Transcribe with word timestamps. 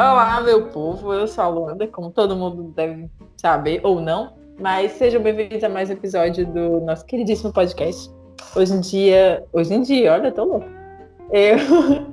Olá, 0.00 0.40
meu 0.40 0.68
povo, 0.68 1.12
eu 1.12 1.28
sou 1.28 1.44
a 1.44 1.48
Luanda, 1.48 1.86
como 1.86 2.10
todo 2.10 2.34
mundo 2.34 2.72
deve 2.74 3.10
saber, 3.36 3.82
ou 3.82 4.00
não, 4.00 4.32
mas 4.58 4.92
sejam 4.92 5.22
bem-vindos 5.22 5.62
a 5.62 5.68
mais 5.68 5.90
um 5.90 5.92
episódio 5.92 6.46
do 6.46 6.80
nosso 6.80 7.04
queridíssimo 7.04 7.52
podcast. 7.52 8.10
Hoje 8.56 8.72
em 8.72 8.80
dia, 8.80 9.44
hoje 9.52 9.74
em 9.74 9.82
dia, 9.82 10.14
olha, 10.14 10.32
tô 10.32 10.44
louco. 10.44 10.66
Eu, 11.30 11.58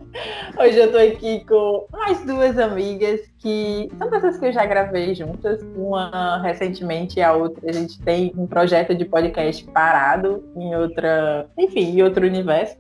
hoje 0.62 0.78
eu 0.78 0.92
tô 0.92 0.98
aqui 0.98 1.46
com 1.46 1.88
mais 1.90 2.20
duas 2.26 2.60
amigas 2.60 3.22
que 3.40 3.90
são 3.98 4.10
pessoas 4.10 4.38
que 4.38 4.48
eu 4.48 4.52
já 4.52 4.66
gravei 4.66 5.16
juntas, 5.16 5.66
uma 5.74 6.42
recentemente 6.42 7.20
e 7.20 7.24
a 7.24 7.32
outra 7.32 7.70
a 7.70 7.72
gente 7.72 8.02
tem 8.02 8.34
um 8.38 8.46
projeto 8.46 8.94
de 8.94 9.06
podcast 9.06 9.64
parado 9.72 10.44
em 10.58 10.76
outra, 10.76 11.50
enfim, 11.58 11.98
em 11.98 12.04
outro 12.04 12.28
universo. 12.28 12.76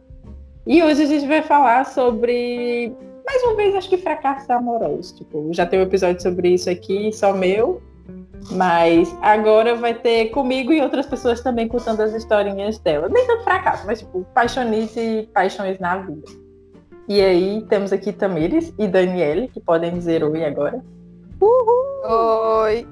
E 0.65 0.83
hoje 0.83 1.04
a 1.04 1.05
gente 1.05 1.25
vai 1.25 1.42
falar 1.42 1.86
sobre 1.86 2.93
mais 3.27 3.43
uma 3.43 3.55
vez, 3.55 3.75
acho 3.75 3.89
que 3.89 3.97
fracasso 3.97 4.51
amoroso. 4.51 5.17
Tipo, 5.17 5.49
já 5.51 5.65
tem 5.65 5.79
um 5.79 5.83
episódio 5.83 6.21
sobre 6.21 6.54
isso 6.54 6.69
aqui, 6.69 7.11
só 7.11 7.33
meu. 7.33 7.81
Mas 8.51 9.13
agora 9.21 9.75
vai 9.75 9.93
ter 9.93 10.29
comigo 10.29 10.71
e 10.71 10.81
outras 10.81 11.05
pessoas 11.05 11.41
também 11.41 11.67
contando 11.67 12.01
as 12.01 12.13
historinhas 12.13 12.79
dela. 12.79 13.09
Nem 13.09 13.27
tanto 13.27 13.43
fracasso, 13.43 13.86
mas 13.86 14.00
tipo, 14.00 14.25
paixonice 14.33 15.00
e 15.00 15.23
paixões 15.27 15.77
na 15.79 15.97
vida. 15.97 16.25
E 17.09 17.19
aí 17.19 17.65
temos 17.67 17.91
aqui 17.91 18.13
Tamires 18.13 18.73
e 18.79 18.87
Daniele, 18.87 19.50
que 19.50 19.59
podem 19.59 19.93
dizer 19.93 20.23
oi 20.23 20.45
agora. 20.45 20.81
Uhul! 21.41 21.87
Oi! 22.05 22.87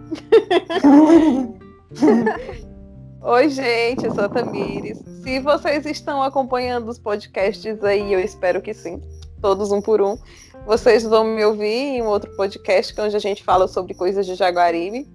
oi, 3.21 3.49
gente, 3.49 4.05
eu 4.05 4.13
sou 4.13 4.25
a 4.25 4.29
Tamires. 4.29 4.99
Se 5.23 5.39
vocês 5.39 5.85
estão 5.85 6.21
acompanhando 6.21 6.89
os 6.89 6.99
podcasts 6.99 7.81
aí, 7.83 8.11
eu 8.11 8.19
espero 8.19 8.61
que 8.61 8.73
sim 8.73 9.01
todos 9.45 9.71
um 9.71 9.79
por 9.79 10.01
um. 10.01 10.17
Vocês 10.65 11.03
vão 11.03 11.23
me 11.23 11.45
ouvir 11.45 11.67
em 11.67 12.01
um 12.01 12.07
outro 12.07 12.35
podcast 12.35 12.99
onde 12.99 13.15
a 13.15 13.19
gente 13.19 13.43
fala 13.43 13.67
sobre 13.67 13.93
coisas 13.93 14.25
de 14.25 14.33
Jaguaribe. 14.33 15.07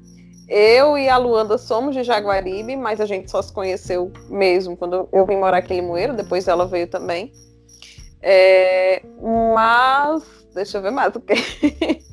Eu 0.49 0.97
e 0.97 1.09
a 1.09 1.17
Luanda 1.17 1.59
somos 1.59 1.97
de 1.97 2.05
Jaguaribe, 2.05 2.77
mas 2.77 3.01
a 3.01 3.07
gente 3.07 3.29
só 3.29 3.43
se 3.43 3.53
conheceu 3.53 4.13
mesmo 4.29 4.77
quando 4.77 5.09
eu 5.13 5.27
vim 5.27 5.37
morar 5.37 5.57
aqui 5.57 5.75
em 5.75 5.81
Limoeiro, 5.81 6.15
depois 6.15 6.47
ela 6.47 6.65
veio 6.65 6.87
também. 6.87 7.33
É, 8.23 9.03
mas, 9.21 10.23
deixa 10.55 10.79
eu 10.79 10.83
ver 10.83 10.93
mais 10.93 11.13
o 11.17 11.21
que. 11.21 11.35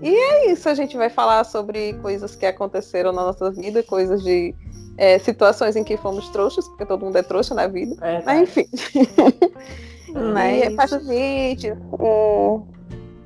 e 0.00 0.16
é 0.16 0.52
isso, 0.52 0.70
a 0.70 0.74
gente 0.74 0.96
vai 0.96 1.10
falar 1.10 1.44
sobre 1.44 1.92
coisas 2.00 2.34
que 2.34 2.46
aconteceram 2.46 3.12
na 3.12 3.24
nossa 3.24 3.50
vida, 3.50 3.82
coisas 3.82 4.22
de 4.22 4.54
é, 4.96 5.18
situações 5.18 5.76
em 5.76 5.84
que 5.84 5.98
fomos 5.98 6.30
trouxas, 6.30 6.66
porque 6.66 6.86
todo 6.86 7.04
mundo 7.04 7.16
é 7.16 7.22
trouxa 7.22 7.54
na 7.54 7.66
vida. 7.66 7.94
É, 8.00 8.22
mas 8.24 8.40
enfim. 8.40 8.66
Né? 10.16 10.58
E 10.58 10.62
hepatite, 10.64 11.74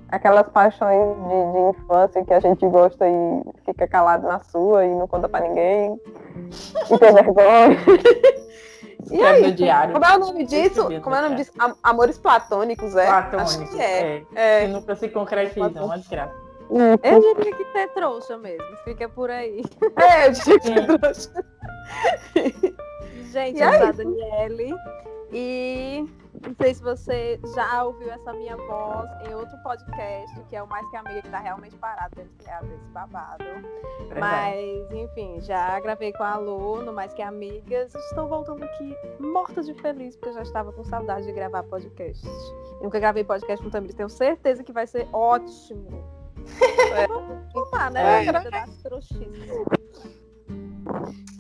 aquelas 0.08 0.48
paixões 0.48 1.16
de, 1.16 1.52
de, 1.52 1.78
infância 1.78 2.24
que 2.24 2.34
a 2.34 2.40
gente 2.40 2.66
gosta 2.66 3.06
e 3.08 3.42
fica 3.64 3.86
calado 3.86 4.26
na 4.26 4.40
sua 4.40 4.84
e 4.84 4.94
não 4.94 5.06
conta 5.06 5.28
pra 5.28 5.40
ninguém. 5.40 6.00
E 6.90 6.98
tem 6.98 7.14
vergonha. 7.14 7.78
E 9.10 9.22
aí, 9.22 9.42
no 9.42 9.52
diário. 9.52 9.94
Como 9.94 10.04
é 10.04 10.14
o 10.14 10.18
nome 10.18 10.44
disso? 10.44 11.00
Como 11.00 11.16
é 11.16 11.20
o 11.20 11.22
nome 11.22 11.36
disso? 11.36 11.52
Amores 11.82 12.18
platônicos, 12.18 12.94
é? 12.94 13.06
Platônicos, 13.06 13.56
Acho 13.56 13.70
que 13.70 13.80
é. 13.80 14.22
é. 14.34 14.66
Que 14.66 14.72
nunca 14.72 14.94
se 14.94 15.08
concretizam, 15.08 15.86
uma 15.86 15.98
desgraça. 15.98 16.34
Eu 16.70 17.20
diria 17.20 17.56
que 17.56 17.64
ter 17.64 17.88
trouxa 17.88 18.36
mesmo, 18.36 18.76
fica 18.84 19.08
por 19.08 19.30
aí. 19.30 19.64
É, 19.96 20.28
eu 20.28 20.32
diria 20.32 20.60
que 20.60 20.70
ter 20.70 20.98
trouxa. 20.98 21.44
Gente, 23.32 23.58
e 23.58 23.62
eu 23.62 23.72
sou 23.72 23.86
a 23.86 23.92
Daniele 23.92 24.74
e 25.32 26.08
não 26.42 26.54
sei 26.54 26.74
se 26.74 26.82
você 26.82 27.40
já 27.54 27.84
ouviu 27.84 28.10
essa 28.10 28.32
minha 28.32 28.56
voz 28.56 29.10
em 29.28 29.34
outro 29.34 29.56
podcast, 29.62 30.40
que 30.48 30.56
é 30.56 30.62
o 30.62 30.66
Mais 30.66 30.88
Que 30.90 30.96
Amiga, 30.96 31.22
que 31.22 31.28
tá 31.28 31.38
realmente 31.38 31.76
parado 31.76 32.16
desse, 32.16 32.32
desse 32.32 32.88
babado. 32.92 33.44
É 34.10 34.18
Mas, 34.18 34.92
enfim, 34.92 35.40
já 35.40 35.78
gravei 35.80 36.12
com 36.12 36.22
a 36.22 36.36
Lu 36.36 36.82
no 36.82 36.92
Mais 36.92 37.12
Que 37.12 37.22
Amigas. 37.22 37.94
Estou 37.94 38.28
voltando 38.28 38.64
aqui 38.64 38.96
morta 39.18 39.62
de 39.62 39.74
feliz, 39.74 40.16
porque 40.16 40.30
eu 40.30 40.34
já 40.34 40.42
estava 40.42 40.72
com 40.72 40.84
saudade 40.84 41.26
de 41.26 41.32
gravar 41.32 41.62
podcast. 41.64 42.26
Eu 42.26 42.84
nunca 42.84 42.98
gravei 42.98 43.24
podcast 43.24 43.62
com 43.62 43.68
o 43.68 43.70
Tamir, 43.72 43.94
tenho 43.94 44.08
certeza 44.08 44.64
que 44.64 44.72
vai 44.72 44.86
ser 44.86 45.08
ótimo. 45.12 45.88
É, 46.96 47.06
Vamos 47.06 47.70
né? 47.92 48.24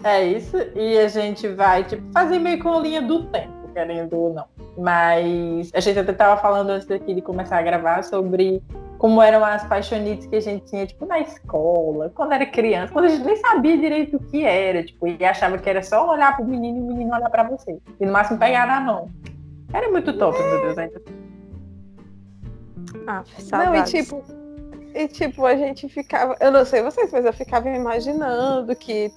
É. 0.04 0.18
é 0.18 0.24
isso, 0.24 0.56
e 0.76 0.98
a 0.98 1.08
gente 1.08 1.48
vai 1.48 1.82
tipo, 1.84 2.02
fazer 2.12 2.38
meio 2.38 2.62
com 2.62 2.72
a 2.74 2.80
linha 2.80 3.02
do 3.02 3.24
tempo, 3.26 3.59
querendo 3.70 4.16
ou 4.16 4.34
não. 4.34 4.44
Mas 4.76 5.70
a 5.74 5.80
gente 5.80 5.98
até 5.98 6.12
estava 6.12 6.40
falando 6.40 6.70
antes 6.70 6.86
daqui 6.86 7.14
de 7.14 7.22
começar 7.22 7.58
a 7.58 7.62
gravar 7.62 8.02
sobre 8.02 8.62
como 8.98 9.22
eram 9.22 9.42
as 9.42 9.64
paixonites 9.64 10.26
que 10.26 10.36
a 10.36 10.40
gente 10.40 10.66
tinha, 10.66 10.86
tipo, 10.86 11.06
na 11.06 11.20
escola, 11.20 12.12
quando 12.14 12.32
era 12.32 12.44
criança, 12.44 12.92
quando 12.92 13.06
a 13.06 13.08
gente 13.08 13.24
nem 13.24 13.36
sabia 13.36 13.78
direito 13.78 14.18
o 14.18 14.20
que 14.20 14.44
era, 14.44 14.84
tipo, 14.84 15.06
e 15.06 15.24
achava 15.24 15.56
que 15.56 15.70
era 15.70 15.82
só 15.82 16.06
olhar 16.06 16.36
pro 16.36 16.44
menino 16.44 16.78
e 16.78 16.80
o 16.82 16.84
menino 16.84 17.14
olhar 17.14 17.30
pra 17.30 17.44
você. 17.44 17.78
E 17.98 18.04
no 18.04 18.12
máximo 18.12 18.38
pegar 18.38 18.66
na 18.66 18.78
mão. 18.80 19.08
Era 19.72 19.90
muito 19.90 20.12
top, 20.18 20.38
meu 20.38 20.60
Deus, 20.60 20.76
ainda. 20.76 21.00
Ah, 23.06 23.24
Não, 23.52 23.74
e 23.74 23.82
tipo, 23.84 24.22
e 24.94 25.08
tipo, 25.08 25.46
a 25.46 25.56
gente 25.56 25.88
ficava, 25.88 26.36
eu 26.40 26.50
não 26.50 26.64
sei 26.64 26.82
vocês, 26.82 27.10
mas 27.10 27.24
eu 27.24 27.32
ficava 27.32 27.68
imaginando 27.70 28.74
que 28.76 29.10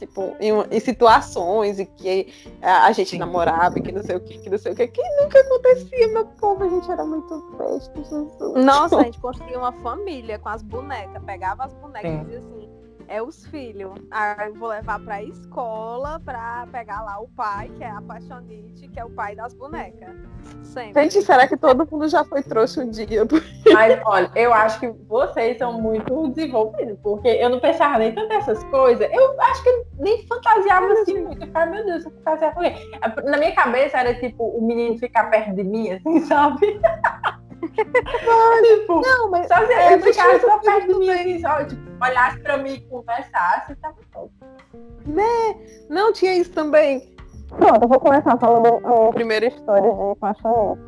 tipo, 0.00 0.34
em, 0.40 0.50
em, 0.70 0.80
situações 0.80 1.78
em 1.78 1.84
que 1.84 2.32
a, 2.62 2.86
a 2.86 2.92
gente 2.92 3.10
Sim. 3.10 3.18
namorava 3.18 3.78
e 3.78 3.82
que 3.82 3.92
não 3.92 4.02
sei 4.02 4.16
o 4.16 4.20
que, 4.20 4.38
que 4.38 4.48
não 4.50 4.58
sei 4.58 4.72
o 4.72 4.76
que, 4.76 4.88
que 4.88 5.02
nunca 5.22 5.38
acontecia, 5.40 6.08
meu 6.08 6.24
povo, 6.24 6.64
a 6.64 6.68
gente 6.68 6.90
era 6.90 7.04
muito 7.04 7.56
festa, 7.58 8.02
Jesus. 8.02 8.64
Nossa, 8.64 8.98
a 8.98 9.04
gente 9.04 9.20
construía 9.20 9.58
uma 9.58 9.72
família 9.72 10.38
com 10.38 10.48
as 10.48 10.62
bonecas, 10.62 11.22
pegava 11.24 11.64
as 11.64 11.74
bonecas 11.74 12.10
Sim. 12.10 12.20
e 12.20 12.24
dizia 12.24 12.38
assim, 12.38 12.79
é 13.10 13.20
os 13.20 13.44
filhos. 13.46 13.92
Aí 14.10 14.48
eu 14.48 14.54
vou 14.54 14.68
levar 14.68 15.00
pra 15.00 15.20
escola 15.22 16.20
pra 16.24 16.66
pegar 16.70 17.02
lá 17.02 17.18
o 17.18 17.28
pai, 17.28 17.68
que 17.76 17.82
é 17.82 17.90
a 17.90 17.98
apaixonite, 17.98 18.86
que 18.86 19.00
é 19.00 19.04
o 19.04 19.10
pai 19.10 19.34
das 19.34 19.52
bonecas. 19.52 20.14
Sempre. 20.62 21.02
Gente, 21.02 21.22
será 21.22 21.46
que 21.48 21.56
todo 21.56 21.86
mundo 21.90 22.08
já 22.08 22.24
foi 22.24 22.40
trouxa 22.42 22.82
um 22.82 22.88
dia? 22.88 23.26
Mas, 23.72 24.00
olha, 24.06 24.30
eu 24.36 24.54
acho 24.54 24.78
que 24.78 24.88
vocês 25.08 25.58
são 25.58 25.80
muito 25.80 26.28
desenvolvidos, 26.28 26.96
porque 27.02 27.28
eu 27.28 27.50
não 27.50 27.58
pensava 27.58 27.98
nem 27.98 28.14
tanto 28.14 28.28
nessas 28.28 28.62
coisas. 28.64 29.08
Eu 29.12 29.40
acho 29.42 29.64
que 29.64 29.84
nem 29.98 30.24
fantasiava 30.28 30.86
assim 30.92 31.20
muito. 31.20 31.42
Eu 31.42 31.46
ficava, 31.48 31.66
meu 31.66 31.84
Deus, 31.84 32.04
eu 32.04 32.12
fantasiava 32.12 32.54
por 32.54 32.62
quê? 32.62 32.74
Na 33.24 33.36
minha 33.38 33.54
cabeça 33.54 33.98
era 33.98 34.14
tipo 34.14 34.44
o 34.44 34.64
menino 34.64 34.96
ficar 34.98 35.24
perto 35.24 35.52
de 35.56 35.64
mim, 35.64 35.90
assim, 35.90 36.20
sabe? 36.26 36.80
tipo, 38.62 39.00
não, 39.00 39.30
mas 39.30 39.48
só 39.48 39.66
se 39.66 39.72
é, 39.72 39.94
ele 39.94 40.02
ficasse 40.02 40.40
só 40.40 40.58
perto 40.58 40.86
de 40.86 40.94
mim, 40.94 41.10
assim, 41.10 41.40
só, 41.40 41.64
tipo, 41.64 41.89
olhasse 42.00 42.38
pra 42.40 42.56
mim 42.56 42.74
e 42.74 42.80
conversasse, 42.80 43.74
tava 43.76 43.96
top. 44.12 44.32
Né? 45.06 45.56
Não 45.88 46.12
tinha 46.12 46.36
isso 46.36 46.50
também. 46.52 47.14
Pronto, 47.48 47.82
eu 47.82 47.88
vou 47.88 48.00
começar 48.00 48.36
falando 48.38 48.86
a 48.86 49.12
primeira 49.12 49.46
história 49.46 49.90
de 49.90 50.18
paixonite. 50.18 50.80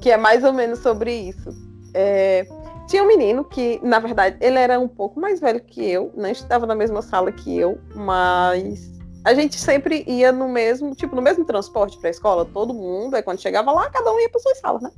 Que 0.00 0.10
é 0.10 0.16
mais 0.16 0.44
ou 0.44 0.52
menos 0.52 0.78
sobre 0.78 1.12
isso. 1.12 1.50
É, 1.94 2.46
tinha 2.86 3.02
um 3.02 3.06
menino 3.06 3.44
que, 3.44 3.80
na 3.82 3.98
verdade, 3.98 4.36
ele 4.40 4.58
era 4.58 4.78
um 4.78 4.88
pouco 4.88 5.20
mais 5.20 5.40
velho 5.40 5.60
que 5.60 5.84
eu, 5.88 6.12
não 6.16 6.28
estava 6.30 6.66
na 6.66 6.74
mesma 6.74 7.02
sala 7.02 7.32
que 7.32 7.58
eu, 7.58 7.78
mas 7.94 8.97
a 9.24 9.34
gente 9.34 9.58
sempre 9.58 10.04
ia 10.06 10.32
no 10.32 10.48
mesmo, 10.48 10.94
tipo, 10.94 11.14
no 11.14 11.22
mesmo 11.22 11.44
transporte 11.44 11.98
para 11.98 12.08
a 12.08 12.10
escola, 12.10 12.44
todo 12.44 12.72
mundo, 12.72 13.14
aí 13.14 13.22
quando 13.22 13.40
chegava 13.40 13.72
lá, 13.72 13.90
cada 13.90 14.12
um 14.12 14.18
ia 14.20 14.28
para 14.28 14.40
suas 14.40 14.58
salas, 14.58 14.82
né? 14.82 14.90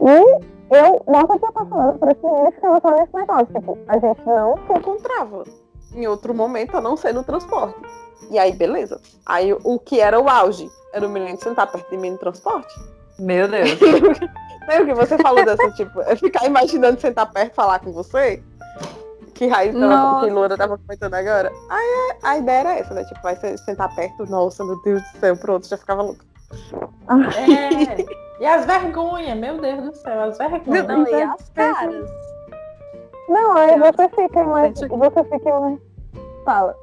E 0.00 0.76
eu 0.76 1.02
nunca 1.06 1.38
tinha 1.38 1.52
passado 1.52 1.98
por 1.98 2.10
esse 2.10 2.24
menino 2.24 2.52
ficava 2.52 2.80
só 2.80 2.90
nesse 2.90 3.14
negócio, 3.14 3.46
tipo, 3.46 3.78
a 3.88 3.98
gente 3.98 4.26
não 4.26 4.56
se 4.66 4.72
encontrava 4.78 5.44
em 5.94 6.06
outro 6.06 6.34
momento, 6.34 6.76
a 6.76 6.80
não 6.80 6.96
ser 6.96 7.12
no 7.12 7.24
transporte. 7.24 7.82
E 8.30 8.38
aí, 8.38 8.52
beleza. 8.52 9.00
Aí, 9.26 9.52
o 9.52 9.78
que 9.78 10.00
era 10.00 10.20
o 10.20 10.28
auge? 10.28 10.70
Era 10.92 11.06
o 11.06 11.10
menino 11.10 11.38
sentar 11.40 11.70
perto 11.70 11.90
de 11.90 11.96
mim 11.96 12.10
no 12.10 12.18
transporte. 12.18 12.72
Meu 13.18 13.48
Deus. 13.48 13.70
Lembra 14.68 14.86
que 14.86 14.94
você 14.94 15.18
falou 15.18 15.44
dessa, 15.44 15.70
tipo, 15.72 16.00
é 16.02 16.14
ficar 16.14 16.46
imaginando 16.46 17.00
sentar 17.00 17.30
perto 17.32 17.52
e 17.52 17.54
falar 17.54 17.80
com 17.80 17.92
você? 17.92 18.42
Que 19.40 19.46
Raiz 19.46 19.74
tava, 19.74 20.20
que 20.20 20.30
Loura 20.30 20.54
tava 20.54 20.76
comentando 20.76 21.14
agora. 21.14 21.50
Aí 21.70 22.18
a, 22.22 22.36
ideia 22.36 22.58
era 22.58 22.78
essa, 22.78 22.92
né? 22.92 23.04
Tipo, 23.04 23.22
vai 23.22 23.34
sentar 23.36 23.94
perto, 23.94 24.26
nossa, 24.26 24.62
meu 24.62 24.78
Deus 24.82 25.00
do 25.00 25.18
céu, 25.18 25.34
pronto, 25.34 25.66
já 25.66 25.78
ficava 25.78 26.02
louca. 26.02 26.26
É. 27.08 28.04
E 28.38 28.46
as 28.46 28.66
vergonhas, 28.66 29.38
meu 29.38 29.58
Deus 29.58 29.82
do 29.82 29.96
céu, 29.96 30.24
as 30.24 30.36
vergonhas. 30.36 30.86
Não, 30.86 31.08
e 31.08 31.22
as 31.22 31.48
caras. 31.54 32.10
Não, 33.30 33.56
aí 33.56 33.78
você 33.78 34.08
fica 34.10 34.44
mais. 34.44 34.78
Você 34.78 35.24
fica 35.24 35.60
mais. 35.60 35.80
Fala. 36.44 36.76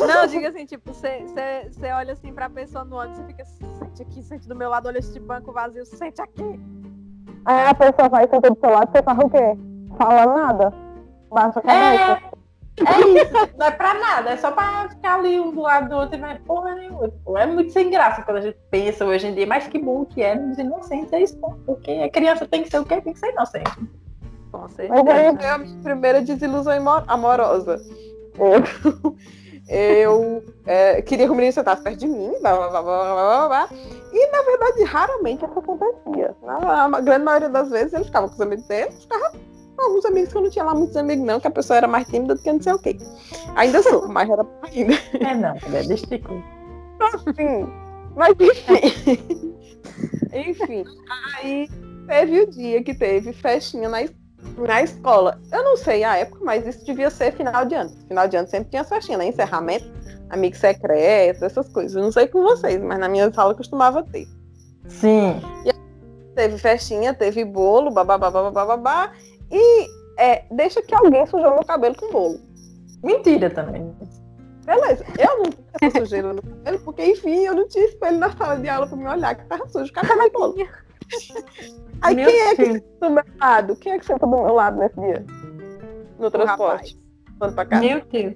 Não, 0.00 0.26
diga 0.26 0.48
assim, 0.48 0.66
tipo, 0.66 0.92
você 0.92 1.92
olha 1.96 2.14
assim 2.14 2.32
pra 2.32 2.50
pessoa 2.50 2.82
no 2.84 2.96
ônibus, 2.96 3.18
você 3.18 3.26
fica, 3.26 3.44
sente 3.44 4.02
aqui, 4.02 4.22
sente 4.24 4.48
do 4.48 4.56
meu 4.56 4.70
lado, 4.70 4.88
olha 4.88 4.98
este 4.98 5.20
banco 5.20 5.52
vazio, 5.52 5.86
sente 5.86 6.20
aqui. 6.20 6.60
Aí 7.44 7.68
a 7.68 7.74
pessoa 7.74 8.08
vai 8.08 8.28
sentar 8.28 8.50
do 8.50 8.58
seu 8.58 8.70
lado, 8.70 8.90
você 8.90 9.02
fala 9.04 9.24
o 9.24 9.30
quê? 9.30 9.56
Fala 9.96 10.26
nada. 10.26 10.87
A. 11.30 11.72
É. 11.72 12.38
É 12.86 13.22
isso, 13.22 13.32
não 13.58 13.66
é 13.66 13.70
pra 13.70 13.94
nada, 13.94 14.30
é 14.30 14.36
só 14.36 14.52
pra 14.52 14.88
ficar 14.88 15.16
ali 15.16 15.40
um 15.40 15.50
do 15.50 15.62
lado 15.62 15.88
do 15.88 15.96
outro 15.96 16.16
e 16.16 16.20
vai 16.20 16.38
porra 16.38 16.74
nenhuma. 16.74 17.10
É 17.36 17.46
muito 17.46 17.72
sem 17.72 17.90
graça 17.90 18.22
quando 18.22 18.36
a 18.36 18.40
gente 18.40 18.58
pensa 18.70 19.04
hoje 19.04 19.26
em 19.26 19.34
dia, 19.34 19.46
mas 19.46 19.66
que 19.66 19.78
bom 19.78 20.04
que 20.04 20.22
é 20.22 20.34
nos 20.34 20.58
inocentes, 20.58 21.12
é 21.12 21.22
isso, 21.22 21.36
porque 21.66 21.90
a 21.90 22.08
criança 22.08 22.46
tem 22.46 22.62
que 22.62 22.70
ser 22.70 22.78
o 22.78 22.84
quê? 22.84 23.00
Tem 23.00 23.12
que 23.12 23.18
ser 23.18 23.32
inocente. 23.32 23.72
Com 24.52 24.68
certeza. 24.68 25.02
Mas 25.02 25.16
aí 25.16 25.36
foi 25.36 25.46
a 25.48 25.58
minha 25.58 25.82
primeira 25.82 26.22
desilusão 26.22 26.72
amorosa. 27.06 27.80
Eu, 29.68 30.42
é, 30.64 31.02
queria 31.02 31.26
que 31.26 31.32
o 31.32 31.34
menino 31.34 31.52
sentasse 31.52 31.82
perto 31.82 31.98
de 31.98 32.06
mim, 32.06 32.32
blá, 32.40 32.56
blá, 32.56 32.68
blá, 32.70 32.82
blá, 32.82 33.14
blá, 33.14 33.48
blá, 33.48 33.68
e 34.12 34.30
na 34.30 34.42
verdade 34.42 34.84
raramente 34.84 35.44
isso 35.44 35.58
acontecia. 35.58 36.34
Na, 36.42 36.88
na 36.88 37.00
grande 37.00 37.24
maioria 37.24 37.50
das 37.50 37.68
vezes 37.68 37.92
ele 37.92 38.04
ficava 38.04 38.28
com 38.28 38.34
os 38.34 38.40
amigos 38.40 38.66
dele, 38.66 38.90
ficava 38.92 39.32
alguns 39.84 40.04
amigos 40.04 40.32
que 40.32 40.38
eu 40.38 40.42
não 40.42 40.50
tinha 40.50 40.64
lá 40.64 40.74
muitos 40.74 40.96
amigos, 40.96 41.24
não, 41.24 41.40
que 41.40 41.46
a 41.46 41.50
pessoa 41.50 41.76
era 41.76 41.88
mais 41.88 42.06
tímida 42.08 42.34
do 42.34 42.42
que 42.42 42.52
não 42.52 42.62
sei 42.62 42.72
o 42.72 42.78
quê. 42.78 42.96
Ainda 43.56 43.82
sou, 43.82 44.08
mas 44.08 44.28
era 44.28 44.46
ainda. 44.62 44.94
É 45.20 45.34
não, 45.34 45.56
é 45.74 45.82
destico. 45.82 46.42
Assim, 47.00 47.66
mas 48.16 48.34
enfim. 48.40 49.54
enfim, 50.34 50.84
aí 51.36 51.68
teve 52.06 52.40
o 52.40 52.50
dia 52.50 52.82
que 52.82 52.94
teve 52.94 53.32
festinha 53.32 53.88
na 53.88 54.02
escola 54.02 54.18
na 54.56 54.82
escola. 54.82 55.40
Eu 55.52 55.64
não 55.64 55.76
sei 55.76 56.04
a 56.04 56.16
época, 56.16 56.44
mas 56.44 56.66
isso 56.66 56.84
devia 56.84 57.10
ser 57.10 57.32
final 57.32 57.64
de 57.64 57.74
ano. 57.74 57.90
Final 58.06 58.28
de 58.28 58.36
ano 58.36 58.48
sempre 58.48 58.70
tinha 58.70 58.84
festinha, 58.84 59.18
né? 59.18 59.28
Encerramento, 59.28 59.90
amigo 60.30 60.56
secreto, 60.56 61.44
essas 61.44 61.68
coisas. 61.68 61.94
Eu 61.94 62.02
não 62.02 62.12
sei 62.12 62.26
com 62.28 62.42
vocês, 62.42 62.80
mas 62.80 62.98
na 62.98 63.08
minha 63.08 63.32
sala 63.32 63.54
costumava 63.54 64.02
ter. 64.02 64.26
Sim. 64.86 65.40
E 65.66 66.34
teve 66.34 66.58
festinha, 66.58 67.12
teve 67.14 67.44
bolo, 67.44 67.90
babá, 67.90 68.16
babá, 68.16 69.12
e 69.50 69.86
é, 70.18 70.44
deixa 70.50 70.82
que 70.82 70.94
alguém 70.94 71.26
sujou 71.26 71.54
meu 71.54 71.64
cabelo 71.64 71.94
com 71.96 72.10
bolo. 72.10 72.40
Mentira 73.02 73.48
também. 73.50 73.94
Beleza, 74.64 75.04
eu 75.18 75.38
não 75.38 75.50
tinha 75.78 75.90
sujeira 75.90 76.32
no 76.32 76.42
cabelo, 76.42 76.78
porque 76.80 77.06
enfim, 77.06 77.46
eu 77.46 77.54
não 77.54 77.68
tinha 77.68 77.84
espelho 77.86 78.18
na 78.18 78.30
sala 78.36 78.56
de 78.56 78.68
aula 78.68 78.86
pra 78.86 78.96
me 78.96 79.06
olhar 79.06 79.34
que 79.34 79.46
tava 79.46 79.66
sujo, 79.68 79.92
cabelo 79.92 80.22
de 80.22 80.30
bolo. 80.30 80.54
Aí 82.02 82.14
meu 82.14 82.26
quem 82.26 82.40
é 82.40 82.54
que 82.54 82.64
senta 82.64 82.84
do 83.00 83.10
meu 83.10 83.24
lado? 83.40 83.76
Quem 83.76 83.92
é 83.92 83.98
que 83.98 84.06
senta 84.06 84.26
do 84.26 84.30
meu 84.30 84.54
lado 84.54 84.78
nesse 84.78 85.00
dia? 85.00 85.24
No 86.18 86.30
transporte. 86.30 86.98
Quando 87.38 87.54
pra 87.54 87.64
cá. 87.64 87.80
Meu 87.80 88.02
Deus. 88.04 88.34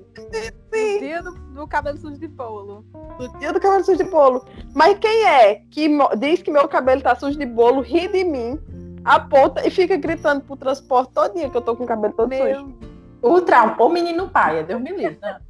Sim. 0.72 0.98
Dia 1.00 1.22
do, 1.22 1.32
do, 1.32 1.66
cabelo 1.66 1.98
sujo 1.98 2.18
de 2.18 2.28
bolo. 2.28 2.84
No 3.18 3.38
dia 3.38 3.52
do 3.52 3.60
cabelo 3.60 3.84
sujo 3.84 3.98
de 3.98 4.10
bolo. 4.10 4.44
Mas 4.74 4.98
quem 4.98 5.26
é 5.26 5.56
que 5.70 5.88
diz 6.18 6.40
que 6.42 6.50
meu 6.50 6.68
cabelo 6.68 7.02
tá 7.02 7.14
sujo 7.14 7.38
de 7.38 7.46
bolo, 7.46 7.80
ri 7.80 8.08
de 8.08 8.24
mim, 8.24 8.58
aponta 9.04 9.66
e 9.66 9.70
fica 9.70 9.96
gritando 9.96 10.42
pro 10.42 10.56
transporte 10.56 11.12
todo 11.12 11.34
dia 11.34 11.50
que 11.50 11.56
eu 11.56 11.62
tô 11.62 11.76
com 11.76 11.84
o 11.84 11.86
cabelo 11.86 12.12
todo 12.14 12.28
meu... 12.28 12.54
sujo? 12.54 12.74
O 13.22 13.40
trauma, 13.40 13.76
o 13.78 13.88
menino 13.88 14.28
pai, 14.28 14.64
Deus 14.64 14.80
me 14.80 14.90
livre, 14.90 15.18
né? 15.22 15.40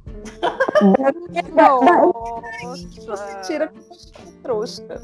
Nossa. 3.07 3.41
Tira 3.41 3.67
com 3.67 4.41
trouxa. 4.43 5.01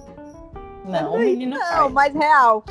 Não, 0.86 1.16
o 1.16 1.18
menino 1.18 1.58
não, 1.58 1.86
pai. 1.86 1.90
mais 1.90 2.14
real. 2.14 2.64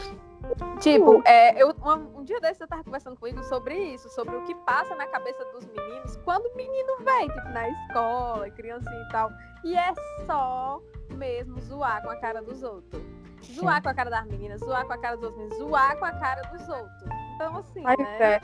Tipo, 0.81 1.21
é, 1.27 1.61
eu, 1.61 1.75
um, 1.85 2.21
um, 2.21 2.25
dia 2.25 2.41
desses 2.41 2.61
eu 2.61 2.69
tava 2.69 2.85
conversando 2.85 3.17
comigo 3.17 3.43
sobre 3.45 3.75
isso, 3.77 4.09
sobre 4.11 4.37
o 4.37 4.45
que 4.45 4.55
passa 4.55 4.95
na 4.95 5.07
cabeça 5.07 5.45
dos 5.53 5.67
meninos 5.67 6.17
quando 6.25 6.47
o 6.47 6.57
menino 6.57 6.97
vem, 7.01 7.29
tipo, 7.29 7.49
na 7.49 7.69
escola, 7.69 8.49
criancinha 8.51 9.03
e 9.03 9.13
tal. 9.13 9.31
E 9.65 9.77
é 9.77 9.93
só 10.27 10.81
mesmo 11.11 11.61
zoar 11.61 12.03
com 12.03 12.11
a 12.11 12.17
cara 12.17 12.41
dos 12.41 12.63
outros. 12.63 13.03
Zoar 13.55 13.83
com 13.83 13.89
a 13.89 13.95
cara 13.95 14.11
das 14.11 14.27
meninas, 14.27 14.61
zoar 14.61 14.87
com 14.87 14.93
a 14.93 14.99
cara 14.99 15.17
dos 15.17 15.25
outros 15.25 15.43
meninos, 15.43 15.59
zoar 15.59 15.99
com 15.99 16.05
a 16.05 16.13
cara 16.13 16.43
dos 16.43 16.69
outros. 16.69 17.03
Então, 17.35 17.57
assim, 17.59 17.81
Mas, 17.81 17.99
né? 17.99 18.19
É. 18.21 18.41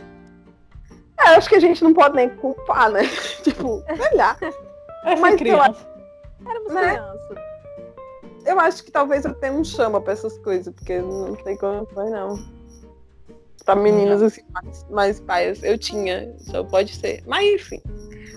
é. 1.21 1.37
acho 1.37 1.49
que 1.49 1.57
a 1.57 1.61
gente 1.61 1.83
não 1.83 1.95
pode 1.95 2.17
nem 2.17 2.29
culpar, 2.37 2.91
né? 2.91 3.03
tipo, 3.43 3.83
sei 3.97 4.17
lá. 4.17 4.37
É 5.05 5.17
Mas 5.17 5.37
criança. 5.37 5.87
Éramos 6.47 6.73
né? 6.73 6.93
crianças 6.93 7.55
eu 8.45 8.61
acho 8.61 8.85
que 8.85 8.91
talvez 8.91 9.25
eu 9.25 9.35
tenha 9.35 9.53
um 9.53 9.65
chama 9.65 10.01
pra 10.01 10.13
essas 10.13 10.37
coisas, 10.39 10.73
porque 10.75 10.99
não 10.99 11.37
sei 11.43 11.57
como 11.57 11.87
foi, 11.87 12.11
não. 12.11 12.39
Pra 13.65 13.75
meninas 13.75 14.23
assim, 14.23 14.43
mais, 14.53 14.87
mais 14.91 15.21
paias. 15.21 15.63
Eu 15.63 15.79
tinha, 15.79 16.35
só 16.39 16.63
pode 16.63 16.95
ser. 16.95 17.23
Mas 17.27 17.47
enfim. 17.55 17.81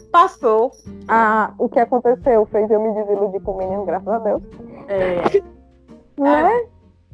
Passou. 0.10 0.72
Ah, 1.08 1.54
o 1.58 1.68
que 1.68 1.80
aconteceu 1.80 2.46
fez 2.46 2.72
eu 2.72 2.80
me 2.80 2.94
desiludir 2.94 3.42
com 3.42 3.52
o 3.52 3.58
menino, 3.58 3.86
graças 3.86 4.08
a 4.08 4.20
Deus. 4.20 4.42
É. 4.88 5.44
Né? 6.18 6.68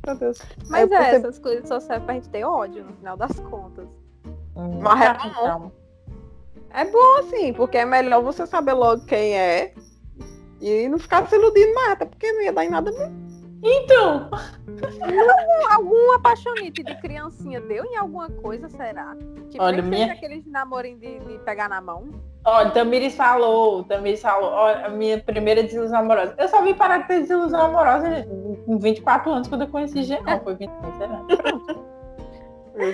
Meu 0.05 0.15
Deus. 0.17 0.39
Mas 0.69 0.91
é, 0.91 0.97
você... 0.97 1.15
essas 1.15 1.39
coisas 1.39 1.67
só 1.67 1.79
servem 1.79 2.05
pra 2.05 2.15
gente 2.15 2.29
ter 2.29 2.43
ódio, 2.43 2.83
no 2.83 2.93
final 2.93 3.17
das 3.17 3.39
contas. 3.39 3.87
Hum, 4.55 4.79
Mas 4.81 5.01
é 5.01 5.29
bom. 5.29 5.71
É 6.69 6.85
bom, 6.85 7.19
assim, 7.19 7.53
porque 7.53 7.77
é 7.77 7.85
melhor 7.85 8.21
você 8.23 8.47
saber 8.47 8.73
logo 8.73 9.05
quem 9.05 9.37
é 9.37 9.73
e 10.59 10.87
não 10.89 10.97
ficar 10.97 11.27
se 11.27 11.35
iludindo 11.35 11.73
mais, 11.73 11.91
até 11.91 12.05
porque 12.05 12.31
não 12.31 12.41
ia 12.41 12.53
dar 12.53 12.65
em 12.65 12.69
nada 12.69 12.91
mesmo. 12.91 13.32
Então! 13.63 14.29
algum 15.71 16.11
apaixonite 16.13 16.83
de 16.83 16.95
criancinha 16.95 17.61
deu 17.61 17.85
em 17.85 17.95
alguma 17.95 18.29
coisa, 18.29 18.67
será? 18.69 19.15
Tipo, 19.49 19.63
Olha, 19.63 19.81
minha... 19.81 20.13
aqueles 20.13 20.45
namorinhos 20.45 20.99
de, 20.99 21.19
de, 21.19 21.39
pegar 21.39 21.69
na 21.69 21.79
mão. 21.79 22.09
Olha, 22.45 22.71
Tamiris 22.71 23.15
falou, 23.15 23.83
Tamiris 23.85 24.21
falou, 24.21 24.49
olha, 24.51 24.85
a 24.85 24.89
minha 24.89 25.17
primeira 25.17 25.63
desilusão 25.63 25.99
amorosa. 25.99 26.35
Eu 26.37 26.47
só 26.49 26.61
vim 26.61 26.73
parar 26.73 26.99
de 26.99 27.07
ter 27.07 27.21
desilusão 27.21 27.61
amorosa 27.61 28.27
com 28.65 28.77
24 28.77 29.31
anos, 29.31 29.47
quando 29.47 29.61
eu 29.61 29.67
conheci 29.69 30.03
Geral. 30.03 30.41
Foi 30.43 30.55
25, 30.55 30.97
será? 30.97 31.21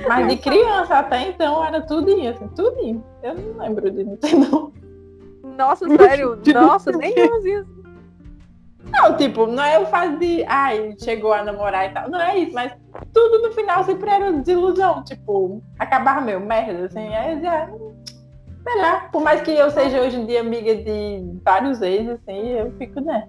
Mas 0.08 0.28
de 0.28 0.38
criança 0.38 1.00
até 1.00 1.30
então 1.30 1.66
era 1.66 1.82
tudinho, 1.82 2.32
assim, 2.32 2.48
tudinho. 2.50 3.04
Eu 3.24 3.34
não 3.34 3.64
lembro 3.64 3.90
de 3.90 4.04
não 4.04 4.18
ter, 4.18 4.36
não. 4.36 4.72
Nossa, 5.58 5.88
sério? 5.88 6.40
Nossa, 6.54 6.92
nem 6.92 7.14
assim. 7.14 7.66
Não, 8.86 9.18
tipo, 9.18 9.46
não 9.46 9.64
é 9.64 9.78
o 9.78 9.86
fato 9.88 10.18
de, 10.18 10.44
ai, 10.48 10.96
chegou 10.98 11.34
a 11.34 11.44
namorar 11.44 11.90
e 11.90 11.94
tal. 11.94 12.10
Não 12.10 12.20
é 12.20 12.38
isso, 12.38 12.54
mas 12.54 12.74
tudo 13.14 13.48
no 13.48 13.54
final 13.54 13.84
sempre 13.84 14.10
era 14.10 14.32
desilusão. 14.32 15.04
Tipo, 15.04 15.62
acabar 15.78 16.22
meio 16.22 16.40
merda, 16.40 16.86
assim. 16.86 17.14
Aí 17.14 17.42
já. 17.42 17.70
Sei 18.64 18.82
lá. 18.82 19.10
Por 19.12 19.22
mais 19.22 19.42
que 19.42 19.52
eu 19.52 19.70
seja 19.70 20.02
hoje 20.02 20.18
em 20.18 20.26
dia 20.26 20.42
amiga 20.42 20.76
de 20.76 21.40
vários 21.44 21.82
ex, 21.82 22.10
assim, 22.10 22.50
eu 22.50 22.72
fico, 22.78 23.02
né? 23.02 23.28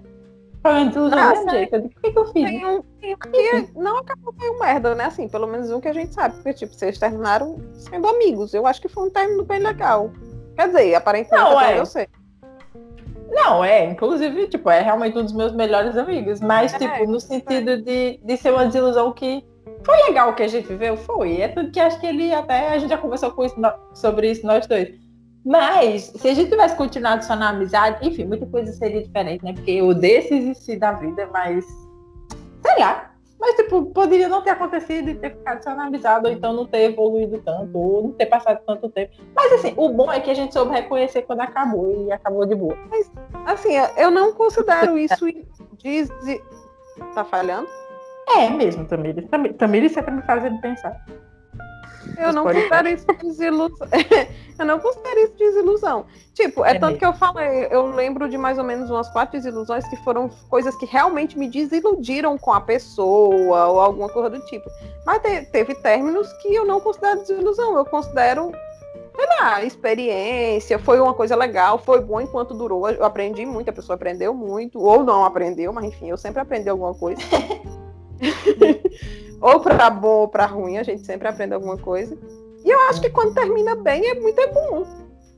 Falando 0.63 0.89
desilusão 0.89 1.45
do 1.45 1.51
jeito. 1.51 1.77
O 1.77 1.89
que, 1.89 2.11
que 2.11 2.19
eu 2.19 2.25
fiz? 2.25 2.45
Tem 2.45 2.65
um, 2.65 2.81
que 2.81 3.71
não 3.75 3.97
acabou 3.97 4.33
meio 4.39 4.59
merda, 4.59 4.95
né? 4.95 5.05
Assim, 5.05 5.27
pelo 5.27 5.47
menos 5.47 5.69
um 5.71 5.81
que 5.81 5.87
a 5.87 5.93
gente 5.93 6.13
sabe. 6.13 6.35
Porque, 6.35 6.53
tipo, 6.53 6.73
vocês 6.73 6.97
terminaram 6.97 7.57
sendo 7.73 8.07
amigos. 8.07 8.53
Eu 8.53 8.65
acho 8.65 8.81
que 8.81 8.87
foi 8.87 9.07
um 9.07 9.09
término 9.09 9.43
bem 9.43 9.59
legal. 9.59 10.11
Quer 10.55 10.67
dizer, 10.67 10.95
aparentemente 10.95 11.43
não, 11.43 11.59
é. 11.59 11.79
eu 11.79 11.85
sei. 11.85 12.07
Não, 13.31 13.63
é, 13.63 13.85
inclusive, 13.85 14.47
tipo, 14.47 14.69
é 14.69 14.81
realmente 14.81 15.17
um 15.17 15.23
dos 15.23 15.33
meus 15.33 15.53
melhores 15.53 15.95
amigos, 15.95 16.41
mas, 16.41 16.73
é, 16.73 16.77
tipo, 16.77 17.09
no 17.09 17.19
sentido 17.19 17.81
de, 17.81 18.19
de 18.21 18.37
ser 18.37 18.51
uma 18.51 18.65
desilusão 18.65 19.13
que 19.13 19.43
foi 19.83 19.97
legal 20.03 20.29
o 20.29 20.35
que 20.35 20.43
a 20.43 20.47
gente 20.47 20.67
viveu, 20.67 20.97
foi. 20.97 21.39
É 21.39 21.47
tudo 21.47 21.71
que 21.71 21.79
acho 21.79 21.99
que 21.99 22.05
ele 22.05 22.33
até, 22.33 22.69
a 22.69 22.77
gente 22.77 22.89
já 22.89 22.97
conversou 22.97 23.31
com 23.31 23.45
isso, 23.45 23.55
sobre 23.93 24.29
isso 24.29 24.45
nós 24.45 24.67
dois. 24.67 24.89
Mas, 25.45 26.11
se 26.15 26.27
a 26.27 26.33
gente 26.33 26.49
tivesse 26.49 26.75
continuado 26.75 27.23
só 27.23 27.35
na 27.35 27.49
amizade, 27.49 28.05
enfim, 28.05 28.25
muita 28.25 28.45
coisa 28.45 28.71
seria 28.73 29.01
diferente, 29.01 29.43
né? 29.43 29.53
Porque 29.53 29.71
eu 29.71 29.93
desse 29.93 30.35
existir 30.35 30.77
da 30.77 30.91
vida, 30.91 31.27
mas, 31.31 31.65
sei 32.63 32.79
lá, 32.79 33.10
mas, 33.41 33.55
tipo, 33.55 33.87
poderia 33.87 34.29
não 34.29 34.43
ter 34.43 34.51
acontecido 34.51 35.09
e 35.09 35.15
ter 35.15 35.31
ficado 35.31 35.63
só 35.63 35.73
na 35.73 35.87
amizade, 35.87 36.27
ou 36.27 36.31
então 36.31 36.53
não 36.53 36.67
ter 36.67 36.91
evoluído 36.91 37.39
tanto, 37.39 37.75
ou 37.75 38.03
não 38.03 38.11
ter 38.11 38.27
passado 38.27 38.61
tanto 38.67 38.87
tempo. 38.87 39.13
Mas, 39.35 39.51
assim, 39.53 39.73
o 39.75 39.89
bom 39.89 40.11
é 40.11 40.19
que 40.19 40.29
a 40.29 40.33
gente 40.35 40.53
soube 40.53 40.71
reconhecer 40.71 41.23
quando 41.23 41.41
acabou 41.41 42.05
e 42.05 42.11
acabou 42.11 42.45
de 42.45 42.53
boa. 42.53 42.77
Mas, 42.91 43.11
assim, 43.47 43.73
eu 43.97 44.11
não 44.11 44.31
considero 44.33 44.95
isso 44.99 45.25
de... 45.25 46.41
Tá 47.15 47.25
falhando? 47.25 47.67
É 48.29 48.47
mesmo, 48.47 48.85
Tamires. 48.85 49.25
Tamires 49.57 49.91
sempre 49.91 50.11
me 50.11 50.21
fazendo 50.21 50.61
pensar. 50.61 51.03
Eu 52.17 52.33
não 52.33 52.43
considero 52.43 52.87
isso 52.87 53.05
desilusão. 53.21 53.87
eu 54.57 54.65
não 54.65 54.79
considero 54.79 55.19
isso 55.19 55.33
desilusão. 55.37 56.05
Tipo, 56.33 56.63
é, 56.63 56.71
é 56.71 56.73
tanto 56.73 56.93
mesmo. 56.93 56.99
que 56.99 57.05
eu 57.05 57.13
falei, 57.13 57.67
eu 57.69 57.87
lembro 57.87 58.29
de 58.29 58.37
mais 58.37 58.57
ou 58.57 58.63
menos 58.63 58.89
umas 58.89 59.09
quatro 59.09 59.37
desilusões 59.37 59.87
que 59.87 59.95
foram 59.97 60.29
coisas 60.49 60.75
que 60.75 60.85
realmente 60.85 61.37
me 61.37 61.49
desiludiram 61.49 62.37
com 62.37 62.53
a 62.53 62.61
pessoa 62.61 63.67
ou 63.67 63.79
alguma 63.79 64.09
coisa 64.09 64.29
do 64.29 64.39
tipo. 64.45 64.69
Mas 65.05 65.21
te, 65.21 65.45
teve 65.51 65.75
términos 65.75 66.31
que 66.41 66.53
eu 66.53 66.65
não 66.65 66.79
considero 66.79 67.21
desilusão. 67.21 67.77
Eu 67.77 67.85
considero, 67.85 68.51
sei 69.15 69.25
lá, 69.39 69.63
experiência, 69.63 70.79
foi 70.79 70.99
uma 70.99 71.13
coisa 71.13 71.35
legal, 71.35 71.79
foi 71.79 72.01
bom 72.01 72.21
enquanto 72.21 72.53
durou. 72.53 72.89
Eu 72.89 73.03
aprendi 73.03 73.45
muito, 73.45 73.69
a 73.69 73.73
pessoa 73.73 73.95
aprendeu 73.95 74.33
muito, 74.33 74.79
ou 74.79 75.03
não 75.03 75.25
aprendeu, 75.25 75.73
mas 75.73 75.85
enfim, 75.85 76.09
eu 76.09 76.17
sempre 76.17 76.41
aprendi 76.41 76.69
alguma 76.69 76.93
coisa. 76.93 77.21
ou 79.41 79.59
para 79.59 79.89
bom 79.89 80.21
ou 80.21 80.27
para 80.27 80.45
ruim, 80.45 80.77
a 80.77 80.83
gente 80.83 81.05
sempre 81.05 81.27
aprende 81.27 81.53
alguma 81.53 81.77
coisa. 81.77 82.17
E 82.63 82.69
eu 82.69 82.79
acho 82.89 83.01
que 83.01 83.09
quando 83.09 83.33
termina 83.33 83.75
bem 83.75 84.07
é 84.07 84.13
muito 84.13 84.41
bom. 84.53 84.85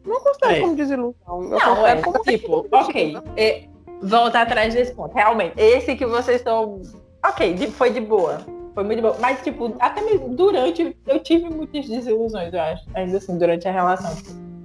Não 0.06 0.20
considero 0.20 0.54
é. 0.54 0.60
como 0.60 0.76
desilusão. 0.76 1.44
Eu 1.44 1.50
não, 1.50 1.88
é 1.88 2.02
como 2.02 2.20
tipo, 2.20 2.68
ok. 2.70 3.18
É, 3.38 3.64
volta 4.02 4.42
atrás 4.42 4.74
desse 4.74 4.94
ponto. 4.94 5.14
Realmente, 5.14 5.54
esse 5.58 5.96
que 5.96 6.06
vocês 6.06 6.38
estão. 6.38 6.82
Ok, 7.26 7.54
de, 7.54 7.68
foi 7.68 7.92
de 7.92 8.02
boa. 8.02 8.42
Foi 8.74 8.84
muito 8.84 9.02
bom. 9.02 9.16
Mas, 9.20 9.42
tipo, 9.42 9.74
até 9.80 10.02
mesmo 10.02 10.30
durante. 10.36 10.98
Eu 11.08 11.20
tive 11.20 11.50
muitas 11.50 11.88
desilusões, 11.88 12.54
eu 12.54 12.60
acho. 12.60 12.84
Ainda 12.94 13.18
assim, 13.18 13.38
durante 13.38 13.68
a 13.68 13.72
relação. 13.72 14.12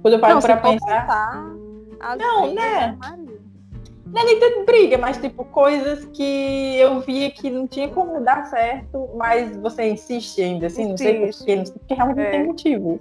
Quando 0.01 0.15
eu 0.15 0.19
paro 0.19 0.35
Não, 0.35 0.41
pra 0.41 0.57
pensar. 0.57 1.45
Não, 2.17 2.53
né? 2.53 2.97
Não 4.11 4.21
é 4.21 4.25
nem 4.25 4.39
tanto 4.39 4.65
briga, 4.65 4.97
mas 4.97 5.17
tipo, 5.17 5.45
coisas 5.45 6.05
que 6.13 6.75
eu 6.77 6.99
via 7.01 7.29
que 7.31 7.49
não 7.49 7.67
tinha 7.67 7.87
como 7.89 8.19
dar 8.23 8.45
certo, 8.45 9.09
mas 9.15 9.55
você 9.57 9.89
insiste 9.91 10.41
ainda, 10.41 10.67
assim, 10.67 10.87
não 10.89 10.97
sei 10.97 11.23
Insiste. 11.23 11.37
porquê, 11.39 11.55
não 11.57 11.65
sei 11.65 11.75
porque 11.77 11.93
realmente 11.93 12.19
É. 12.19 12.23
não 12.23 12.31
tem 12.31 12.47
motivo 12.47 12.99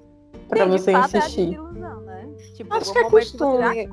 pra 0.48 0.64
Sim, 0.64 0.70
de 0.70 0.78
você 0.78 0.92
fato, 0.92 1.14
É 1.14 1.18
insistir. 1.18 1.46
desilusão, 1.46 2.00
né? 2.02 2.28
Tipo, 2.54 2.74
Acho 2.74 2.92
que 2.92 2.98
é 2.98 3.10
costume. 3.10 3.88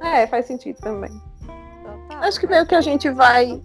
É, 0.00 0.22
É, 0.22 0.26
faz 0.28 0.46
sentido 0.46 0.76
também. 0.80 1.10
Total. 1.44 2.22
Acho 2.22 2.40
que 2.40 2.46
meio 2.46 2.66
que 2.66 2.74
a 2.74 2.80
gente 2.80 3.10
vai 3.10 3.60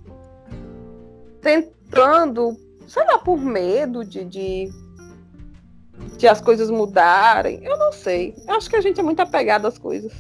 tentando, 1.42 2.58
sei 2.88 3.04
lá, 3.06 3.18
por 3.20 3.38
medo 3.40 4.04
de, 4.04 4.26
de, 4.26 4.70
de 6.18 6.28
as 6.28 6.42
coisas 6.42 6.70
mudarem. 6.70 7.64
Eu 7.64 7.78
não 7.78 7.92
sei. 7.92 8.34
Eu 8.48 8.56
acho 8.56 8.70
que 8.70 8.76
a 8.76 8.82
gente 8.82 9.00
é 9.00 9.04
muito 9.04 9.20
apegado 9.22 9.68
às 9.68 9.78
coisas. 9.78 10.12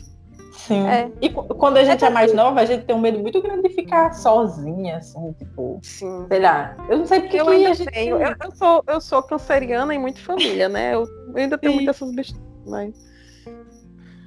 Sim. 0.67 0.87
É. 0.87 1.11
E 1.21 1.29
qu- 1.29 1.43
quando 1.55 1.77
a 1.77 1.83
gente 1.83 2.03
é, 2.03 2.09
mais 2.09 2.33
nova, 2.33 2.61
a 2.61 2.65
gente 2.65 2.85
tem 2.85 2.95
um 2.95 2.99
medo 2.99 3.19
muito 3.19 3.41
grande 3.41 3.67
de 3.67 3.75
ficar 3.75 4.13
sozinha, 4.13 4.97
assim, 4.97 5.33
tipo, 5.33 5.79
Sim. 5.81 6.25
sei 6.27 6.39
lá. 6.39 6.75
Eu 6.89 6.97
não 6.99 7.05
sei 7.05 7.21
porque 7.21 7.37
Eu 7.37 7.45
que 7.45 7.51
ainda 7.51 7.69
a 7.69 7.73
gente 7.73 7.91
tenho. 7.91 8.17
Eu, 8.17 8.35
eu 8.43 8.51
sou, 8.55 8.83
eu 8.87 9.01
sou 9.01 9.23
canceriana 9.23 9.93
e 9.93 9.97
muito 9.99 10.19
família, 10.21 10.67
né? 10.69 10.95
Eu 10.95 11.05
ainda 11.35 11.57
tenho 11.57 11.73
muitas 11.73 11.95
essas 11.95 12.13
besteiras, 12.15 12.47
mas. 12.65 13.13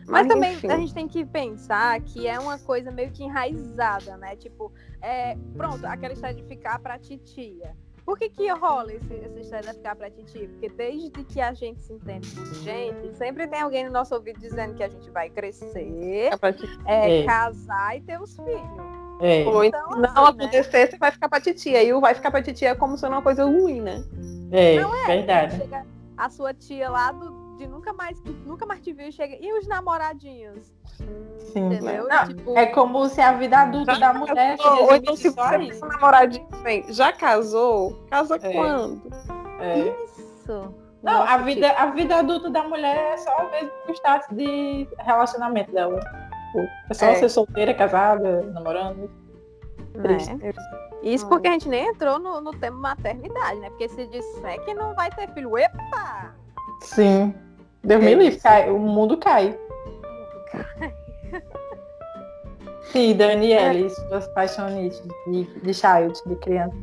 Mas 0.08 0.28
também 0.28 0.52
enfim. 0.54 0.68
a 0.70 0.76
gente 0.76 0.94
tem 0.94 1.08
que 1.08 1.24
pensar 1.24 2.00
que 2.00 2.28
é 2.28 2.38
uma 2.38 2.58
coisa 2.58 2.92
meio 2.92 3.10
que 3.10 3.24
enraizada, 3.24 4.16
né? 4.16 4.36
Tipo, 4.36 4.72
é, 5.02 5.36
pronto, 5.56 5.84
aquela 5.84 6.12
história 6.12 6.36
de 6.36 6.44
ficar 6.44 6.78
pra 6.78 6.96
titia. 6.98 7.74
Por 8.06 8.16
que, 8.16 8.28
que 8.30 8.48
rola 8.52 8.92
esse, 8.94 9.14
essa 9.16 9.40
história 9.40 9.68
de 9.72 9.74
ficar 9.78 9.96
pra 9.96 10.08
titia? 10.08 10.48
Porque 10.48 10.68
desde 10.68 11.10
que 11.24 11.40
a 11.40 11.52
gente 11.52 11.82
se 11.82 11.92
entende 11.92 12.30
por 12.30 12.46
gente, 12.54 13.12
sempre 13.16 13.48
tem 13.48 13.60
alguém 13.60 13.84
no 13.84 13.90
nosso 13.90 14.14
ouvido 14.14 14.38
dizendo 14.38 14.74
que 14.74 14.84
a 14.84 14.88
gente 14.88 15.10
vai 15.10 15.28
crescer, 15.28 16.30
É 16.30 16.30
é, 16.86 17.22
É. 17.22 17.24
casar 17.26 17.96
e 17.96 18.00
ter 18.02 18.20
os 18.22 18.36
filhos. 18.36 18.96
É, 19.20 19.44
Ou 19.46 19.64
Então, 19.64 19.90
não 19.90 20.04
assim, 20.04 20.14
né? 20.14 20.44
acontecer, 20.44 20.90
você 20.90 20.96
vai 20.98 21.10
ficar 21.10 21.28
pra 21.28 21.40
titia. 21.40 21.82
E 21.82 21.92
o 21.92 22.00
vai 22.00 22.14
ficar 22.14 22.30
pra 22.30 22.40
titia 22.42 22.68
é 22.70 22.74
como 22.76 22.96
sendo 22.96 23.12
uma 23.12 23.22
coisa 23.22 23.44
ruim, 23.44 23.80
né? 23.80 24.04
é, 24.52 24.80
Não 24.80 24.94
é, 24.94 25.06
verdade. 25.06 25.56
Chega 25.56 25.84
a 26.16 26.30
sua 26.30 26.54
tia 26.54 26.88
lá 26.88 27.10
do, 27.10 27.30
de 27.56 27.66
nunca 27.66 27.92
mais, 27.92 28.20
nunca 28.44 28.64
mais 28.66 28.80
te 28.80 28.92
viu 28.92 29.08
e 29.08 29.12
chega. 29.12 29.36
E 29.40 29.52
os 29.58 29.66
namoradinhos? 29.66 30.72
Sim. 31.38 31.66
Entendeu? 31.66 32.06
Não, 32.08 32.28
Tipo, 32.28 32.56
é 32.58 32.66
como 32.66 33.08
se 33.08 33.20
a 33.20 33.32
vida 33.32 33.58
adulta 33.58 33.98
da 33.98 34.12
mulher 34.12 34.58
se 34.58 34.66
Ou 34.66 34.94
então, 34.94 35.16
se 35.16 35.30
você 35.30 35.72
for 35.72 35.88
namoradinho, 35.88 36.46
bem, 36.62 36.84
já 36.92 37.12
casou? 37.12 37.98
Casa 38.10 38.36
É. 38.42 38.52
quando? 38.52 39.02
É. 39.60 39.78
isso. 40.04 40.74
Não, 41.02 41.20
Nossa, 41.20 41.32
a 41.34 41.38
vida, 41.38 41.70
a 41.72 41.86
vida 41.86 42.16
adulta 42.16 42.50
da 42.50 42.62
mulher 42.64 43.12
é 43.12 43.16
só 43.16 43.50
mesmo 43.50 43.70
o 43.88 43.92
status 43.92 44.36
de 44.36 44.88
relacionamento 44.98 45.70
dela. 45.72 46.00
Tipo, 46.00 46.66
é 46.90 46.94
só 46.94 47.06
É. 47.06 47.14
ser 47.16 47.28
solteira, 47.28 47.72
casada, 47.74 48.42
namorando. 48.52 49.08
Triste. 50.02 50.34
Né? 50.34 50.52
Isso 51.02 51.28
porque 51.28 51.46
a 51.46 51.52
gente 51.52 51.68
nem 51.68 51.86
entrou 51.88 52.18
no, 52.18 52.40
no 52.40 52.50
tema 52.52 52.76
maternidade, 52.76 53.60
né? 53.60 53.70
Porque 53.70 53.88
se 53.88 54.06
disser 54.08 54.60
que 54.64 54.74
não 54.74 54.94
vai 54.94 55.10
ter 55.10 55.28
filho, 55.32 55.56
epa! 55.56 56.34
Sim. 56.80 57.34
Deus 57.82 58.02
me 58.02 58.12
É 58.12 58.14
livre, 58.14 58.28
isso. 58.34 58.42
cai, 58.42 58.70
o 58.70 58.78
mundo 58.78 59.16
cai. 59.18 59.58
Sim, 62.92 63.16
Daniele, 63.16 63.90
suas 63.90 64.26
paixões 64.28 65.02
de, 65.26 65.44
de 65.60 65.74
child, 65.74 66.18
de 66.26 66.36
criança. 66.36 66.76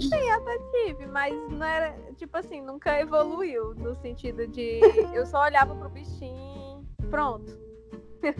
Sim, 0.00 0.30
até 0.30 0.58
tive, 0.72 1.06
mas 1.06 1.34
não 1.50 1.66
era, 1.66 1.92
tipo 2.16 2.36
assim, 2.36 2.60
nunca 2.60 3.00
evoluiu 3.00 3.74
no 3.74 3.96
sentido 3.96 4.46
de 4.46 4.80
eu 5.12 5.26
só 5.26 5.42
olhava 5.42 5.74
pro 5.74 5.88
bichinho, 5.88 6.86
pronto. 7.10 7.58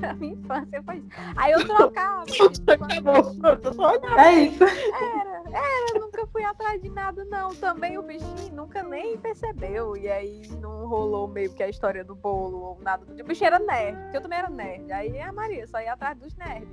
A 0.03 0.15
minha 0.15 0.35
infância 0.35 0.83
foi 0.83 0.97
isso. 0.97 1.09
Aí 1.37 1.53
eu 1.53 1.67
trocava. 1.67 2.25
tipo, 2.27 2.73
Acabou. 2.73 4.19
É 4.19 4.33
isso. 4.41 4.65
Era, 4.65 5.43
era, 5.47 5.87
eu 5.95 6.01
nunca 6.01 6.27
fui 6.27 6.43
atrás 6.45 6.81
de 6.83 6.91
nada, 6.91 7.25
não. 7.25 7.55
Também 7.55 7.99
o 7.99 8.03
bichinho 8.03 8.53
nunca 8.53 8.83
nem 8.83 9.17
percebeu. 9.19 9.97
E 9.97 10.09
aí 10.09 10.43
não 10.61 10.87
rolou 10.87 11.29
meio 11.29 11.53
que 11.53 11.63
a 11.63 11.69
história 11.69 12.05
do 12.05 12.15
bolo 12.15 12.61
ou 12.61 12.81
nada 12.83 13.05
do 13.05 13.13
tipo. 13.13 13.25
O 13.25 13.29
bichinho 13.29 13.49
era 13.49 13.59
nerd, 13.59 13.99
porque 14.03 14.17
eu 14.17 14.23
também 14.23 14.39
era 14.39 14.51
nerd. 14.51 14.93
Aí 14.93 15.21
a 15.21 15.33
Maria 15.33 15.67
só 15.67 15.81
ia 15.81 15.93
atrás 15.93 16.19
dos 16.19 16.35
nerds. 16.37 16.69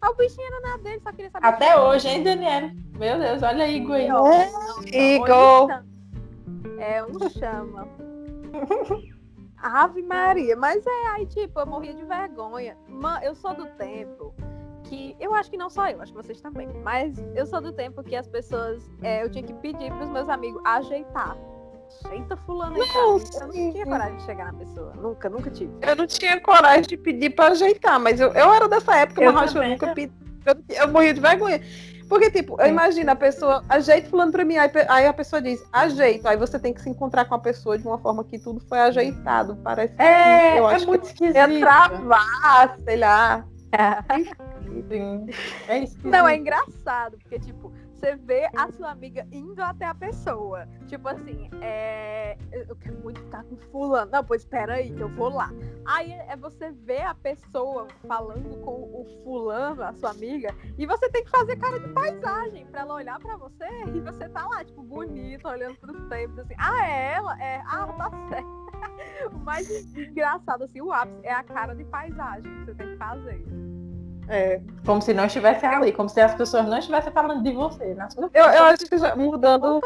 Aí 0.00 0.10
o 0.10 0.14
bichinho 0.14 0.46
era 0.46 0.60
nada 0.60 0.82
dele, 0.82 1.00
só 1.02 1.12
queria 1.12 1.30
saber. 1.30 1.46
Até 1.46 1.78
hoje, 1.78 2.08
hein, 2.08 2.22
Daniele? 2.22 2.74
Meu 2.98 3.18
Deus, 3.18 3.42
olha 3.42 3.64
aí, 3.64 3.80
Gui. 3.80 4.08
Igor. 4.92 5.82
É 6.78 7.04
um 7.04 7.28
chama. 7.28 7.86
Ave 9.62 10.02
Maria, 10.02 10.56
mas 10.56 10.84
é 10.86 11.06
aí, 11.08 11.26
tipo, 11.26 11.60
eu 11.60 11.66
morria 11.66 11.94
de 11.94 12.04
vergonha. 12.04 12.76
Man, 12.88 13.20
eu 13.22 13.34
sou 13.34 13.54
do 13.54 13.66
tempo 13.66 14.34
que. 14.84 15.16
Eu 15.20 15.34
acho 15.34 15.50
que 15.50 15.56
não 15.56 15.68
só 15.70 15.88
eu, 15.88 16.00
acho 16.00 16.12
que 16.12 16.18
vocês 16.22 16.40
também. 16.40 16.68
Mas 16.82 17.16
eu 17.34 17.46
sou 17.46 17.60
do 17.60 17.72
tempo 17.72 18.02
que 18.02 18.16
as 18.16 18.26
pessoas. 18.26 18.82
é, 19.02 19.22
eu 19.22 19.30
tinha 19.30 19.44
que 19.44 19.52
pedir 19.54 19.92
pros 19.92 20.08
meus 20.08 20.28
amigos 20.28 20.60
ajeitar. 20.64 21.36
Ajeita 22.04 22.36
fulano 22.36 22.76
aí. 22.76 22.88
Não. 22.94 23.18
Eu 23.18 23.46
não 23.46 23.72
tinha 23.72 23.84
coragem 23.84 24.16
de 24.16 24.22
chegar 24.22 24.52
na 24.52 24.58
pessoa. 24.58 24.92
Nunca, 24.94 25.28
nunca 25.28 25.50
tive. 25.50 25.72
Eu 25.82 25.96
não 25.96 26.06
tinha 26.06 26.40
coragem 26.40 26.82
de 26.82 26.96
pedir 26.96 27.30
pra 27.30 27.48
ajeitar, 27.48 27.98
mas 27.98 28.20
eu, 28.20 28.32
eu 28.32 28.52
era 28.52 28.68
dessa 28.68 28.96
época, 28.96 29.22
Eu 29.22 29.32
mas 29.32 29.54
eu 29.54 29.62
nunca 29.62 29.92
pedi. 29.92 30.12
Eu, 30.46 30.82
eu 30.82 30.88
morria 30.88 31.12
de 31.12 31.20
vergonha. 31.20 31.60
Porque, 32.10 32.28
tipo, 32.28 32.60
eu 32.60 32.66
imagino 32.66 33.08
a 33.12 33.14
pessoa, 33.14 33.64
ajeita 33.68 34.10
fulano 34.10 34.32
pra 34.32 34.44
mim, 34.44 34.56
aí, 34.56 34.68
aí 34.88 35.06
a 35.06 35.12
pessoa 35.12 35.40
diz, 35.40 35.64
ajeito. 35.72 36.26
Aí 36.26 36.36
você 36.36 36.58
tem 36.58 36.74
que 36.74 36.82
se 36.82 36.90
encontrar 36.90 37.24
com 37.24 37.36
a 37.36 37.38
pessoa 37.38 37.78
de 37.78 37.86
uma 37.86 37.98
forma 37.98 38.24
que 38.24 38.36
tudo 38.36 38.58
foi 38.68 38.80
ajeitado. 38.80 39.56
Parece 39.62 39.94
É, 39.96 40.58
Eu 40.58 40.68
é 40.68 40.74
acho 40.74 40.88
muito 40.88 41.04
esquisito. 41.06 41.36
ia 41.36 41.60
travar, 41.60 42.76
sei 42.84 42.96
lá. 42.96 43.44
Sim. 44.88 45.26
É 45.68 45.78
isso. 45.78 45.96
Não, 46.02 46.26
é 46.26 46.34
engraçado, 46.34 47.16
porque, 47.22 47.38
tipo, 47.38 47.72
você 48.00 48.16
vê 48.16 48.48
a 48.56 48.72
sua 48.72 48.90
amiga 48.90 49.26
indo 49.30 49.60
até 49.62 49.84
a 49.84 49.94
pessoa. 49.94 50.66
Tipo 50.88 51.08
assim, 51.08 51.50
é... 51.60 52.36
eu 52.50 52.74
quero 52.76 52.98
muito 53.00 53.20
ficar 53.20 53.44
com 53.44 53.56
fulano. 53.70 54.10
Não, 54.10 54.24
pois 54.24 54.40
espera 54.40 54.74
aí, 54.74 54.92
que 54.92 55.02
eu 55.02 55.08
vou 55.10 55.28
lá. 55.28 55.50
Aí 55.84 56.12
é 56.12 56.34
você 56.34 56.72
ver 56.72 57.02
a 57.02 57.14
pessoa 57.14 57.86
falando 58.08 58.58
com 58.62 58.72
o 58.72 59.04
fulano, 59.22 59.82
a 59.82 59.92
sua 59.92 60.10
amiga, 60.10 60.54
e 60.78 60.86
você 60.86 61.10
tem 61.10 61.22
que 61.24 61.30
fazer 61.30 61.56
cara 61.56 61.78
de 61.78 61.88
paisagem 61.88 62.66
pra 62.66 62.80
ela 62.80 62.94
olhar 62.94 63.18
pra 63.20 63.36
você 63.36 63.66
e 63.94 64.00
você 64.00 64.28
tá 64.30 64.46
lá, 64.46 64.64
tipo, 64.64 64.82
bonito, 64.82 65.46
olhando 65.46 65.76
pros 65.76 66.02
tempos, 66.08 66.38
assim, 66.38 66.54
ah, 66.58 66.86
é 66.86 67.12
ela? 67.14 67.42
É, 67.42 67.62
ah, 67.66 67.86
tá 67.86 68.10
certo. 68.30 68.60
O 69.32 69.38
mais 69.38 69.68
engraçado, 69.94 70.64
assim, 70.64 70.80
o 70.80 70.92
ápice 70.92 71.20
é 71.24 71.32
a 71.32 71.42
cara 71.42 71.74
de 71.74 71.84
paisagem 71.84 72.42
que 72.42 72.64
você 72.64 72.74
tem 72.74 72.90
que 72.90 72.96
fazer. 72.96 73.69
É. 74.30 74.60
Como 74.86 75.02
se 75.02 75.12
não 75.12 75.24
estivesse 75.26 75.66
ali, 75.66 75.90
como 75.92 76.08
se 76.08 76.20
as 76.20 76.32
pessoas 76.34 76.64
não 76.66 76.78
estivessem 76.78 77.12
falando 77.12 77.42
de 77.42 77.50
você. 77.52 77.94
Na 77.94 78.08
sua 78.08 78.30
Eu, 78.32 78.44
eu 78.44 78.64
acho 78.64 78.86
que 78.88 78.96
já 78.96 79.16
mudando, 79.16 79.80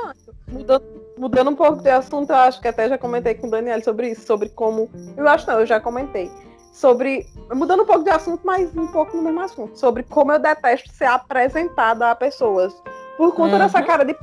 mudando, 0.48 0.84
mudando 1.16 1.50
um 1.50 1.56
pouco 1.56 1.82
de 1.82 1.88
assunto, 1.88 2.28
eu 2.30 2.36
acho 2.36 2.60
que 2.60 2.68
até 2.68 2.86
já 2.88 2.98
comentei 2.98 3.34
com 3.34 3.46
o 3.46 3.50
Daniel 3.50 3.82
sobre 3.82 4.10
isso, 4.10 4.26
sobre 4.26 4.50
como. 4.50 4.90
Eu 5.16 5.26
acho 5.26 5.46
não, 5.46 5.60
eu 5.60 5.66
já 5.66 5.80
comentei. 5.80 6.30
Sobre. 6.72 7.26
Mudando 7.54 7.84
um 7.84 7.86
pouco 7.86 8.04
de 8.04 8.10
assunto, 8.10 8.42
mas 8.44 8.76
um 8.76 8.86
pouco 8.88 9.16
no 9.16 9.22
mesmo 9.22 9.40
assunto. 9.40 9.78
Sobre 9.78 10.02
como 10.02 10.30
eu 10.32 10.38
detesto 10.38 10.90
ser 10.92 11.06
apresentada 11.06 12.10
a 12.10 12.14
pessoas. 12.14 12.74
Por 13.16 13.32
conta 13.34 13.54
Uhum. 13.54 13.58
dessa 13.60 13.82
cara 13.82 14.04
de. 14.04 14.14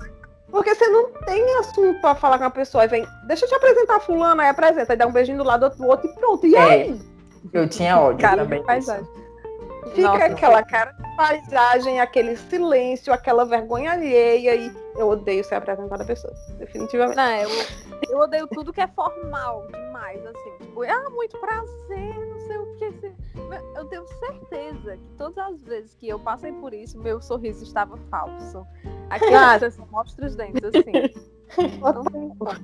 Porque 0.51 0.75
você 0.75 0.85
não 0.89 1.09
tem 1.25 1.43
assunto 1.59 1.99
pra 2.01 2.13
falar 2.13 2.37
com 2.37 2.43
a 2.43 2.49
pessoa. 2.49 2.83
Aí 2.83 2.89
vem, 2.89 3.07
deixa 3.25 3.45
eu 3.45 3.49
te 3.49 3.55
apresentar 3.55 4.01
fulano, 4.01 4.41
aí 4.41 4.49
apresenta, 4.49 4.93
aí 4.93 4.97
dá 4.97 5.07
um 5.07 5.11
beijinho 5.11 5.37
do 5.37 5.45
lado 5.45 5.69
do 5.69 5.87
outro 5.87 6.07
e 6.09 6.13
pronto. 6.13 6.45
E 6.45 6.55
É. 6.55 6.59
aí? 6.61 7.01
Eu 7.53 7.67
tinha 7.69 7.97
ódio 7.99 8.19
Cara 8.19 8.43
também. 8.43 8.61
paisagem. 8.63 9.07
Fica 9.89 10.07
Nossa, 10.09 10.25
aquela 10.25 10.63
cara 10.63 10.91
de 10.91 11.15
paisagem, 11.15 11.99
aquele 11.99 12.37
silêncio, 12.37 13.11
aquela 13.11 13.43
vergonha 13.45 13.91
alheia 13.91 14.55
e 14.55 14.71
eu 14.95 15.09
odeio 15.09 15.43
ser 15.43 15.55
apresentada 15.55 16.03
a 16.03 16.05
pessoas. 16.05 16.37
Definitivamente. 16.57 17.15
Não, 17.17 17.35
eu, 17.37 17.49
eu 18.09 18.19
odeio 18.19 18.47
tudo 18.47 18.71
que 18.71 18.79
é 18.81 18.87
formal 18.87 19.67
demais, 19.67 20.23
assim. 20.25 20.57
Tipo, 20.59 20.83
ah, 20.83 21.09
muito 21.09 21.37
prazer, 21.39 22.27
não 22.27 22.39
sei 22.39 22.57
o 22.57 22.75
que. 22.77 23.11
Eu 23.75 23.85
tenho 23.85 24.07
certeza 24.07 24.97
que 24.97 25.09
todas 25.17 25.37
as 25.37 25.61
vezes 25.63 25.93
que 25.95 26.07
eu 26.07 26.19
passei 26.19 26.51
por 26.53 26.73
isso, 26.73 26.97
meu 26.99 27.21
sorriso 27.21 27.63
estava 27.63 27.97
falso. 28.09 28.65
Aquele 29.09 29.35
Ah. 29.35 29.59
mostra 29.89 30.25
os 30.27 30.35
dentes, 30.35 30.63
assim. 30.63 30.91
Não 31.81 32.03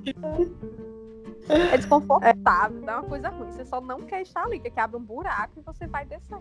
tem. 0.04 0.97
É 1.50 1.78
desconfortável, 1.78 2.82
dá 2.82 3.00
uma 3.00 3.04
coisa 3.04 3.30
ruim. 3.30 3.52
Você 3.52 3.66
só 3.66 3.80
não 3.80 4.02
quer 4.02 4.22
estar 4.22 4.44
ali, 4.44 4.60
que 4.60 4.80
abre 4.80 4.98
um 4.98 5.04
buraco 5.04 5.54
e 5.58 5.62
você 5.62 5.88
vai 5.88 6.06
descer. 6.06 6.38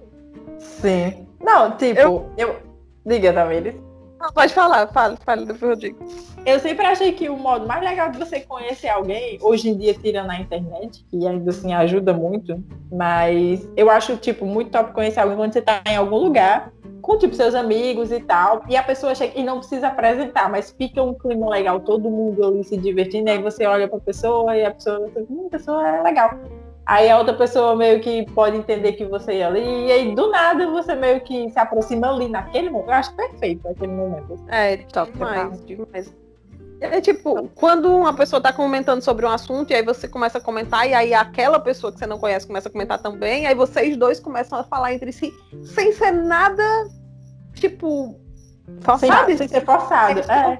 Sim. 0.58 1.26
Não, 1.40 1.76
tipo, 1.76 2.26
eu. 2.36 2.56
Diga, 3.04 3.32
Tamires. 3.32 3.74
Não, 4.18 4.32
pode 4.32 4.54
falar, 4.54 4.86
fala, 4.88 5.16
fala, 5.16 5.44
depois 5.44 5.70
eu 5.72 5.76
digo. 5.76 5.98
Eu 6.46 6.58
sempre 6.58 6.86
achei 6.86 7.12
que 7.12 7.28
o 7.28 7.36
modo 7.36 7.66
mais 7.66 7.82
legal 7.84 8.10
de 8.10 8.18
você 8.18 8.40
conhecer 8.40 8.88
alguém, 8.88 9.38
hoje 9.42 9.68
em 9.68 9.76
dia, 9.76 9.92
tirando 9.92 10.30
a 10.30 10.40
internet, 10.40 11.04
que 11.10 11.26
ainda 11.26 11.50
assim 11.50 11.74
ajuda 11.74 12.14
muito, 12.14 12.64
mas 12.90 13.68
eu 13.76 13.90
acho, 13.90 14.16
tipo, 14.16 14.46
muito 14.46 14.70
top 14.70 14.92
conhecer 14.92 15.20
alguém 15.20 15.36
quando 15.36 15.52
você 15.52 15.60
tá 15.60 15.82
em 15.86 15.96
algum 15.96 16.16
lugar, 16.16 16.72
com 17.00 17.18
tipo 17.18 17.34
seus 17.34 17.54
amigos 17.54 18.10
e 18.10 18.20
tal, 18.20 18.62
e 18.68 18.76
a 18.76 18.82
pessoa 18.82 19.14
chega 19.14 19.38
e 19.38 19.42
não 19.42 19.58
precisa 19.58 19.88
apresentar, 19.88 20.50
mas 20.50 20.70
fica 20.70 21.02
um 21.02 21.14
clima 21.14 21.48
legal, 21.48 21.80
todo 21.80 22.10
mundo 22.10 22.44
ali 22.44 22.64
se 22.64 22.76
divertindo, 22.76 23.30
aí 23.30 23.40
você 23.40 23.66
olha 23.66 23.88
pra 23.88 23.98
pessoa 24.00 24.56
e 24.56 24.64
a 24.64 24.70
pessoa, 24.70 25.10
hum, 25.30 25.46
a 25.46 25.50
pessoa 25.50 25.88
é 25.88 26.02
legal. 26.02 26.30
Aí 26.86 27.10
a 27.10 27.18
outra 27.18 27.34
pessoa 27.34 27.74
meio 27.74 28.00
que 28.00 28.24
pode 28.30 28.56
entender 28.56 28.92
que 28.92 29.04
você 29.04 29.38
ia 29.38 29.48
ali, 29.48 29.86
e 29.86 29.92
aí 29.92 30.14
do 30.14 30.30
nada 30.30 30.70
você 30.70 30.94
meio 30.94 31.20
que 31.20 31.50
se 31.50 31.58
aproxima 31.58 32.08
ali 32.08 32.28
naquele 32.28 32.70
momento. 32.70 32.90
Eu 32.90 32.94
acho 32.94 33.16
perfeito 33.16 33.66
aquele 33.66 33.92
momento. 33.92 34.38
É, 34.48 34.76
top 34.76 35.10
demais, 35.12 35.64
demais. 35.66 36.25
É 36.80 37.00
tipo, 37.00 37.48
quando 37.54 37.94
uma 37.94 38.14
pessoa 38.14 38.40
tá 38.40 38.52
comentando 38.52 39.00
sobre 39.00 39.24
um 39.24 39.30
assunto, 39.30 39.70
e 39.70 39.74
aí 39.74 39.82
você 39.82 40.06
começa 40.06 40.38
a 40.38 40.40
comentar, 40.40 40.88
e 40.88 40.92
aí 40.92 41.14
aquela 41.14 41.58
pessoa 41.58 41.92
que 41.92 41.98
você 41.98 42.06
não 42.06 42.18
conhece 42.18 42.46
começa 42.46 42.68
a 42.68 42.72
comentar 42.72 43.00
também, 43.00 43.44
e 43.44 43.46
aí 43.46 43.54
vocês 43.54 43.96
dois 43.96 44.20
começam 44.20 44.58
a 44.58 44.64
falar 44.64 44.92
entre 44.92 45.10
si, 45.10 45.32
sem 45.64 45.92
ser 45.92 46.12
nada, 46.12 46.62
tipo, 47.54 48.20
forçado. 48.80 49.26
Sem, 49.26 49.36
sem 49.38 49.48
ser 49.48 49.64
forçado. 49.64 50.20
É. 50.20 50.58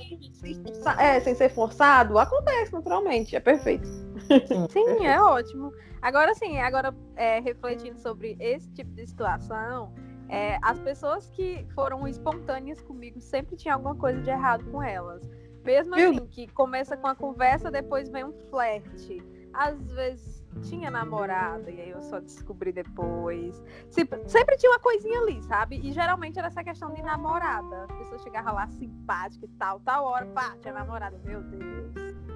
é, 0.98 1.20
sem 1.20 1.34
ser 1.34 1.50
forçado, 1.50 2.18
acontece 2.18 2.72
naturalmente, 2.72 3.36
é 3.36 3.40
perfeito. 3.40 3.86
Sim, 4.26 4.66
Sim 4.70 5.06
é 5.06 5.20
ótimo. 5.20 5.72
Agora 6.00 6.34
sim, 6.34 6.58
agora 6.58 6.94
é, 7.16 7.40
refletindo 7.40 7.98
sobre 7.98 8.36
esse 8.40 8.70
tipo 8.72 8.90
de 8.92 9.06
situação, 9.06 9.92
é, 10.28 10.58
as 10.62 10.78
pessoas 10.80 11.28
que 11.30 11.66
foram 11.74 12.06
espontâneas 12.06 12.80
comigo 12.80 13.20
sempre 13.20 13.56
tinha 13.56 13.74
alguma 13.74 13.94
coisa 13.94 14.20
de 14.20 14.30
errado 14.30 14.64
com 14.70 14.82
elas. 14.82 15.22
Mesmo 15.66 15.94
assim, 15.94 16.26
que 16.28 16.46
começa 16.48 16.96
com 16.96 17.06
a 17.06 17.14
conversa, 17.14 17.70
depois 17.70 18.08
vem 18.08 18.24
um 18.24 18.32
flerte. 18.50 19.22
Às 19.52 19.90
vezes 19.92 20.44
tinha 20.62 20.90
namorada, 20.90 21.70
e 21.70 21.80
aí 21.80 21.90
eu 21.90 22.02
só 22.02 22.20
descobri 22.20 22.72
depois. 22.72 23.62
Sempre 23.90 24.56
tinha 24.56 24.72
uma 24.72 24.78
coisinha 24.78 25.20
ali, 25.20 25.42
sabe? 25.42 25.80
E 25.82 25.92
geralmente 25.92 26.38
era 26.38 26.48
essa 26.48 26.62
questão 26.62 26.92
de 26.92 27.02
namorada. 27.02 27.84
A 27.84 27.94
pessoa 27.94 28.18
chegava 28.18 28.52
lá 28.52 28.66
simpática 28.68 29.44
e 29.44 29.48
tal, 29.58 29.80
tal 29.80 30.04
hora, 30.04 30.26
pá, 30.26 30.56
tinha 30.60 30.72
namorada. 30.72 31.18
Meu 31.24 31.42
Deus. 31.42 31.94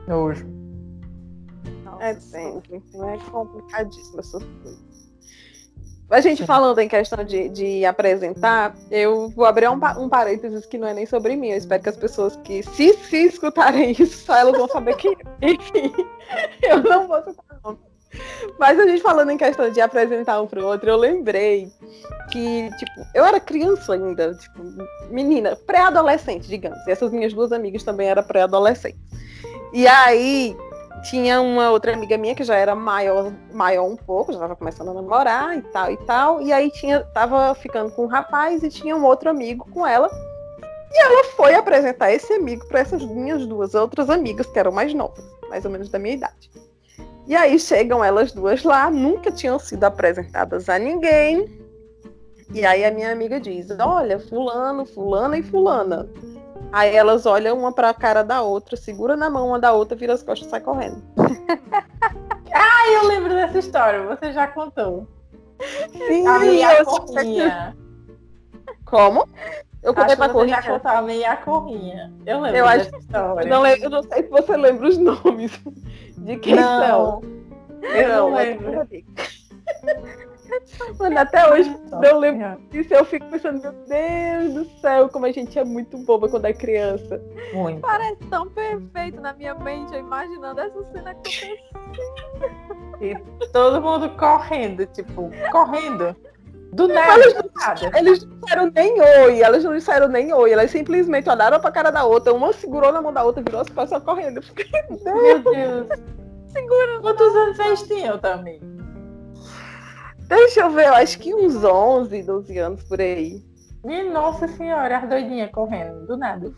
Hoje. 0.09 0.45
Nossa, 1.85 2.05
é 2.05 2.15
sempre. 2.15 2.83
Não 2.95 3.09
é 3.09 3.19
complicadíssimo 3.19 4.21
essas 4.21 4.43
coisas. 4.43 4.90
A 6.11 6.21
gente 6.21 6.45
falando 6.45 6.79
em 6.81 6.89
questão 6.89 7.23
de, 7.23 7.49
de 7.49 7.85
apresentar, 7.85 8.75
eu 8.91 9.29
vou 9.29 9.45
abrir 9.45 9.69
um, 9.69 9.79
um 9.99 10.09
parênteses 10.09 10.67
que 10.67 10.77
não 10.77 10.89
é 10.89 10.95
nem 10.95 11.07
sobre 11.07 11.37
mim. 11.37 11.51
Eu 11.51 11.59
espero 11.59 11.83
que 11.83 11.89
as 11.89 11.97
pessoas 11.97 12.35
que, 12.43 12.65
se, 12.65 12.93
se 12.95 13.27
escutarem 13.27 13.93
isso, 13.97 14.27
só 14.27 14.37
elas 14.37 14.57
vão 14.57 14.67
saber 14.67 14.97
que, 14.97 15.09
enfim, 15.41 15.93
eu 16.63 16.83
não 16.83 17.07
vou 17.07 17.23
citar 17.23 17.61
nome. 17.63 17.79
Mas 18.59 18.77
a 18.79 18.87
gente 18.87 19.01
falando 19.01 19.31
em 19.31 19.37
questão 19.37 19.71
de 19.71 19.81
apresentar 19.81 20.43
um 20.43 20.47
pro 20.49 20.67
outro, 20.67 20.91
eu 20.91 20.97
lembrei 20.97 21.71
que, 22.33 22.69
tipo, 22.77 23.07
eu 23.15 23.25
era 23.25 23.39
criança 23.39 23.95
ainda, 23.95 24.35
tipo, 24.35 24.61
menina, 25.11 25.55
pré-adolescente, 25.55 26.49
digamos. 26.49 26.85
E 26.89 26.91
essas 26.91 27.13
minhas 27.13 27.33
duas 27.33 27.53
amigas 27.53 27.85
também 27.85 28.09
eram 28.09 28.25
pré-adolescentes. 28.25 29.01
E 29.73 29.87
aí, 29.87 30.57
tinha 31.03 31.41
uma 31.41 31.71
outra 31.71 31.93
amiga 31.93 32.17
minha 32.19 32.35
que 32.35 32.45
já 32.45 32.57
era 32.57 32.75
maior, 32.75 33.33
maior 33.53 33.85
um 33.85 33.97
pouco, 33.97 34.33
já 34.33 34.39
estava 34.39 34.57
começando 34.57 34.91
a 34.91 34.95
namorar 34.95 35.57
e 35.57 35.63
tal 35.63 35.91
e 35.91 35.97
tal. 35.99 36.43
E 36.43 36.53
aí 36.53 36.71
tinha, 36.71 37.01
tava 37.15 37.55
ficando 37.55 37.91
com 37.93 38.05
um 38.05 38.09
rapaz 38.09 38.63
e 38.63 38.69
tinha 38.69 38.97
um 38.97 39.05
outro 39.05 39.31
amigo 39.31 39.67
com 39.71 39.87
ela. 39.87 40.11
E 40.93 41.03
ela 41.03 41.25
foi 41.37 41.55
apresentar 41.55 42.13
esse 42.13 42.33
amigo 42.33 42.67
para 42.67 42.81
essas 42.81 43.05
minhas 43.05 43.47
duas 43.47 43.75
outras 43.75 44.11
amigas, 44.11 44.47
que 44.47 44.59
eram 44.59 44.73
mais 44.73 44.93
novas, 44.93 45.25
mais 45.49 45.65
ou 45.65 45.71
menos 45.71 45.89
da 45.89 45.99
minha 45.99 46.15
idade. 46.15 46.51
E 47.27 47.37
aí 47.37 47.59
chegam 47.61 48.03
elas 48.03 48.33
duas 48.33 48.65
lá, 48.65 48.91
nunca 48.91 49.31
tinham 49.31 49.59
sido 49.59 49.85
apresentadas 49.85 50.69
a 50.69 50.79
ninguém. 50.79 51.49
E 52.53 52.67
aí 52.67 52.85
a 52.85 52.91
minha 52.91 53.13
amiga 53.13 53.39
diz: 53.39 53.69
Olha, 53.79 54.19
fulano, 54.19 54.85
fulana 54.85 55.39
e 55.39 55.43
fulana. 55.43 56.09
Aí 56.73 56.95
elas 56.95 57.27
olham 57.27 57.59
uma 57.59 57.73
pra 57.73 57.93
cara 57.93 58.23
da 58.23 58.43
outra, 58.43 58.77
segura 58.77 59.17
na 59.17 59.29
mão 59.29 59.49
uma 59.49 59.59
da 59.59 59.73
outra, 59.73 59.97
vira 59.97 60.13
as 60.13 60.23
costas 60.23 60.47
e 60.47 60.51
sai 60.51 60.61
correndo. 60.61 61.03
ah, 62.55 62.91
eu 62.93 63.09
lembro 63.09 63.31
dessa 63.31 63.59
história, 63.59 64.07
você 64.07 64.33
já 64.33 64.47
contou. 64.47 65.07
Sim, 66.07 66.27
a 66.27 66.39
meia 66.39 66.85
corrinha. 66.85 67.77
Como? 68.85 69.29
Eu 69.83 69.95
contei 69.95 70.17
pra 70.17 70.29
corrinha. 70.29 70.63
Já 70.63 70.73
contou 70.73 70.91
a 70.91 71.03
meia 71.03 71.37
corrinha. 71.37 72.13
Eu 72.27 72.41
lembro 72.41 72.59
eu 72.59 72.67
dessa 72.67 72.89
acho... 72.89 72.99
história. 72.99 73.49
Não, 73.49 73.67
eu 73.67 73.91
não 73.91 74.03
sei 74.03 74.23
se 74.23 74.29
você 74.29 74.57
lembra 74.57 74.89
os 74.89 74.99
nomes 74.99 75.61
de 76.19 76.37
quem 76.37 76.55
não. 76.55 76.87
são. 76.87 77.23
Eu 77.83 78.09
não, 78.09 78.31
não 78.31 78.37
lembro. 78.37 78.89
Mano, 80.99 81.19
até 81.19 81.51
hoje, 81.53 81.77
eu 82.03 82.19
lembro 82.19 82.61
disso, 82.71 82.95
eu 82.95 83.05
fico 83.05 83.27
pensando, 83.27 83.61
meu 83.61 83.73
Deus 83.73 84.55
do 84.55 84.81
céu, 84.81 85.09
como 85.09 85.27
a 85.27 85.33
gente 85.33 85.59
é 85.59 85.65
muito 85.65 85.99
boba 85.99 86.29
quando 86.29 86.45
é 86.47 86.53
criança. 86.53 87.21
Muito. 87.53 87.81
Parece 87.81 88.25
tão 88.29 88.49
perfeito 88.51 89.21
na 89.21 89.33
minha 89.33 89.55
mente, 89.55 89.93
eu 89.93 90.01
imaginando 90.01 90.61
essa 90.61 90.85
cena 90.93 91.11
acontecendo. 91.11 91.61
E 93.01 93.17
todo 93.49 93.81
mundo 93.81 94.11
correndo, 94.17 94.87
tipo, 94.87 95.31
correndo. 95.51 96.15
Do 96.73 96.87
nada. 96.87 97.15
Eles 97.15 97.35
não, 97.35 97.99
eles 97.99 98.25
não 98.25 98.39
disseram 98.39 98.71
nem 98.73 99.01
oi, 99.01 99.43
elas 99.43 99.65
não 99.65 99.75
disseram 99.75 100.09
nem 100.09 100.33
oi, 100.33 100.53
elas 100.53 100.71
simplesmente 100.71 101.29
olharam 101.29 101.59
pra 101.59 101.73
cara 101.73 101.91
da 101.91 102.05
outra, 102.05 102.33
uma 102.33 102.53
segurou 102.53 102.93
na 102.93 103.03
mão 103.03 103.13
da 103.13 103.25
outra, 103.25 103.43
virou 103.43 103.61
as 103.61 103.69
costas 103.69 104.03
correndo. 104.05 104.41
Meu 105.05 105.39
Deus. 105.41 105.89
Segura. 106.53 107.01
Quantos 107.01 107.35
anos 107.35 107.57
vocês 107.57 107.83
tinham 107.83 108.19
também? 108.19 108.61
Deixa 110.31 110.61
eu 110.61 110.71
ver, 110.71 110.87
eu 110.87 110.95
acho 110.95 111.19
que 111.19 111.35
uns 111.35 111.65
11, 111.65 112.23
12 112.23 112.59
anos 112.59 112.85
por 112.85 113.01
aí. 113.01 113.43
Minha 113.85 114.05
nossa 114.05 114.47
senhora, 114.47 114.99
as 114.99 115.09
doidinhas 115.09 115.51
correndo, 115.51 116.07
do 116.07 116.17
nada. 116.17 116.53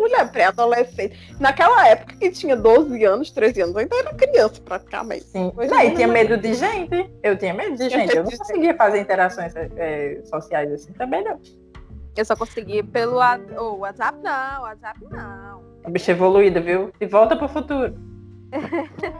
Mulher 0.00 0.32
pré-adolescente. 0.32 1.36
Naquela 1.38 1.86
época 1.86 2.16
que 2.16 2.30
tinha 2.32 2.56
12 2.56 3.04
anos, 3.04 3.30
13 3.30 3.60
anos, 3.60 3.74
eu 3.76 3.80
ainda 3.82 3.96
era 3.96 4.14
criança 4.14 4.60
praticamente. 4.62 5.26
Sim. 5.26 5.52
Pois 5.54 5.70
é, 5.70 5.86
e 5.86 5.94
tinha 5.94 6.08
medo 6.08 6.36
de 6.36 6.54
gente. 6.54 7.08
Eu 7.22 7.38
tinha 7.38 7.54
medo 7.54 7.76
de 7.76 7.88
gente. 7.88 8.16
Eu 8.16 8.24
não 8.24 8.32
conseguia 8.32 8.74
fazer 8.74 8.98
interações 8.98 9.54
é, 9.54 10.20
sociais 10.24 10.72
assim 10.72 10.92
também, 10.94 11.22
não. 11.22 11.38
Eu 12.16 12.24
só 12.24 12.34
conseguia 12.34 12.82
pelo 12.82 13.20
oh, 13.58 13.76
WhatsApp, 13.76 14.18
não. 14.24 14.62
WhatsApp, 14.62 14.98
não. 15.08 15.62
A 15.84 15.90
bicha 15.90 16.10
evoluída, 16.10 16.60
viu? 16.60 16.90
E 17.00 17.06
volta 17.06 17.36
pro 17.36 17.46
futuro. 17.46 17.94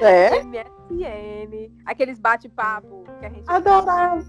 É? 0.00 0.42
MSN, 0.42 1.72
aqueles 1.84 2.18
bate-papo 2.18 3.04
que 3.20 3.26
a 3.26 3.28
gente 3.28 3.50
adorava. 3.50 4.22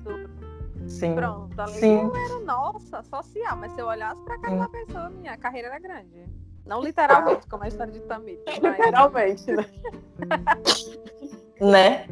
Sim. 0.88 1.15
Pronto, 1.15 1.62
ali 1.62 1.73
Sim. 1.73 2.03
não 2.03 2.15
era 2.15 2.39
nossa, 2.39 3.03
social, 3.03 3.55
mas 3.58 3.71
se 3.73 3.82
eu 3.82 3.88
olhasse 3.88 4.21
pra 4.23 4.39
cara 4.39 4.55
da 4.58 4.69
pessoa, 4.69 5.10
minha 5.10 5.38
carreira 5.38 5.67
era 5.67 5.79
grande. 5.79 6.25
Não 6.65 6.82
literalmente, 6.82 7.47
como 7.47 7.63
a 7.63 7.67
história 7.67 7.91
de 7.91 7.99
Tamir. 8.01 8.39
Mas... 8.62 8.77
Literalmente, 8.77 9.51
né? 9.51 9.65
né? 11.60 12.08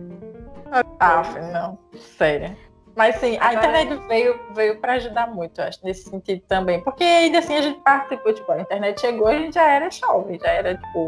Ah, 1.00 1.24
não. 1.54 1.80
Sério. 1.96 2.56
Mas 2.96 3.18
sim, 3.18 3.38
a 3.40 3.54
internet 3.54 3.94
veio, 4.08 4.40
veio 4.56 4.80
para 4.80 4.94
ajudar 4.94 5.28
muito, 5.28 5.62
acho, 5.62 5.80
nesse 5.84 6.10
sentido 6.10 6.42
também. 6.48 6.84
Porque 6.84 7.04
ainda 7.04 7.38
assim 7.38 7.56
a 7.56 7.62
gente 7.62 7.80
participou, 7.82 8.34
tipo, 8.34 8.52
a 8.52 8.60
internet 8.60 9.00
chegou 9.00 9.30
e 9.32 9.36
a 9.36 9.40
gente 9.40 9.54
já 9.54 9.70
era 9.70 9.92
jovem, 9.92 10.40
já 10.40 10.50
era, 10.50 10.76
tipo, 10.76 11.08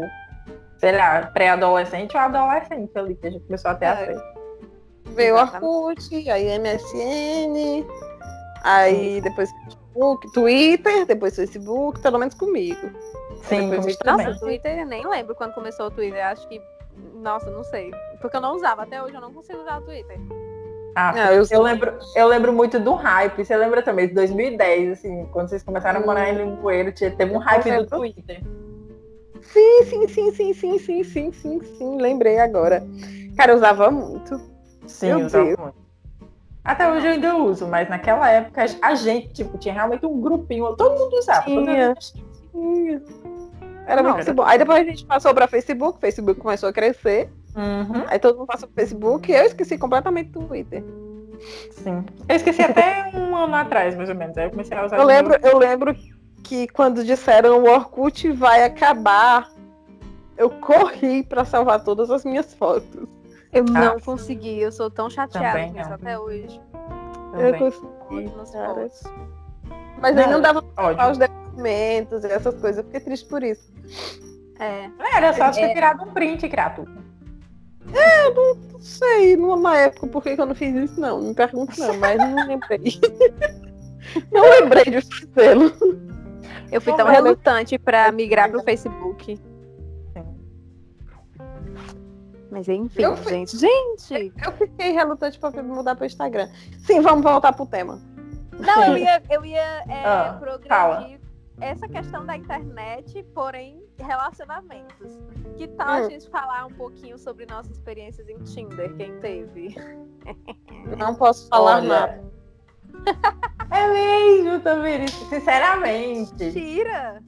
sei 0.80 0.96
lá, 0.96 1.26
pré-adolescente 1.26 2.16
ou 2.16 2.20
adolescente 2.20 2.90
ali, 2.96 3.14
que 3.14 3.26
a 3.26 3.30
gente 3.30 3.44
começou 3.44 3.70
a 3.70 3.74
ter 3.74 3.86
é. 3.86 4.40
Veio 5.14 5.34
o 5.34 5.38
Orkut, 5.38 6.30
aí 6.30 6.58
MSN, 6.58 7.86
aí 8.64 9.20
depois 9.20 9.50
Facebook, 9.50 10.32
Twitter, 10.32 11.06
depois 11.06 11.36
Facebook, 11.36 12.00
pelo 12.00 12.18
menos 12.18 12.34
comigo. 12.34 12.90
Sim, 13.42 13.70
depois 13.70 13.98
Nossa, 14.04 14.38
Twitter 14.38 14.78
eu 14.78 14.86
nem 14.86 15.06
lembro 15.06 15.34
quando 15.34 15.52
começou 15.52 15.86
o 15.86 15.90
Twitter, 15.90 16.24
acho 16.24 16.48
que, 16.48 16.60
nossa, 17.16 17.50
não 17.50 17.64
sei, 17.64 17.90
porque 18.20 18.36
eu 18.36 18.40
não 18.40 18.54
usava, 18.54 18.82
até 18.82 19.02
hoje 19.02 19.14
eu 19.14 19.20
não 19.20 19.32
consigo 19.32 19.60
usar 19.60 19.78
o 19.78 19.82
Twitter. 19.82 20.18
Ah, 20.94 21.12
não, 21.12 21.32
eu, 21.32 21.44
eu, 21.50 21.62
lembro, 21.62 21.98
eu 22.16 22.26
lembro 22.26 22.52
muito 22.52 22.80
do 22.80 22.94
hype. 22.94 23.44
Você 23.44 23.56
lembra 23.56 23.80
também 23.80 24.08
de 24.08 24.14
2010, 24.14 24.90
assim, 24.90 25.24
quando 25.32 25.48
vocês 25.48 25.62
começaram 25.62 26.00
hum. 26.00 26.02
a 26.02 26.06
morar 26.06 26.28
em 26.30 26.36
Limoeiro, 26.36 26.92
teve 26.92 27.32
um 27.32 27.38
hype 27.38 27.70
do 27.76 27.86
Twitter. 27.86 28.42
Sim, 29.42 29.84
sim, 29.84 30.08
sim, 30.08 30.30
sim, 30.32 30.54
sim, 30.54 30.78
sim, 30.78 31.04
sim, 31.04 31.32
sim, 31.32 31.60
sim, 31.60 31.96
lembrei 32.00 32.38
agora. 32.38 32.82
Cara, 33.36 33.52
eu 33.52 33.56
usava 33.56 33.90
muito. 33.90 34.40
Sim, 34.86 35.14
Meu 35.14 35.26
usava 35.26 35.44
Deus. 35.44 35.58
muito. 35.58 35.80
Até 36.62 36.90
hoje 36.92 37.06
eu 37.06 37.12
ainda 37.12 37.36
uso, 37.36 37.66
mas 37.66 37.88
naquela 37.88 38.28
época 38.30 38.64
a 38.82 38.94
gente, 38.94 39.32
tipo, 39.32 39.56
tinha 39.58 39.72
realmente 39.72 40.04
um 40.04 40.20
grupinho, 40.20 40.74
todo 40.76 40.98
mundo 40.98 41.16
usava. 41.16 41.44
Tinha. 41.44 41.94
Tinha. 42.52 43.02
Era 43.86 44.02
Não, 44.02 44.14
muito 44.14 44.34
bom. 44.34 44.42
Aí 44.42 44.58
depois 44.58 44.80
a 44.80 44.84
gente 44.84 45.04
passou 45.04 45.34
para 45.34 45.48
Facebook, 45.48 45.98
Facebook 46.00 46.40
começou 46.40 46.68
a 46.68 46.72
crescer. 46.72 47.30
Uhum. 47.56 48.04
Aí 48.06 48.18
todo 48.18 48.38
mundo 48.38 48.46
passou 48.46 48.68
pro 48.68 48.76
Facebook 48.76 49.30
e 49.30 49.34
eu 49.34 49.44
esqueci 49.44 49.78
completamente 49.78 50.30
do 50.30 50.42
Twitter. 50.44 50.84
Sim. 51.72 52.04
Eu 52.28 52.36
esqueci 52.36 52.62
até 52.62 53.10
um 53.14 53.34
ano 53.34 53.54
atrás, 53.56 53.96
mais 53.96 54.08
ou 54.08 54.14
menos. 54.14 54.36
Aí 54.36 54.44
eu 54.44 54.50
comecei 54.50 54.76
a 54.76 54.84
usar. 54.84 54.98
Eu 54.98 55.04
lembro, 55.04 55.34
eu 55.42 55.58
lembro 55.58 55.96
que 56.44 56.68
quando 56.68 57.04
disseram 57.04 57.62
o 57.62 57.68
Orkut 57.68 58.30
vai 58.32 58.64
acabar, 58.64 59.50
eu 60.36 60.50
corri 60.50 61.22
para 61.22 61.44
salvar 61.44 61.84
todas 61.84 62.10
as 62.10 62.24
minhas 62.24 62.54
fotos. 62.54 63.08
Eu 63.52 63.64
não 63.64 63.96
ah, 63.96 64.00
consegui, 64.00 64.60
eu 64.60 64.70
sou 64.70 64.90
tão 64.90 65.10
chateada 65.10 65.68
com 65.72 65.80
isso 65.80 65.92
até 65.92 66.18
hoje. 66.18 66.60
Eu 67.34 67.52
Também. 67.52 67.58
consegui, 67.58 68.30
cara. 68.52 68.74
posts. 68.74 69.12
Mas 70.00 70.16
aí 70.16 70.30
não 70.30 70.40
dava 70.40 70.62
pra 70.62 71.10
os 71.10 71.18
depoimentos 71.18 72.24
e 72.24 72.28
essas 72.28 72.54
coisas. 72.54 72.78
Eu 72.78 72.84
fiquei 72.84 73.00
triste 73.00 73.28
por 73.28 73.42
isso. 73.42 73.72
É. 74.58 74.88
Era 75.14 75.32
só 75.32 75.52
você 75.52 75.62
É. 75.62 75.74
tirar 75.74 75.96
um 76.00 76.12
print, 76.12 76.48
criatura. 76.48 76.90
Não 78.34 78.80
sei, 78.80 79.36
numa 79.36 79.76
época, 79.76 80.06
por 80.06 80.22
que 80.22 80.34
que 80.36 80.40
eu 80.40 80.46
não 80.46 80.54
fiz 80.54 80.74
isso, 80.74 81.00
não. 81.00 81.20
Não 81.20 81.28
me 81.28 81.34
pergunto, 81.34 81.78
não, 81.78 81.96
mas 81.98 82.18
não 82.18 82.46
lembrei. 82.46 83.00
não 84.30 84.42
lembrei 84.42 84.84
de 84.84 85.00
fazê-lo. 85.00 85.72
Eu 86.72 86.80
fui 86.80 86.94
tão 86.94 87.06
mas 87.06 87.18
eu- 87.18 87.24
relutante 87.24 87.78
pra 87.78 88.10
migrar 88.12 88.50
pro 88.50 88.62
Facebook. 88.62 89.38
Mas 92.50 92.68
enfim, 92.68 93.02
Eu 93.02 93.16
fui- 93.16 93.32
gente. 93.32 93.56
Gente! 93.56 94.32
Eu 94.44 94.52
fiquei 94.52 94.90
relutante 94.92 95.38
pra 95.38 95.50
mudar 95.62 95.94
pro 95.94 96.04
Instagram. 96.04 96.48
Sim, 96.80 97.00
vamos 97.00 97.22
voltar 97.22 97.52
pro 97.52 97.64
tema. 97.64 98.00
Não, 98.58 98.82
eu 98.88 98.98
ia, 98.98 99.22
eu 99.30 99.44
ia 99.44 99.84
é, 99.88 100.04
Ah, 100.04 100.36
progredir 100.38 100.68
fala. 100.68 101.08
essa 101.60 101.86
questão 101.88 102.26
da 102.26 102.36
internet, 102.36 103.22
porém 103.34 103.80
relacionamentos. 103.98 105.16
Que 105.56 105.68
tal 105.68 105.88
a 105.88 105.98
Hum. 106.00 106.10
gente 106.10 106.28
falar 106.28 106.66
um 106.66 106.72
pouquinho 106.72 107.16
sobre 107.18 107.46
nossas 107.46 107.72
experiências 107.72 108.28
em 108.28 108.38
Tinder, 108.38 108.94
quem 108.96 109.16
teve? 109.20 109.76
Não 110.98 111.14
posso 111.14 111.48
falar 111.48 111.76
Olha, 111.76 111.88
nada. 111.88 112.24
É 113.70 113.86
mesmo, 113.88 114.60
Tamires. 114.60 115.10
Sinceramente. 115.12 116.52
Tira! 116.52 117.22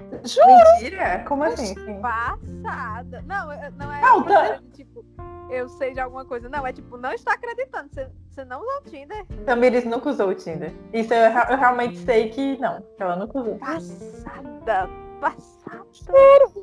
Mentira? 0.00 1.24
Como 1.26 1.44
assim? 1.44 1.74
Sim. 1.74 2.00
Passada! 2.00 3.22
Não, 3.26 3.46
não 3.76 3.92
é 3.92 4.00
Não, 4.00 4.22
tá- 4.22 4.60
tipo, 4.72 5.04
eu 5.50 5.68
sei 5.70 5.92
de 5.94 6.00
alguma 6.00 6.24
coisa. 6.24 6.48
Não, 6.48 6.66
é 6.66 6.72
tipo, 6.72 6.96
não 6.96 7.12
está 7.12 7.32
acreditando. 7.34 7.88
Você, 7.92 8.08
você 8.28 8.44
não 8.44 8.60
usou 8.60 8.76
o 8.78 8.82
Tinder? 8.90 9.24
Tamires 9.44 9.84
nunca 9.84 10.10
usou 10.10 10.28
o 10.28 10.34
Tinder. 10.34 10.72
Isso 10.92 11.12
eu, 11.14 11.20
eu 11.50 11.56
realmente 11.56 11.98
sei 11.98 12.28
que 12.28 12.58
não. 12.58 12.80
que 12.82 13.02
Ela 13.02 13.16
nunca 13.16 13.38
usou. 13.40 13.56
Passada! 13.58 14.88
Passada! 15.20 15.86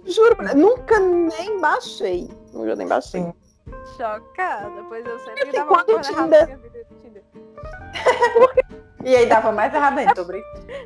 Juro, 0.06 0.38
nunca 0.56 1.00
nem 1.00 1.60
baixei. 1.60 2.30
Nunca 2.54 2.76
nem 2.76 2.88
baixei. 2.88 3.22
Sim. 3.24 3.34
Chocada! 3.98 4.84
Pois 4.88 5.06
eu 5.06 5.20
sempre 5.20 5.44
Assim, 5.44 5.52
dava 5.52 5.72
uma 5.72 5.84
quando 5.84 5.98
o 5.98 6.02
Tinder- 6.02 6.60
E 9.06 9.16
aí 9.18 9.26
dava 9.26 9.52
mais 9.52 9.74
errado 9.74 9.98
ainda, 9.98 10.16
sobre 10.16 10.42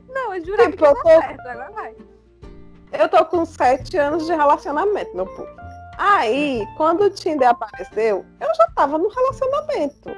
Não, 0.10 0.33
eu 0.33 0.43
jurava 0.43 0.71
Tipo, 0.71 0.77
que 0.83 0.89
eu 0.89 0.95
tô- 0.95 1.07
certo. 1.10 1.47
Agora 1.47 1.71
vai. 1.71 1.95
Eu 2.93 3.10
tô 3.10 3.23
com 3.25 3.45
sete 3.45 3.95
anos 3.97 4.25
de 4.25 4.33
relacionamento, 4.33 5.15
meu 5.15 5.25
povo. 5.27 5.47
Aí, 5.99 6.65
quando 6.77 7.01
o 7.03 7.10
Tinder 7.12 7.49
apareceu, 7.49 8.25
eu 8.39 8.55
já 8.55 8.67
tava 8.75 8.97
no 8.97 9.07
relacionamento. 9.07 10.10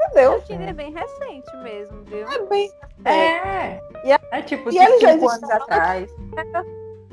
Entendeu? 0.00 0.38
O 0.38 0.40
Tinder 0.40 0.68
é 0.70 0.72
bem 0.72 0.92
recente 0.92 1.56
mesmo, 1.62 2.02
viu? 2.04 2.26
É 2.28 2.38
bem. 2.46 2.72
É. 3.04 3.80
E 4.04 4.12
a- 4.12 4.20
É 4.32 4.42
tipo 4.42 4.68
e 4.72 4.78
ele 4.78 4.98
já 4.98 5.12
cinco 5.12 5.24
existe 5.26 5.44
anos 5.44 5.50
atrás. 5.50 6.10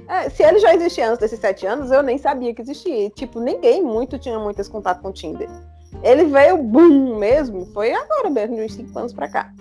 É, 0.08 0.30
se 0.32 0.42
ele 0.42 0.58
já 0.60 0.74
existia 0.74 1.08
antes 1.10 1.20
desses 1.20 1.40
sete 1.40 1.68
anos, 1.68 1.92
eu 1.92 2.02
nem 2.02 2.18
sabia 2.18 2.54
que 2.56 2.62
existia. 2.64 3.06
E, 3.06 3.10
Tipo, 3.12 3.40
ninguém 3.40 3.84
muito 3.84 4.18
tinha 4.18 4.40
muito 4.40 4.60
esse 4.60 4.70
contato 4.72 5.02
com 5.02 5.10
o 5.10 5.14
Tinder. 5.14 5.48
Ele 6.04 6.26
veio 6.26 6.58
boom 6.58 7.18
mesmo, 7.18 7.66
foi 7.74 7.94
agora 7.94 8.30
mesmo, 8.30 8.56
de 8.56 8.64
uns 8.64 8.74
cinco 8.74 8.98
anos 8.98 9.14
pra 9.14 9.30
cá. 9.30 9.52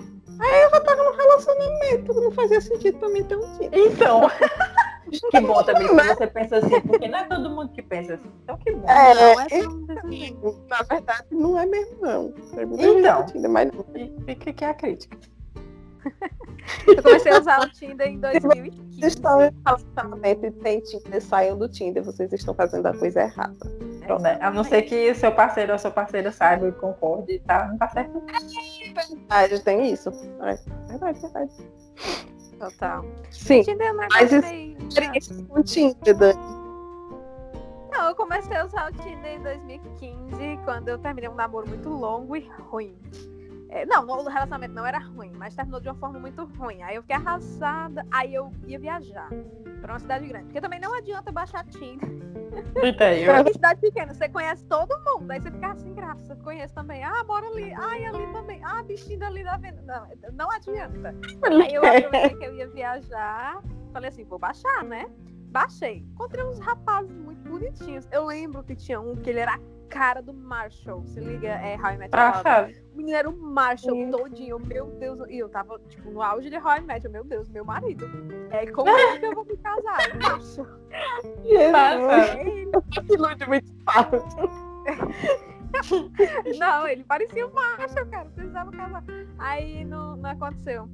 Aí 0.41 0.63
eu 0.63 0.71
já 0.71 0.81
tava 0.81 1.03
no 1.03 1.13
relacionamento, 1.17 2.15
não 2.15 2.31
fazia 2.31 2.61
sentido 2.61 2.99
pra 2.99 3.09
mim 3.09 3.25
ter 3.25 3.37
um 3.37 3.59
Tinder. 3.59 3.81
Então. 3.81 4.21
que 5.31 5.41
bom 5.41 5.63
também 5.65 5.89
que 5.89 5.95
você 5.95 6.27
pensa 6.29 6.57
assim, 6.59 6.81
porque 6.81 7.09
não 7.09 7.19
é 7.19 7.25
todo 7.25 7.51
mundo 7.51 7.73
que 7.73 7.83
pensa 7.83 8.15
assim. 8.15 8.31
Então 8.45 8.57
que 8.59 8.73
bom. 8.73 8.89
É, 8.89 9.15
Não, 9.15 9.41
é 9.41 9.47
desenho. 9.47 10.65
na 10.69 10.83
verdade, 10.83 11.27
não 11.33 11.59
é 11.59 11.67
mesmo, 11.67 11.97
não. 12.01 12.33
Então. 12.53 13.51
mas 13.51 13.73
não. 13.73 13.85
Fica 14.25 14.51
aqui 14.51 14.65
a 14.65 14.75
crítica. 14.75 15.19
Eu 16.87 17.03
comecei 17.03 17.33
a 17.33 17.39
usar 17.41 17.61
o 17.61 17.71
Tinder 17.71 18.09
em 18.09 18.19
2015. 18.21 18.79
Vocês 18.99 19.15
estão 19.15 19.43
em 19.43 19.51
relacionamento 19.65 20.47
e 20.47 20.51
tem 20.51 20.81
Tinder, 20.81 21.23
saiam 21.23 21.57
do 21.57 21.69
Tinder, 21.69 22.05
vocês 22.05 22.33
estão 22.33 22.53
fazendo 22.53 22.87
a 22.87 22.97
coisa 22.97 23.23
errada. 23.23 23.57
Então, 24.03 24.19
né? 24.19 24.39
A 24.41 24.51
não 24.51 24.65
ser 24.65 24.83
que 24.83 25.11
o 25.11 25.15
seu 25.15 25.31
parceiro 25.31 25.73
ou 25.73 25.79
sua 25.79 25.91
parceira 25.91 26.33
saiba 26.33 26.69
e 26.69 26.73
concorde, 26.73 27.39
tá? 27.47 27.69
Não 27.69 27.79
tá 27.79 27.89
certo. 27.89 28.21
Verdade, 28.95 29.61
tem 29.63 29.93
isso. 29.93 30.11
É, 30.43 30.59
verdade, 30.89 31.21
verdade. 31.21 31.53
Total. 32.59 33.05
Sim, 33.31 33.63
Tinder 33.63 33.87
é 33.87 33.93
Mas 33.93 34.33
isso- 34.33 34.49
meio... 34.49 34.79
experiência 34.89 35.45
com 35.45 35.63
Tinder, 35.63 36.17
Dani. 36.17 36.39
Não, 37.93 38.09
eu 38.09 38.15
comecei 38.15 38.57
a 38.57 38.65
usar 38.67 38.91
o 38.91 38.93
Tinder 38.95 39.35
em 39.35 39.43
2015, 39.43 40.59
quando 40.65 40.89
eu 40.89 40.99
terminei 40.99 41.29
um 41.31 41.35
namoro 41.35 41.69
muito 41.69 41.89
longo 41.89 42.37
e 42.37 42.49
ruim. 42.69 42.97
É, 43.71 43.85
não, 43.85 44.07
o 44.07 44.29
relacionamento 44.29 44.75
não 44.75 44.87
era 44.87 44.99
ruim, 44.99 45.31
mas 45.37 45.55
terminou 45.55 45.81
de 45.81 45.89
uma 45.89 45.95
forma 45.95 46.19
muito 46.19 46.45
ruim. 46.59 46.83
Aí 46.83 46.97
eu 46.97 47.03
fiquei 47.03 47.17
arrasada, 47.17 48.07
aí 48.11 48.35
eu 48.35 48.51
ia 48.67 48.79
viajar 48.79 49.29
pra 49.81 49.93
uma 49.93 49.99
cidade 49.99 50.27
grande. 50.27 50.47
Porque 50.47 50.61
também 50.61 50.81
não 50.81 50.95
adianta 50.95 51.31
baixar 51.31 51.65
Tinder. 51.67 52.09
Entendi. 52.83 53.29
Em 53.29 53.53
cidade 53.53 53.81
pequena, 53.81 54.15
você 54.15 54.29
conhece 54.29 54.65
todo 54.67 54.99
mundo. 55.05 55.31
Aí 55.31 55.41
você 55.41 55.51
fica 55.51 55.73
assim, 55.73 55.95
graça, 55.95 56.35
conheço 56.37 56.75
também. 56.75 57.05
Ah, 57.05 57.23
bora 57.25 57.47
ali. 57.47 57.73
Ai, 57.75 58.07
ali 58.07 58.33
também. 58.33 58.61
Ah, 58.65 58.83
bichinho 58.83 59.25
ali 59.25 59.45
da 59.45 59.57
venda. 59.59 59.83
Não, 59.83 60.07
não 60.33 60.51
adianta. 60.51 61.15
Aí 61.43 61.75
eu 61.75 61.85
aproveitei 61.85 62.37
que 62.37 62.45
eu 62.45 62.55
ia 62.55 62.69
viajar. 62.69 63.63
Falei 63.93 64.09
assim, 64.09 64.25
vou 64.25 64.39
baixar, 64.39 64.83
né? 64.85 65.09
Baixei. 65.51 66.07
Encontrei 66.13 66.45
uns 66.45 66.59
rapazes 66.59 67.15
muito 67.17 67.49
bonitinhos. 67.49 68.09
Eu 68.11 68.25
lembro 68.25 68.63
que 68.63 68.75
tinha 68.75 69.01
um 69.01 69.15
que 69.17 69.31
ele 69.31 69.41
era 69.41 69.59
cara 69.89 70.21
do 70.23 70.33
Marshall. 70.33 71.05
Se 71.07 71.21
liga, 71.21 71.49
é 71.49 71.77
How 71.77 71.93
I 71.93 71.97
Met 71.99 72.17
Your 72.17 72.37
Mother. 72.37 72.83
O 72.93 72.97
menino 72.97 73.17
era 73.17 73.29
o 73.29 73.37
Marshall 73.37 73.95
Sim. 73.95 74.11
todinho. 74.11 74.59
Meu 74.59 74.87
Deus. 74.87 75.21
E 75.29 75.39
eu 75.39 75.49
tava, 75.49 75.79
tipo, 75.89 76.11
no 76.11 76.23
auge 76.23 76.51
de 76.51 76.57
How 76.57 76.77
I 76.77 76.81
Met. 76.83 77.05
Eu, 77.05 77.11
Meu 77.11 77.25
Deus, 77.25 77.49
meu 77.49 77.65
marido. 77.65 78.09
É, 78.51 78.67
como 78.71 78.89
é 78.91 79.19
que 79.19 79.27
eu 79.27 79.35
vou 79.35 79.45
me 79.45 79.57
casar? 79.57 79.99
Marshall. 80.21 80.67
Jesus, 81.43 82.35
Ele- 82.39 82.71
que 83.07 83.13
ilude 83.15 83.47
muito 83.49 83.73
fácil. 83.85 84.23
Não, 86.59 86.89
ele 86.89 87.05
parecia 87.05 87.47
um 87.47 87.53
macho, 87.53 88.07
cara. 88.11 88.29
Precisava 88.35 88.71
casar. 88.73 89.05
Aí 89.39 89.85
não, 89.85 90.17
não 90.17 90.31
aconteceu. 90.31 90.89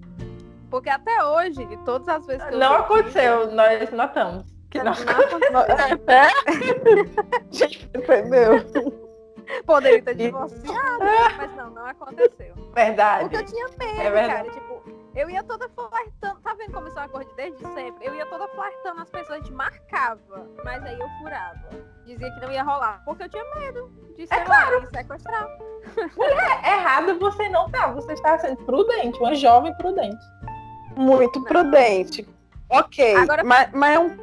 Porque 0.68 0.90
até 0.90 1.22
hoje, 1.24 1.64
de 1.64 1.76
todas 1.84 2.08
as 2.08 2.26
vezes 2.26 2.42
que 2.44 2.54
eu 2.54 2.58
Não 2.58 2.74
aconteceu, 2.74 3.52
nós 3.52 3.90
notamos. 3.92 4.53
Que 4.74 4.80
aconteceu. 4.80 5.54
É, 6.08 6.28
gente, 7.50 7.90
entendeu? 7.94 8.52
Poderia 9.66 10.02
ter 10.02 10.14
divorciado, 10.16 10.98
mas 11.36 11.54
não, 11.56 11.70
não 11.70 11.86
aconteceu. 11.86 12.54
Verdade. 12.74 13.20
Porque 13.24 13.36
eu 13.36 13.44
tinha 13.46 13.68
medo, 13.78 14.00
É 14.00 14.10
verdade. 14.10 14.48
cara. 14.48 14.50
Tipo, 14.50 14.82
eu 15.14 15.30
ia 15.30 15.42
toda 15.44 15.68
flertando. 15.68 16.40
Tá 16.40 16.54
vendo 16.54 16.72
como 16.72 16.88
isso 16.88 16.98
é 16.98 17.02
uma 17.02 17.08
coisa 17.08 17.30
de 17.30 17.36
desde 17.36 17.62
sempre? 17.72 18.04
Eu 18.06 18.14
ia 18.14 18.26
toda 18.26 18.48
flertando 18.48 19.02
as 19.02 19.10
pessoas, 19.10 19.30
a 19.30 19.36
gente 19.36 19.52
marcava. 19.52 20.48
Mas 20.64 20.82
aí 20.84 20.98
eu 20.98 21.08
furava. 21.22 21.60
Dizia 22.04 22.30
que 22.32 22.40
não 22.40 22.50
ia 22.52 22.62
rolar. 22.64 23.02
Porque 23.04 23.22
eu 23.24 23.28
tinha 23.28 23.44
medo 23.56 23.88
de, 24.16 24.26
sei 24.26 24.44
lá, 24.48 24.80
me 24.80 24.86
sequestrar. 24.88 25.48
Errado 26.66 27.18
você 27.18 27.48
não 27.48 27.70
tá. 27.70 27.88
Você 27.92 28.12
está 28.14 28.38
sendo 28.38 28.56
prudente, 28.64 29.18
uma 29.20 29.34
jovem 29.34 29.72
prudente. 29.76 30.24
Muito 30.96 31.38
Não. 31.38 31.46
prudente. 31.46 32.26
Ok, 32.70 33.14
Agora- 33.16 33.44
mas, 33.44 33.70
mas, 33.72 33.94
é 33.94 33.98
um, 34.00 34.16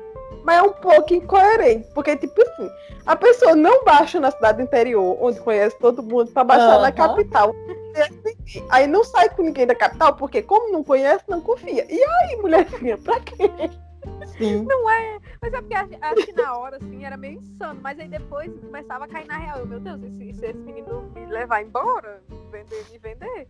mas 0.43 0.57
é 0.57 0.61
um 0.61 0.73
pouco 0.73 1.13
incoerente. 1.13 1.87
Porque, 1.93 2.15
tipo 2.15 2.41
assim, 2.41 2.69
a 3.05 3.15
pessoa 3.15 3.55
não 3.55 3.83
baixa 3.83 4.19
na 4.19 4.31
cidade 4.31 4.61
interior, 4.61 5.17
onde 5.21 5.39
conhece 5.39 5.77
todo 5.79 6.03
mundo, 6.03 6.31
pra 6.31 6.43
baixar 6.43 6.79
na 6.79 6.87
Aham. 6.87 6.91
capital. 6.91 7.53
Aí 8.69 8.87
não 8.87 9.03
sai 9.03 9.29
com 9.29 9.43
ninguém 9.43 9.67
da 9.67 9.75
capital, 9.75 10.15
porque 10.15 10.41
como 10.41 10.71
não 10.71 10.83
conhece, 10.83 11.23
não 11.27 11.41
confia. 11.41 11.85
E 11.89 12.03
aí, 12.03 12.35
mulherzinha, 12.37 12.97
pra 12.97 13.19
quê? 13.19 13.49
Sim. 14.37 14.63
Não 14.63 14.89
é. 14.89 15.19
Mas 15.41 15.53
é 15.53 15.61
porque 15.61 15.75
acho, 15.75 16.25
que 16.25 16.33
na 16.33 16.57
hora, 16.57 16.77
assim, 16.77 17.03
era 17.05 17.17
meio 17.17 17.39
insano. 17.39 17.79
Mas 17.81 17.99
aí 17.99 18.07
depois 18.07 18.51
começava 18.59 19.05
a 19.05 19.07
cair 19.07 19.27
na 19.27 19.37
real. 19.37 19.59
Eu, 19.59 19.67
meu 19.67 19.79
Deus, 19.79 20.01
e 20.03 20.33
se, 20.33 20.39
se 20.39 20.45
esse 20.47 20.57
menino 20.57 21.11
me 21.13 21.25
levar 21.25 21.61
embora, 21.61 22.21
vender, 22.51 22.85
me 22.91 22.97
vender? 22.97 23.47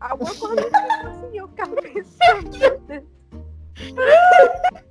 Alguma 0.00 0.34
coisa 0.34 0.66
assim, 1.08 1.36
eu 1.36 1.48
ficava 1.48 1.76
pensando, 1.76 2.58
meu 2.58 2.80
Deus. 2.80 3.04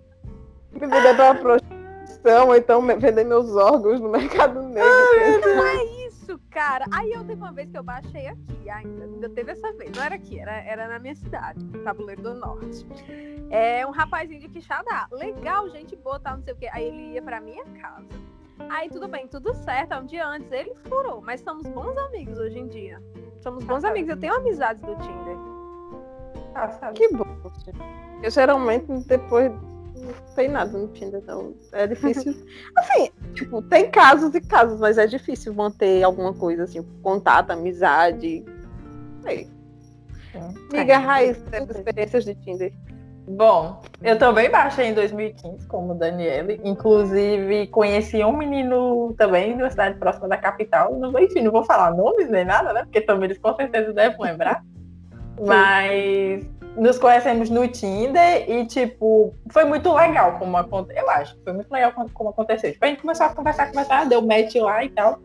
Me 0.72 0.80
vender 0.80 1.16
pra 1.16 1.36
prostituição, 1.36 2.48
ou 2.48 2.56
então 2.56 2.82
vender 2.86 3.24
meus 3.24 3.56
órgãos 3.56 4.00
no 4.00 4.10
mercado 4.10 4.62
negro. 4.62 4.90
Não 5.56 5.66
é 5.66 5.84
isso, 6.08 6.40
cara. 6.50 6.86
Aí 6.92 7.12
eu 7.12 7.24
teve 7.24 7.42
uma 7.42 7.52
vez 7.52 7.70
que 7.70 7.78
eu 7.78 7.84
baixei 7.84 8.28
aqui 8.28 8.70
ainda. 8.70 9.06
Ainda 9.06 9.30
teve 9.30 9.52
essa 9.52 9.72
vez. 9.74 9.92
Não 9.96 10.04
era 10.04 10.16
aqui, 10.16 10.40
era, 10.40 10.52
era 10.64 10.88
na 10.88 11.00
minha 11.00 11.16
cidade, 11.16 11.64
Tabuleiro 11.84 12.22
do 12.22 12.34
Norte. 12.36 12.86
É 13.50 13.86
um 13.86 13.92
rapazinho 13.92 14.40
de 14.40 14.48
Quixadá. 14.50 15.08
Legal, 15.12 15.70
gente 15.70 15.96
boa, 15.96 16.20
tal, 16.20 16.38
não 16.38 16.44
sei 16.44 16.54
o 16.54 16.58
quê. 16.58 16.70
Aí 16.72 16.86
ele 16.86 17.14
ia 17.14 17.22
pra 17.22 17.42
minha 17.42 17.64
casa. 17.82 18.08
Aí 18.70 18.90
tudo 18.90 19.08
bem, 19.08 19.28
tudo 19.28 19.54
certo. 19.56 19.96
Um 19.96 20.06
dia 20.06 20.28
antes 20.28 20.52
ele 20.52 20.74
furou, 20.88 21.22
mas 21.22 21.42
somos 21.42 21.66
bons 21.68 21.98
amigos 21.98 22.38
hoje 22.38 22.60
em 22.60 22.68
dia. 22.68 23.02
Somos 23.42 23.64
bons 23.64 23.84
Ah, 23.84 23.90
amigos. 23.90 24.10
Eu 24.10 24.18
tenho 24.18 24.36
amizades 24.36 24.82
do 24.84 24.96
Tinder. 24.98 25.38
Ah, 26.54 26.68
sabe? 26.70 26.94
Que 26.94 27.08
bom. 27.16 27.26
Eu 28.22 28.30
geralmente 28.30 28.86
depois 29.08 29.52
não 30.02 30.14
tem 30.36 30.48
nada 30.48 30.78
no 30.78 30.88
Tinder, 30.90 31.22
não. 31.26 31.54
É 31.72 31.88
difícil. 31.88 32.34
assim, 32.76 33.10
tipo, 33.34 33.62
tem 33.64 33.90
casos 33.90 34.34
e 34.34 34.42
casos, 34.42 34.80
mas 34.80 34.98
é 34.98 35.06
difícil 35.08 35.54
manter 35.54 36.04
alguma 36.04 36.34
coisa 36.34 36.64
assim, 36.64 36.82
contato, 37.02 37.52
amizade. 37.52 38.44
sei. 39.22 39.48
Amiga 40.72 40.98
Raiz, 40.98 41.42
das 41.44 41.70
experiências 41.70 42.26
de 42.26 42.36
Tinder. 42.36 42.74
Bom, 43.28 43.82
eu 44.02 44.18
também 44.18 44.50
baixei 44.50 44.88
em 44.88 44.94
2015, 44.94 45.68
como 45.68 45.94
Daniele. 45.94 46.60
Inclusive, 46.64 47.68
conheci 47.68 48.24
um 48.24 48.36
menino 48.36 49.14
também 49.18 49.56
de 49.56 49.62
uma 49.62 49.70
cidade 49.70 50.00
próxima 50.00 50.28
da 50.28 50.36
capital. 50.36 50.96
Não, 50.96 51.18
enfim, 51.20 51.42
não 51.42 51.52
vou 51.52 51.64
falar 51.64 51.92
nomes 51.92 52.28
nem 52.28 52.44
nada, 52.44 52.74
né? 52.74 52.84
Porque 52.84 53.02
também 53.02 53.26
eles 53.26 53.38
com 53.38 53.54
certeza 53.56 53.94
devem 53.94 54.20
lembrar. 54.20 54.64
Mas 55.46 56.46
nos 56.76 56.98
conhecemos 56.98 57.50
no 57.50 57.68
Tinder 57.68 58.50
e, 58.50 58.66
tipo, 58.66 59.34
foi 59.50 59.66
muito 59.66 59.94
legal 59.94 60.38
como 60.40 60.58
aconteceu. 60.58 61.04
Eu 61.04 61.10
acho, 61.10 61.38
foi 61.44 61.54
muito 61.54 61.72
legal 61.72 61.94
como 62.14 62.30
aconteceu. 62.30 62.72
Tipo, 62.72 62.86
a 62.86 62.88
gente 62.88 63.02
começou 63.02 63.26
a 63.26 63.30
conversar, 63.30 63.68
conversar, 63.68 64.06
deu 64.06 64.22
match 64.22 64.56
lá 64.56 64.84
e 64.84 64.90
tal. 64.90 65.20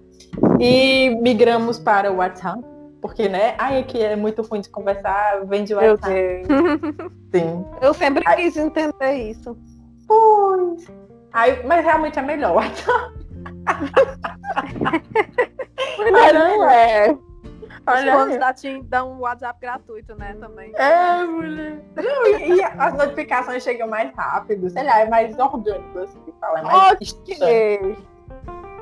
E 0.61 1.11
migramos 1.21 1.79
para 1.79 2.11
o 2.13 2.17
WhatsApp. 2.17 2.63
Porque, 3.01 3.29
né? 3.29 3.55
Ai, 3.59 3.81
aqui 3.81 4.03
é 4.03 4.17
muito 4.17 4.41
ruim 4.43 4.63
de 4.63 4.71
conversar, 4.71 5.45
vem 5.45 5.63
de 5.65 5.75
WhatsApp. 5.75 6.43
Sim. 7.31 7.65
Eu 7.83 7.93
sempre 7.93 8.25
Ai. 8.27 8.37
quis 8.37 8.57
entender 8.57 9.13
isso. 9.13 9.57
Pois. 10.07 10.91
Ai, 11.33 11.63
mas 11.65 11.85
realmente 11.85 12.19
é 12.19 12.23
melhor. 12.23 12.65
mas 16.13 16.33
não 16.33 16.71
é. 16.71 17.15
Olha 17.87 18.25
Os 18.25 18.39
da 18.39 18.53
TIM 18.53 18.83
dão 18.85 19.13
um 19.13 19.21
WhatsApp 19.21 19.61
gratuito, 19.61 20.15
né, 20.15 20.37
também. 20.41 20.73
É, 20.75 21.25
mulher. 21.25 21.83
Não, 21.97 22.27
e, 22.27 22.55
e, 22.55 22.63
as 22.63 22.95
notificações 22.95 23.63
chegam 23.63 23.89
mais 23.89 24.11
rápido, 24.15 24.71
sei 24.71 24.85
lá, 24.85 25.01
é 25.01 25.09
mais 25.09 25.39
orgânico, 25.39 25.99
assim 25.99 26.19
que 26.21 26.33
fala. 26.41 26.61
É 26.61 26.63
mais 26.63 27.13
ok. 27.13 27.97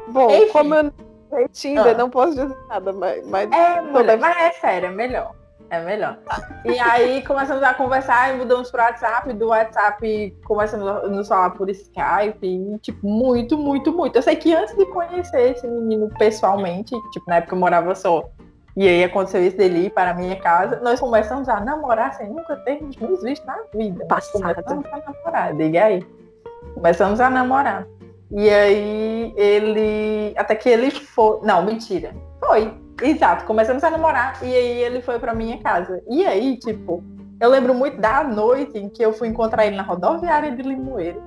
Bom, 0.09 0.31
Enfim. 0.31 0.53
como 0.53 0.75
eu 0.75 0.83
não 0.85 0.93
Tinder, 1.53 1.95
ah. 1.95 1.99
não 1.99 2.11
posso 2.11 2.33
dizer 2.33 2.57
nada, 2.69 2.93
mas... 2.93 3.27
mas 3.27 3.51
é, 3.51 3.81
mulher, 3.81 4.19
mas 4.19 4.37
é 4.37 4.53
sério, 4.53 4.89
é 4.89 4.91
melhor. 4.91 5.35
É 5.71 5.81
melhor. 5.81 6.19
E 6.67 6.79
aí 6.79 7.25
começamos 7.25 7.63
a 7.63 7.73
conversar 7.73 8.35
e 8.35 8.37
mudamos 8.37 8.71
pro 8.71 8.83
WhatsApp. 8.83 9.33
Do 9.33 9.49
WhatsApp 9.49 10.37
começamos 10.45 10.87
a 10.87 11.09
nos 11.09 11.29
falar 11.29 11.49
por 11.49 11.71
Skype. 11.71 12.47
E, 12.47 12.79
tipo, 12.81 13.07
muito, 13.07 13.57
muito, 13.57 13.91
muito. 13.91 14.17
Eu 14.17 14.23
sei 14.23 14.37
que 14.37 14.55
antes 14.55 14.77
de 14.77 14.85
conhecer 14.85 15.53
esse 15.53 15.67
menino 15.67 16.11
pessoalmente, 16.19 16.95
tipo, 17.13 17.25
na 17.27 17.37
época 17.37 17.55
eu 17.55 17.59
morava 17.59 17.95
só 17.95 18.29
e 18.75 18.89
aí 18.89 19.05
aconteceu 19.05 19.45
isso 19.47 19.57
dele 19.57 19.87
ir 19.87 19.91
para 19.91 20.13
a 20.13 20.15
minha 20.15 20.37
casa. 20.37 20.81
Nós 20.81 20.99
começamos 20.99 21.49
a 21.49 21.61
namorar 21.61 22.15
sem 22.15 22.29
nunca 22.31 22.57
termos 22.57 22.97
nos 22.97 23.23
visto 23.23 23.45
na 23.47 23.59
vida. 23.75 24.05
Passada. 24.07 24.55
Começamos 24.55 24.87
a 24.87 25.13
namorar, 25.13 25.55
diga 25.55 25.85
aí. 25.85 26.07
Começamos 26.75 27.21
a 27.21 27.29
namorar. 27.29 27.87
E 28.31 28.49
aí 28.49 29.35
ele. 29.37 30.33
Até 30.39 30.55
que 30.55 30.71
ele 30.71 30.91
foi. 30.91 31.41
Não, 31.43 31.63
mentira. 31.63 32.15
Foi. 32.41 32.73
Exato. 33.03 33.45
Começamos 33.45 33.85
a 33.85 33.91
namorar. 33.91 34.43
E 34.43 34.47
aí 34.47 34.83
ele 34.83 35.03
foi 35.03 35.19
para 35.19 35.35
minha 35.35 35.59
casa. 35.59 36.03
E 36.09 36.25
aí, 36.25 36.57
tipo, 36.57 37.05
eu 37.39 37.51
lembro 37.51 37.75
muito 37.75 38.01
da 38.01 38.25
noite 38.25 38.79
em 38.79 38.89
que 38.89 39.05
eu 39.05 39.13
fui 39.13 39.29
encontrar 39.29 39.67
ele 39.67 39.77
na 39.77 39.83
rodoviária 39.83 40.51
de 40.51 40.63
Limoeiro. 40.63 41.23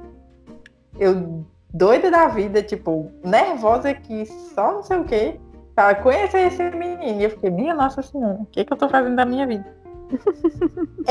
Eu 0.99 1.45
doida 1.71 2.10
da 2.10 2.27
vida, 2.27 2.63
tipo, 2.63 3.12
nervosa 3.23 3.89
aqui, 3.89 4.25
só 4.55 4.71
não 4.71 4.84
sei 4.84 4.97
o 4.97 5.03
quê 5.03 5.39
para 5.75 5.95
conhecer 5.95 6.47
esse 6.47 6.63
menino. 6.71 7.19
E 7.19 7.23
eu 7.23 7.29
fiquei, 7.29 7.49
minha 7.49 7.75
nossa 7.75 8.01
senhora, 8.01 8.39
o 8.39 8.45
que, 8.45 8.63
que 8.63 8.73
eu 8.73 8.77
tô 8.77 8.88
fazendo 8.88 9.15
da 9.15 9.25
minha 9.25 9.45
vida? 9.45 9.65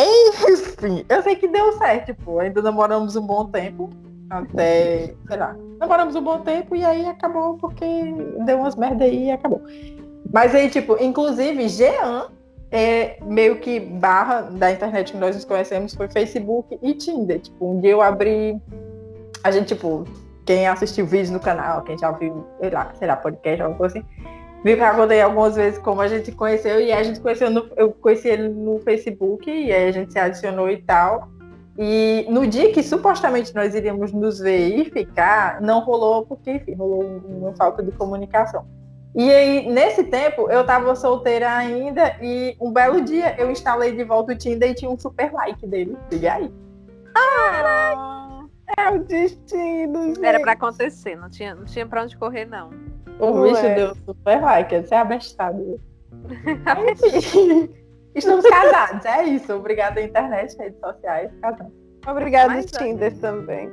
Enfim, 0.49 1.05
eu 1.09 1.23
sei 1.23 1.37
que 1.37 1.49
deu 1.49 1.73
certo, 1.75 2.07
tipo, 2.07 2.39
ainda 2.39 2.63
namoramos 2.63 3.15
um 3.15 3.27
bom 3.27 3.47
tempo. 3.47 3.91
Até, 4.31 5.15
sei 5.29 5.37
lá, 5.37 5.55
namoramos 5.79 6.17
um 6.17 6.23
bom 6.23 6.41
tempo 6.41 6.75
e 6.75 6.85
aí 6.85 7.07
acabou 7.07 7.59
porque 7.59 7.85
deu 8.47 8.59
umas 8.59 8.75
merda 8.75 9.05
aí 9.05 9.27
e 9.27 9.31
acabou. 9.31 9.63
Mas 10.33 10.55
aí, 10.55 10.71
tipo, 10.71 10.97
inclusive, 10.99 11.69
Jean 11.69 12.29
é 12.71 13.19
meio 13.23 13.61
que 13.61 13.79
barra 13.79 14.43
da 14.43 14.73
internet 14.73 15.13
que 15.13 15.19
nós 15.19 15.37
nos 15.37 15.45
conhecemos 15.45 15.95
foi 15.95 16.09
Facebook 16.09 16.77
e 16.83 16.95
Tinder. 16.95 17.39
Tipo, 17.39 17.73
um 17.73 17.81
dia 17.81 17.91
eu 17.91 18.01
abri. 18.03 18.61
A 19.45 19.51
gente, 19.51 19.69
tipo, 19.69 20.05
quem 20.47 20.67
assistiu 20.67 21.07
vídeos 21.07 21.31
no 21.31 21.39
canal, 21.39 21.83
quem 21.83 21.97
já 21.99 22.11
viu, 22.11 22.47
sei 22.61 22.71
lá, 22.71 22.93
sei 22.95 23.07
lá, 23.07 23.17
podcast, 23.17 23.63
alguma 23.63 23.79
coisa 23.79 23.99
assim, 23.99 24.07
eu 24.73 24.95
contei 24.95 25.21
algumas 25.21 25.57
vezes 25.57 25.79
como 25.79 26.01
a 26.01 26.09
gente 26.09 26.33
conheceu 26.33 26.81
e 26.81 26.91
a 26.91 27.03
gente 27.03 27.21
conheceu 27.21 27.51
no, 27.51 27.69
eu 27.77 27.93
conheci 27.93 28.29
ele 28.29 28.49
no 28.49 28.79
Facebook 28.81 29.51
e 29.51 29.71
aí 29.71 29.89
a 29.89 29.93
gente 29.93 30.13
se 30.13 30.19
adicionou 30.19 30.71
e 30.71 30.79
tal. 30.79 31.29
E 31.77 32.27
no 32.31 32.47
dia 32.47 32.73
que 32.73 32.83
supostamente 32.83 33.55
nós 33.55 33.75
iríamos 33.75 34.13
nos 34.13 34.39
ver 34.39 34.79
e 34.79 34.85
ficar, 34.85 35.61
não 35.61 35.81
rolou 35.81 36.25
porque 36.25 36.53
enfim, 36.53 36.75
rolou 36.75 37.03
uma 37.27 37.55
falta 37.55 37.83
de 37.83 37.93
comunicação. 37.93 38.65
E 39.15 39.31
aí, 39.31 39.69
nesse 39.69 40.03
tempo, 40.05 40.51
eu 40.51 40.67
tava 40.67 40.97
solteira 40.97 41.55
ainda 41.55 42.17
e 42.21 42.57
um 42.61 42.73
belo 42.73 43.01
dia 43.01 43.37
eu 43.39 43.49
instalei 43.51 43.95
de 43.95 44.03
volta 44.03 44.33
o 44.33 44.37
Tinder 44.37 44.71
e 44.71 44.75
tinha 44.75 44.91
um 44.91 44.99
super 44.99 45.33
like 45.33 45.65
dele. 45.67 45.97
Liga 46.11 46.35
aí. 46.35 46.53
Ah, 47.17 48.45
é 48.77 48.91
o 48.91 49.05
destino. 49.05 50.07
Gente. 50.07 50.25
Era 50.25 50.41
para 50.41 50.53
acontecer, 50.53 51.17
não 51.17 51.31
tinha, 51.31 51.55
não 51.55 51.65
tinha 51.65 51.87
para 51.87 52.03
onde 52.03 52.17
correr, 52.17 52.45
não. 52.45 52.71
O 53.19 53.43
bicho 53.43 53.65
é. 53.65 53.75
deu 53.75 53.95
super 54.05 54.41
like, 54.41 54.77
você 54.77 54.95
é 54.95 54.99
abestado. 54.99 55.81
Estamos 58.15 58.47
casados, 58.47 59.05
é 59.05 59.25
isso. 59.25 59.53
Obrigada, 59.55 60.01
internet, 60.01 60.57
redes 60.57 60.79
sociais, 60.79 61.31
casamos. 61.41 61.73
Obrigada, 62.07 62.63
Tinder 62.63 63.13
é. 63.13 63.21
também. 63.21 63.71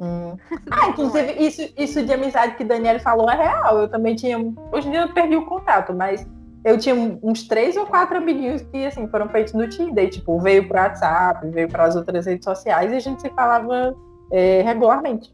Hum. 0.00 0.36
Ah, 0.70 0.88
inclusive, 0.88 1.32
isso, 1.32 1.72
isso 1.76 2.04
de 2.04 2.12
amizade 2.12 2.56
que 2.56 2.64
Daniel 2.64 2.98
falou 3.00 3.30
é 3.30 3.36
real. 3.36 3.78
Eu 3.78 3.88
também 3.88 4.14
tinha. 4.14 4.38
Hoje 4.72 4.88
em 4.88 4.90
dia 4.90 5.02
eu 5.02 5.12
perdi 5.12 5.36
o 5.36 5.46
contato, 5.46 5.94
mas 5.94 6.26
eu 6.64 6.78
tinha 6.78 6.94
uns 7.22 7.46
três 7.46 7.76
ou 7.76 7.86
quatro 7.86 8.16
amiguinhos 8.16 8.62
que 8.62 8.86
assim 8.86 9.06
foram 9.08 9.28
feitos 9.28 9.52
no 9.52 9.68
Tinder. 9.68 10.08
Tipo, 10.10 10.38
veio 10.40 10.66
pro 10.66 10.78
WhatsApp, 10.78 11.46
veio 11.48 11.68
para 11.68 11.84
as 11.84 11.96
outras 11.96 12.26
redes 12.26 12.44
sociais 12.44 12.92
e 12.92 12.96
a 12.96 13.00
gente 13.00 13.20
se 13.20 13.30
falava 13.30 13.94
é, 14.30 14.62
regularmente. 14.62 15.32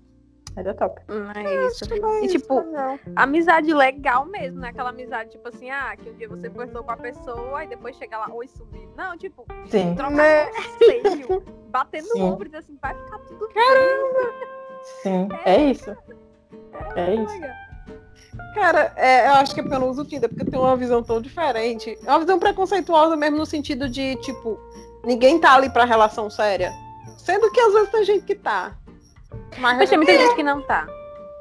Era 0.56 0.74
top. 0.74 1.00
Não 1.08 1.30
é 1.30 1.66
isso. 1.66 1.84
E 2.22 2.28
tipo, 2.28 2.60
não. 2.62 2.98
amizade 3.14 3.72
legal 3.72 4.26
mesmo, 4.26 4.60
né? 4.60 4.68
Aquela 4.68 4.90
amizade, 4.90 5.30
tipo 5.30 5.48
assim, 5.48 5.70
ah, 5.70 5.96
que 5.96 6.10
um 6.10 6.14
dia 6.14 6.28
você 6.28 6.50
conversou 6.50 6.82
com 6.82 6.90
a 6.90 6.96
pessoa 6.96 7.64
e 7.64 7.68
depois 7.68 7.96
chega 7.96 8.18
lá, 8.18 8.32
oi, 8.32 8.48
sumiu. 8.48 8.92
Não, 8.96 9.16
tipo, 9.16 9.46
Sim. 9.68 9.94
trocar 9.94 10.16
né? 10.16 10.46
conselho, 10.46 11.42
batendo 11.70 12.08
no 12.14 12.24
ombro 12.24 12.48
e 12.52 12.56
assim, 12.56 12.76
vai 12.82 12.94
ficar 12.94 13.18
tudo 13.20 13.48
Caramba! 13.48 14.34
Sim, 15.02 15.28
é, 15.44 15.54
é 15.54 15.70
isso. 15.70 15.96
É, 16.96 17.00
é 17.00 17.14
isso. 17.14 17.40
Cara, 18.54 18.92
é, 18.96 19.28
eu 19.28 19.32
acho 19.34 19.54
que 19.54 19.60
é 19.60 19.62
porque 19.62 19.76
eu 19.76 19.80
não 19.80 19.90
uso 19.90 20.04
Tinder, 20.04 20.28
porque 20.28 20.42
eu 20.42 20.50
tenho 20.50 20.62
uma 20.62 20.76
visão 20.76 21.02
tão 21.02 21.20
diferente. 21.20 21.96
É 22.04 22.10
uma 22.10 22.20
visão 22.20 22.38
preconceituosa 22.38 23.16
mesmo 23.16 23.36
no 23.36 23.46
sentido 23.46 23.88
de, 23.88 24.16
tipo, 24.16 24.58
ninguém 25.04 25.38
tá 25.38 25.54
ali 25.54 25.70
pra 25.70 25.84
relação 25.84 26.28
séria. 26.28 26.72
Sendo 27.16 27.50
que 27.52 27.60
às 27.60 27.72
vezes 27.72 27.90
tem 27.90 28.04
gente 28.04 28.24
que 28.24 28.34
tá. 28.34 28.76
Mas, 29.58 29.78
Mas 29.78 29.88
tem 29.88 29.98
muita 29.98 30.16
gente 30.16 30.34
que 30.34 30.42
não 30.42 30.62
tá. 30.62 30.86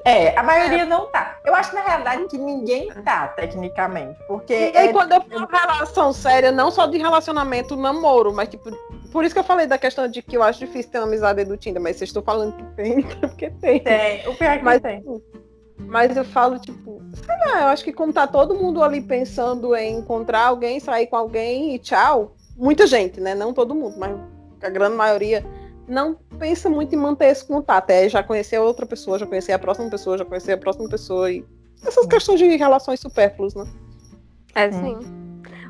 É, 0.05 0.37
a 0.37 0.43
maioria 0.43 0.83
é. 0.83 0.85
não 0.85 1.07
tá. 1.07 1.37
Eu 1.45 1.53
acho, 1.53 1.75
na 1.75 1.81
realidade, 1.81 2.25
que 2.27 2.37
ninguém 2.37 2.89
tá, 3.03 3.27
tecnicamente. 3.29 4.17
Porque. 4.27 4.53
E 4.53 4.77
é... 4.77 4.93
quando 4.93 5.11
eu 5.11 5.21
falo 5.21 5.47
relação 5.47 6.13
séria, 6.13 6.51
não 6.51 6.71
só 6.71 6.85
de 6.85 6.97
relacionamento, 6.97 7.75
namoro, 7.75 8.33
mas 8.33 8.49
tipo. 8.49 8.71
Por 9.11 9.25
isso 9.25 9.33
que 9.33 9.39
eu 9.39 9.43
falei 9.43 9.65
da 9.65 9.77
questão 9.77 10.07
de 10.07 10.21
que 10.21 10.37
eu 10.37 10.43
acho 10.43 10.59
difícil 10.59 10.91
ter 10.91 10.99
uma 10.99 11.07
amizade 11.07 11.43
do 11.43 11.57
Tinder, 11.57 11.81
mas 11.81 11.97
vocês 11.97 12.09
estão 12.09 12.21
falando 12.21 12.55
que 12.55 12.63
tem, 12.75 13.01
porque 13.19 13.49
tem. 13.49 13.79
Tem, 13.79 14.27
o 14.27 14.35
pior 14.35 14.51
é 14.51 14.57
que 14.57 14.63
mas, 14.63 14.81
tem. 14.81 15.03
Mas 15.79 16.15
eu 16.15 16.25
falo, 16.25 16.59
tipo, 16.59 17.01
sei 17.13 17.35
lá, 17.37 17.61
eu 17.63 17.67
acho 17.69 17.83
que 17.83 17.91
como 17.91 18.13
tá 18.13 18.27
todo 18.27 18.55
mundo 18.55 18.83
ali 18.83 19.01
pensando 19.01 19.75
em 19.75 19.97
encontrar 19.97 20.47
alguém, 20.47 20.79
sair 20.79 21.07
com 21.07 21.15
alguém 21.15 21.75
e 21.75 21.79
tchau, 21.79 22.35
muita 22.55 22.85
gente, 22.85 23.19
né? 23.19 23.33
Não 23.33 23.53
todo 23.53 23.73
mundo, 23.73 23.95
mas 23.97 24.15
a 24.61 24.69
grande 24.69 24.95
maioria 24.95 25.43
não 25.89 26.15
pensa 26.37 26.69
muito 26.69 26.93
em 26.93 26.97
manter 26.97 27.25
esse 27.25 27.45
contato. 27.45 27.89
É 27.89 28.07
já 28.07 28.23
conhecer 28.23 28.57
a 28.57 28.61
outra 28.61 28.85
pessoa, 28.85 29.17
já 29.17 29.25
conhecer 29.25 29.51
a 29.51 29.59
próxima 29.59 29.89
pessoa, 29.89 30.17
já 30.17 30.25
conhecer 30.25 30.53
a 30.53 30.57
próxima 30.57 30.87
pessoa 30.87 31.31
e 31.31 31.45
essas 31.85 32.05
questões 32.05 32.39
de 32.39 32.55
relações 32.55 32.99
supérfluas, 32.99 33.55
né? 33.55 33.65
É 34.55 34.71
sim. 34.71 34.97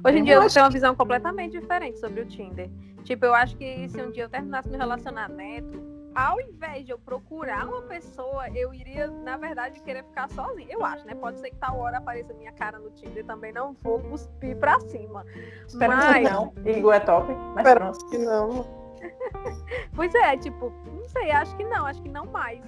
Hoje 0.04 0.18
em 0.18 0.24
dia 0.24 0.36
eu 0.36 0.48
tenho 0.48 0.66
uma 0.66 0.72
visão 0.72 0.96
completamente 0.96 1.60
diferente 1.60 2.00
sobre 2.00 2.22
o 2.22 2.26
Tinder. 2.26 2.70
Tipo, 3.04 3.26
eu 3.26 3.34
acho 3.34 3.56
que 3.58 3.88
se 3.90 4.02
um 4.02 4.12
dia 4.12 4.24
eu 4.24 4.30
terminasse 4.30 4.70
meu 4.70 4.78
relacionamento, 4.78 5.82
ao 6.16 6.40
invés 6.40 6.86
de 6.86 6.92
eu 6.92 7.00
procurar 7.00 7.68
uma 7.68 7.82
pessoa, 7.84 8.50
eu 8.50 8.74
iria, 8.74 9.08
na 9.08 9.38
verdade, 9.38 9.80
querer 9.82 10.04
ficar 10.04 10.30
sozinha. 10.30 10.68
Eu 10.70 10.84
acho, 10.84 11.06
né? 11.06 11.16
Pode 11.16 11.40
ser 11.40 11.50
que 11.50 11.58
tal 11.58 11.78
hora 11.80 11.98
apareça 11.98 12.34
minha 12.34 12.52
cara 12.52 12.80
no 12.80 12.90
Tinder 12.92 13.26
também, 13.26 13.54
não 13.54 13.74
vou 13.82 14.00
cuspir 14.00 14.56
pra 14.58 14.80
cima. 14.82 15.26
Espero 15.68 15.94
mas... 15.96 16.16
que 16.16 16.34
não. 16.34 16.54
Igor 16.66 16.94
é 16.94 17.00
top, 17.00 17.32
mas 17.56 17.58
Espero 17.58 17.92
que 18.10 18.18
não. 18.18 18.79
pois 19.96 20.14
é, 20.16 20.38
tipo, 20.38 20.72
não 20.86 21.04
sei, 21.06 21.32
acho 21.32 21.56
que 21.56 21.64
não, 21.64 21.86
acho 21.86 22.02
que 22.02 22.10
não 22.10 22.26
mais. 22.26 22.62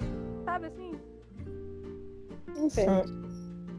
Sabe 0.44 0.66
assim? 0.66 0.92
Não 2.56 2.68
sei. 2.68 2.86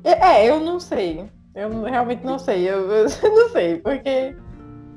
É, 0.03 0.49
eu 0.49 0.59
não 0.59 0.79
sei. 0.79 1.29
Eu 1.55 1.83
realmente 1.83 2.25
não 2.25 2.39
sei. 2.39 2.67
Eu, 2.67 2.89
eu 2.91 3.05
não 3.23 3.49
sei, 3.49 3.77
porque. 3.79 4.35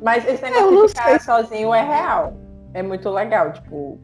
Mas 0.03 0.27
esse 0.27 0.43
negócio 0.43 0.87
de 0.87 0.89
ficar 0.89 1.09
sei. 1.09 1.21
sozinho 1.21 1.75
é 1.75 1.83
real. 1.83 2.35
É 2.75 2.83
muito 2.83 3.09
legal, 3.11 3.53
tipo. 3.53 3.99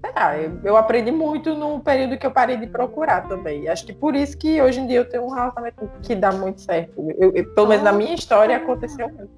Sei 0.00 0.12
lá, 0.14 0.38
eu, 0.38 0.60
eu, 0.62 0.76
aprendi 0.76 1.10
muito 1.10 1.54
no 1.54 1.80
período 1.80 2.16
que 2.16 2.24
eu 2.24 2.30
parei 2.30 2.56
de 2.56 2.68
procurar 2.68 3.26
também. 3.26 3.68
Acho 3.68 3.84
que 3.84 3.92
por 3.92 4.14
isso 4.14 4.38
que 4.38 4.62
hoje 4.62 4.80
em 4.80 4.86
dia 4.86 4.98
eu 4.98 5.08
tenho 5.08 5.24
um 5.24 5.30
relacionamento 5.30 5.90
que 6.02 6.14
dá 6.14 6.30
muito 6.30 6.60
certo. 6.60 6.92
Eu, 7.18 7.32
eu 7.34 7.54
pelo 7.54 7.66
menos 7.66 7.82
na 7.82 7.92
minha 7.92 8.14
história 8.14 8.56
aconteceu 8.56 9.08
muito. 9.08 9.30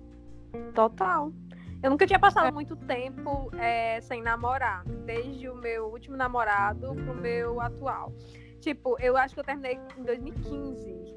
Total. 0.74 1.32
Eu 1.82 1.90
nunca 1.90 2.06
tinha 2.06 2.18
passado 2.18 2.52
muito 2.52 2.76
tempo 2.76 3.50
é, 3.56 4.00
sem 4.02 4.22
namorar, 4.22 4.84
desde 5.06 5.48
o 5.48 5.54
meu 5.54 5.86
último 5.86 6.14
namorado 6.16 6.94
pro 6.94 7.14
meu 7.14 7.58
atual. 7.60 8.12
Tipo, 8.60 8.98
eu 9.00 9.16
acho 9.16 9.32
que 9.32 9.40
eu 9.40 9.44
terminei 9.44 9.80
em 9.96 10.02
2015. 10.02 11.14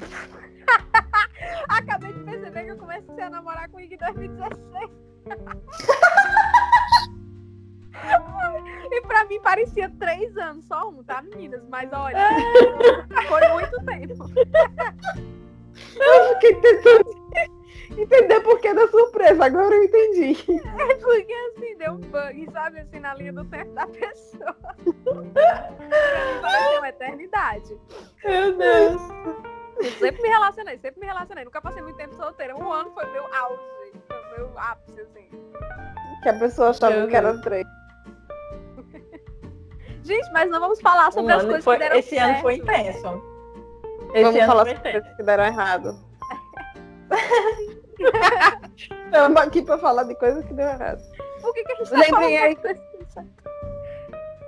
Acabei 1.68 2.12
de 2.12 2.24
perceber 2.24 2.64
que 2.64 2.72
eu 2.72 2.76
comecei 2.76 3.22
a 3.22 3.30
namorar 3.30 3.68
com 3.68 3.76
o 3.76 3.80
Ig 3.80 3.94
em 3.94 3.98
2016. 3.98 4.90
e 8.90 9.00
pra 9.02 9.24
mim 9.26 9.40
parecia 9.40 9.88
três 9.90 10.36
anos, 10.36 10.64
só 10.64 10.88
um, 10.88 11.04
tá, 11.04 11.22
meninas? 11.22 11.62
Mas 11.68 11.88
olha, 11.92 12.18
foi 13.28 13.48
muito 13.52 13.76
tempo. 13.84 14.28
Eu 16.00 16.34
fiquei 16.34 16.56
tentando 16.56 17.04
entender 17.96 18.40
por 18.40 18.60
que 18.60 18.72
da 18.74 18.86
surpresa, 18.88 19.44
agora 19.44 19.74
eu 19.74 19.84
entendi. 19.84 20.36
É 20.78 20.94
porque 20.96 21.32
assim, 21.32 21.76
deu 21.76 21.92
um 21.92 21.96
bug, 21.98 22.48
sabe, 22.52 22.80
assim, 22.80 23.00
na 23.00 23.14
linha 23.14 23.32
do 23.32 23.44
tempo 23.44 23.72
da 23.72 23.86
pessoa. 23.86 24.56
parecia 26.42 26.78
uma 26.78 26.88
eternidade. 26.88 27.78
Meu 28.24 28.56
Deus. 28.56 29.02
Eu 29.78 29.90
sempre 29.92 30.22
me 30.22 30.28
relacionei, 30.28 30.78
sempre 30.78 31.00
me 31.00 31.06
relacionei. 31.06 31.44
Nunca 31.44 31.60
passei 31.60 31.82
muito 31.82 31.96
tempo 31.96 32.14
solteira. 32.14 32.54
Um 32.56 32.70
ano 32.70 32.90
foi 32.92 33.06
meu 33.12 33.24
auge, 33.34 33.62
foi 34.06 34.36
meu 34.38 34.50
ápice, 34.58 35.00
assim. 35.00 35.28
Que 36.22 36.28
a 36.28 36.38
pessoa 36.38 36.68
achava 36.70 36.94
Meu 36.96 37.08
que 37.08 37.16
era 37.16 37.40
três. 37.40 37.66
Gente, 40.02 40.30
mas 40.32 40.50
não 40.50 40.60
vamos 40.60 40.80
falar 40.80 41.10
sobre 41.12 41.32
Um 41.32 41.36
as 41.36 41.40
ano 41.42 41.48
coisas 41.48 41.64
foi- 41.64 41.76
que 41.76 41.82
deram 41.82 41.96
esse 41.96 42.16
ano 42.18 42.28
certo. 42.28 42.42
foi 42.42 42.54
intenso. 42.56 43.22
Esse 44.12 44.22
Vamos 44.24 44.36
ano 44.40 44.46
falar 44.46 44.64
foi 44.66 44.74
sobre 44.74 44.88
intenso. 44.90 45.00
coisas 45.00 45.16
que 45.16 45.22
deram 45.22 45.44
errado. 45.44 45.98
Estamos 49.06 49.42
aqui 49.42 49.62
pra 49.62 49.78
falar 49.78 50.04
de 50.04 50.14
coisas 50.14 50.44
que 50.44 50.54
deram 50.54 50.72
errado. 50.72 51.02
O 51.42 51.52
que, 51.52 51.64
que 51.64 51.72
a 51.72 51.76
gente 51.76 51.90
tá 51.90 51.96
Lembrem 51.96 52.38
falando? 52.38 52.66
aí. 52.66 52.80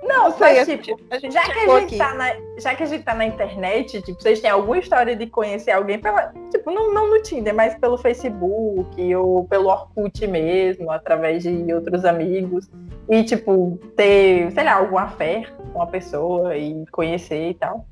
Não, 0.03 0.23
Não 0.25 0.31
sei, 0.31 0.55
mas, 0.57 0.69
a 0.69 0.77
tipo, 0.77 0.99
a 1.09 1.17
gente 1.17 1.33
já 1.33 1.41
que, 1.43 1.51
a 1.51 1.79
gente 1.79 1.85
aqui. 1.85 1.97
tá 1.97 2.13
na, 2.13 2.35
já 2.57 2.75
que 2.75 2.83
a 2.83 2.85
gente 2.85 3.03
tá 3.03 3.15
na 3.15 3.25
internet, 3.25 4.01
tipo, 4.01 4.21
vocês 4.21 4.41
têm 4.41 4.49
alguma 4.49 4.77
história 4.77 5.15
de 5.15 5.27
conhecer 5.27 5.71
alguém 5.71 5.97
pela. 5.97 6.33
Tipo, 6.51 6.71
não, 6.71 6.93
não 6.93 7.09
no 7.09 7.21
Tinder, 7.21 7.55
mas 7.55 7.73
pelo 7.75 7.97
Facebook 7.97 9.15
ou 9.15 9.45
pelo 9.45 9.69
Orkut 9.69 10.27
mesmo, 10.27 10.91
através 10.91 11.43
de 11.43 11.73
outros 11.73 12.03
amigos. 12.03 12.69
E, 13.09 13.23
tipo, 13.23 13.79
ter, 13.95 14.51
sei 14.51 14.63
lá, 14.63 14.73
alguma 14.75 15.07
fé 15.07 15.45
com 15.71 15.79
uma 15.79 15.87
pessoa 15.87 16.55
e 16.57 16.85
conhecer 16.87 17.51
e 17.51 17.53
tal. 17.53 17.85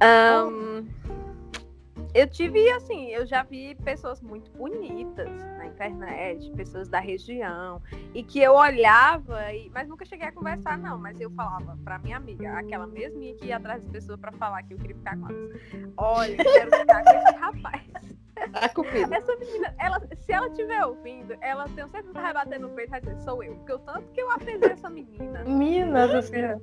Ahn, 0.00 0.84
eu 2.14 2.28
tive, 2.28 2.70
assim, 2.70 3.08
eu 3.08 3.26
já 3.26 3.42
vi 3.42 3.74
pessoas 3.74 4.22
muito 4.22 4.48
bonitas 4.52 5.28
na 5.58 5.66
internet, 5.66 6.48
pessoas 6.52 6.88
da 6.88 7.00
região, 7.00 7.82
e 8.14 8.22
que 8.22 8.40
eu 8.40 8.54
olhava, 8.54 9.52
e, 9.52 9.68
mas 9.70 9.88
nunca 9.88 10.04
cheguei 10.04 10.28
a 10.28 10.32
conversar, 10.32 10.78
não. 10.78 10.96
Mas 10.96 11.20
eu 11.20 11.28
falava 11.32 11.76
pra 11.82 11.98
minha 11.98 12.16
amiga, 12.16 12.56
aquela 12.56 12.86
mesminha 12.86 13.34
que 13.34 13.46
ia 13.46 13.56
atrás 13.56 13.82
das 13.82 13.90
pessoas 13.90 14.20
pra 14.20 14.30
falar 14.30 14.62
que 14.62 14.74
eu 14.74 14.78
queria 14.78 14.94
ficar 14.94 15.18
com 15.18 15.28
elas. 15.28 15.60
Olha, 15.96 16.36
eu 16.38 16.52
quero 16.52 16.76
ficar 16.76 17.02
com 17.02 17.10
esse 17.10 17.36
rapaz. 17.36 17.82
A 18.52 18.68
cupida. 18.68 19.16
Essa 19.16 19.36
menina, 19.36 19.74
ela, 19.78 20.00
se 20.16 20.32
ela 20.32 20.48
estiver 20.48 20.84
ouvindo, 20.84 21.36
ela 21.40 21.68
tem 21.68 21.88
certeza 21.88 22.12
vai 22.12 22.32
bater 22.32 22.60
no 22.60 22.68
peito 22.70 22.88
e 22.88 22.90
vai 22.90 23.00
dizer, 23.00 23.16
sou 23.22 23.42
eu. 23.42 23.54
Porque 23.56 23.72
o 23.72 23.78
tanto 23.78 24.10
que 24.12 24.20
eu 24.20 24.30
aprendei 24.30 24.70
essa 24.70 24.90
menina. 24.90 25.44
Minas, 25.44 26.10
assim. 26.12 26.60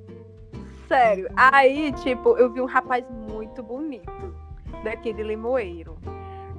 Sério. 0.86 1.28
Aí, 1.34 1.92
tipo, 1.92 2.36
eu 2.36 2.52
vi 2.52 2.60
um 2.60 2.66
rapaz 2.66 3.08
muito 3.10 3.62
bonito 3.62 4.51
daqui 4.82 5.12
de 5.12 5.22
Limoeiro. 5.22 5.96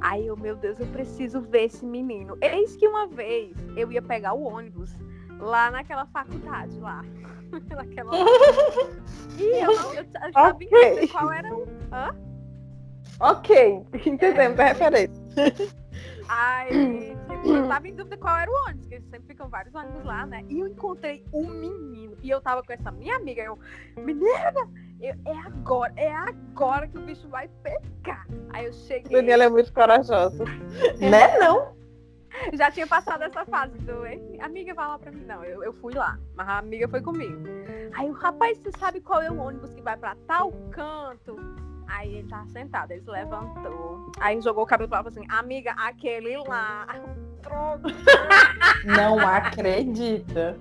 Aí 0.01 0.27
eu, 0.27 0.35
meu 0.35 0.55
Deus, 0.55 0.79
eu 0.79 0.87
preciso 0.87 1.39
ver 1.41 1.65
esse 1.65 1.85
menino. 1.85 2.37
Eis 2.41 2.75
que 2.75 2.87
uma 2.87 3.07
vez 3.07 3.55
eu 3.77 3.91
ia 3.91 4.01
pegar 4.01 4.33
o 4.33 4.43
ônibus 4.43 4.93
lá 5.39 5.71
naquela 5.71 6.05
faculdade 6.07 6.77
lá. 6.79 7.03
naquela... 7.69 8.11
E 9.37 9.63
eu, 9.63 9.75
não- 9.75 9.93
eu, 9.95 10.03
eu 10.03 10.31
já 10.31 10.51
vi 10.53 10.67
Ok. 10.67 11.07
qual 11.07 11.31
era 11.31 11.55
o. 11.55 11.65
Hã? 11.91 12.15
Ok, 13.19 13.83
entendemos 14.05 14.59
a 14.59 14.65
referência. 14.65 15.23
Aí, 16.27 17.15
tipo, 17.29 17.47
eu 17.55 17.67
tava 17.67 17.87
em 17.87 17.95
dúvida 17.95 18.17
qual 18.17 18.35
era 18.37 18.49
o 18.49 18.53
ônibus, 18.67 18.87
porque 18.87 19.01
sempre 19.09 19.27
ficam 19.27 19.49
vários 19.49 19.73
ônibus 19.75 20.03
lá, 20.05 20.25
né? 20.25 20.43
E 20.49 20.59
eu 20.59 20.67
encontrei 20.67 21.25
um 21.33 21.47
menino. 21.49 22.17
E 22.21 22.29
eu 22.29 22.41
tava 22.41 22.63
com 22.63 22.71
essa 22.73 22.91
minha 22.91 23.15
amiga. 23.17 23.41
Eu, 23.43 23.59
menina, 23.97 24.53
eu- 25.01 25.15
é 25.25 25.37
agora, 25.45 25.93
é 25.97 26.13
agora 26.13 26.87
que 26.87 26.97
o 26.97 27.01
bicho 27.01 27.27
vai 27.27 27.47
pegar. 27.61 28.25
Aí 28.51 28.65
eu 28.65 28.73
cheguei. 28.73 29.11
Daniela 29.11 29.43
é 29.45 29.49
muito 29.49 29.73
corajosa. 29.73 30.43
Né, 30.99 31.37
não? 31.39 31.73
Já 32.53 32.71
tinha 32.71 32.87
passado 32.87 33.23
essa 33.23 33.45
fase 33.45 33.77
do 33.79 34.05
"Ei, 34.07 34.39
amiga, 34.41 34.73
vai 34.73 34.87
lá 34.87 34.97
pra 34.97 35.11
mim. 35.11 35.23
Não, 35.23 35.43
eu, 35.43 35.63
eu 35.63 35.71
fui 35.73 35.93
lá, 35.93 36.17
mas 36.35 36.47
a 36.47 36.57
amiga 36.57 36.87
foi 36.87 36.99
comigo. 37.01 37.37
Aí 37.95 38.09
o 38.09 38.13
rapaz, 38.13 38.57
você 38.57 38.71
sabe 38.79 39.01
qual 39.01 39.21
é 39.21 39.29
o 39.29 39.37
ônibus 39.39 39.71
que 39.73 39.81
vai 39.81 39.95
pra 39.95 40.15
tal 40.27 40.51
canto? 40.71 41.35
Aí 41.93 42.15
ele 42.17 42.27
tava 42.27 42.47
sentado, 42.47 42.91
ele 42.91 43.01
se 43.01 43.09
levantou. 43.09 44.11
Aí 44.19 44.41
jogou 44.41 44.63
o 44.63 44.67
cabelo 44.67 44.89
pra 44.89 45.01
lá 45.01 45.07
e 45.07 45.11
falou 45.11 45.19
assim: 45.19 45.31
Amiga, 45.31 45.71
aquele 45.77 46.35
lá. 46.37 46.87
Droga. 47.41 47.89
Não 48.83 49.19
acredita. 49.19 50.57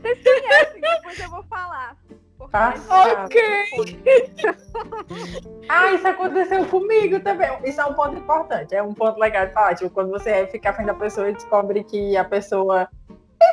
Vocês 0.00 0.22
conhecem, 0.22 0.80
depois 0.80 1.18
eu 1.18 1.30
vou 1.30 1.42
falar. 1.44 1.96
Porque 2.38 2.52
Passada. 2.52 3.24
Ok. 3.24 3.42
Ah, 5.68 5.92
isso 5.92 6.06
aconteceu 6.06 6.64
comigo 6.66 7.20
também. 7.20 7.50
Isso 7.64 7.80
é 7.80 7.84
um 7.84 7.94
ponto 7.94 8.16
importante. 8.16 8.74
É 8.74 8.82
um 8.82 8.94
ponto 8.94 9.18
legal 9.18 9.46
de 9.46 9.52
falar. 9.52 9.74
Tipo, 9.74 9.90
quando 9.90 10.10
você 10.10 10.46
fica 10.46 10.70
afim 10.70 10.84
da 10.84 10.94
pessoa 10.94 11.28
e 11.28 11.32
descobre 11.32 11.84
que 11.84 12.16
a 12.16 12.24
pessoa, 12.24 12.88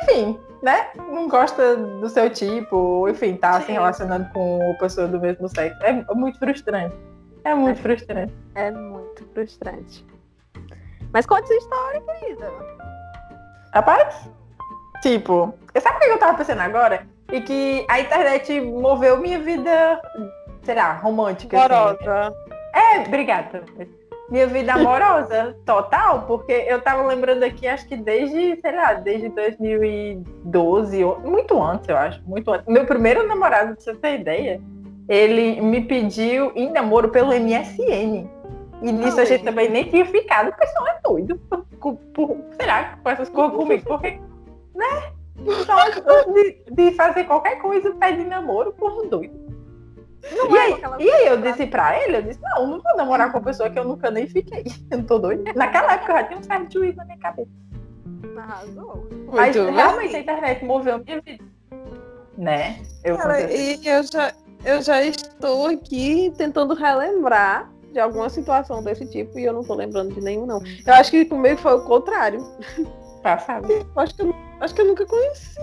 enfim, 0.02 0.38
né? 0.62 0.88
Não 0.96 1.28
gosta 1.28 1.76
do 1.76 2.08
seu 2.08 2.30
tipo, 2.30 2.76
ou, 2.76 3.08
enfim, 3.08 3.36
tá 3.36 3.60
se 3.60 3.66
Sim. 3.66 3.72
relacionando 3.72 4.28
com 4.32 4.76
pessoa 4.78 5.06
do 5.06 5.20
mesmo 5.20 5.48
sexo. 5.48 5.78
É 5.82 5.92
muito 6.14 6.38
frustrante. 6.38 6.94
É 7.44 7.54
muito 7.54 7.80
frustrante. 7.80 8.34
É 8.54 8.70
muito 8.70 9.24
frustrante. 9.32 10.04
Mas 11.12 11.26
conte 11.26 11.46
sua 11.46 11.56
história, 11.56 12.00
querida. 12.02 12.52
Rapaz, 13.72 14.28
tipo, 15.02 15.54
sabe 15.80 15.96
o 15.96 16.00
que 16.00 16.06
eu 16.06 16.18
tava 16.18 16.36
pensando 16.36 16.60
agora? 16.60 17.06
E 17.30 17.40
que 17.40 17.86
a 17.88 18.00
internet 18.00 18.60
moveu 18.60 19.18
minha 19.18 19.38
vida, 19.38 20.00
sei 20.62 20.74
lá, 20.74 20.92
romântica. 20.92 21.56
assim. 21.56 21.74
Amorosa. 21.74 22.34
É, 22.74 23.00
obrigada. 23.06 23.62
Minha 24.30 24.46
vida 24.46 24.74
amorosa, 24.74 25.56
total, 25.64 26.22
porque 26.26 26.52
eu 26.52 26.80
tava 26.82 27.02
lembrando 27.06 27.42
aqui, 27.44 27.66
acho 27.66 27.88
que 27.88 27.96
desde, 27.96 28.60
sei 28.60 28.72
lá, 28.76 28.92
desde 28.92 29.30
2012, 29.30 31.02
ou- 31.04 31.18
muito 31.20 31.60
antes, 31.62 31.88
eu 31.88 31.96
acho, 31.96 32.22
muito 32.26 32.50
antes. 32.50 32.66
Meu 32.66 32.84
primeiro 32.84 33.26
namorado, 33.26 33.74
pra 33.74 33.80
você 33.82 33.94
ter 33.94 34.20
ideia, 34.20 34.60
ele 35.08 35.60
me 35.62 35.80
pediu 35.80 36.52
em 36.54 36.70
namoro 36.70 37.08
pelo 37.08 37.32
MSN. 37.32 38.28
E 38.82 38.92
nisso 38.92 39.20
a 39.20 39.24
gente 39.24 39.44
também 39.44 39.68
nem 39.70 39.84
tinha 39.84 40.04
ficado, 40.06 40.50
o 40.50 40.56
pessoal 40.56 40.86
é 40.88 40.98
doido, 41.02 41.36
por, 41.80 41.96
por, 42.14 42.36
sei 42.58 42.66
lá, 42.66 42.98
com 43.02 43.10
essas 43.10 43.28
coisas 43.28 43.56
comigo, 43.56 43.82
porque, 43.86 44.20
né? 44.74 45.12
Só 45.64 46.32
de, 46.32 46.62
de 46.70 46.90
fazer 46.94 47.24
qualquer 47.24 47.56
coisa 47.60 47.92
pede 47.94 48.24
namoro, 48.24 48.72
povo 48.72 49.06
doido. 49.08 49.47
Não 50.32 50.50
E 50.50 50.56
é 50.58 50.60
aí, 50.60 50.80
e 51.00 51.10
aí 51.10 51.26
eu 51.28 51.40
disse 51.40 51.66
pra 51.66 51.98
ele, 52.02 52.16
eu 52.18 52.22
disse, 52.22 52.40
não, 52.42 52.66
não 52.66 52.80
vou 52.80 52.96
namorar 52.96 53.30
com 53.32 53.38
uma 53.38 53.44
pessoa 53.44 53.70
que 53.70 53.78
eu 53.78 53.84
nunca 53.84 54.10
nem 54.10 54.26
fiquei. 54.26 54.64
Eu 54.90 54.98
não 54.98 55.04
tô 55.04 55.18
doida. 55.18 55.52
Naquela 55.54 55.92
época 55.94 56.12
eu 56.12 56.16
já 56.18 56.24
tinha 56.24 56.38
um 56.38 56.42
certo 56.42 56.72
juízo 56.72 56.96
na 56.96 57.04
minha 57.04 57.18
cabeça. 57.18 57.50
Arrasou. 58.36 59.08
Mas 59.32 59.56
Muito 59.56 59.70
realmente 59.74 60.08
a 60.08 60.12
bem. 60.12 60.20
internet 60.22 60.64
moveu 60.64 60.94
a 60.94 60.98
minha 60.98 61.20
vida. 61.20 61.44
Né? 62.36 62.80
Eu 63.04 63.16
Cara, 63.16 63.34
confesso. 63.42 63.82
e 63.82 63.88
eu 63.88 64.02
já, 64.04 64.32
eu 64.64 64.82
já 64.82 65.02
estou 65.04 65.66
aqui 65.66 66.32
tentando 66.36 66.74
relembrar 66.74 67.70
de 67.92 67.98
alguma 67.98 68.28
situação 68.28 68.82
desse 68.82 69.06
tipo 69.06 69.38
e 69.38 69.44
eu 69.44 69.52
não 69.52 69.64
tô 69.64 69.74
lembrando 69.74 70.14
de 70.14 70.20
nenhum, 70.20 70.46
não. 70.46 70.60
Eu 70.86 70.94
acho 70.94 71.10
que 71.10 71.24
comigo 71.24 71.56
foi 71.58 71.74
o 71.74 71.84
contrário. 71.84 72.40
Passado. 73.22 73.66
Acho 73.96 74.14
que 74.14 74.22
eu, 74.22 74.34
acho 74.60 74.74
que 74.74 74.80
eu 74.82 74.86
nunca 74.86 75.04
conheci. 75.06 75.58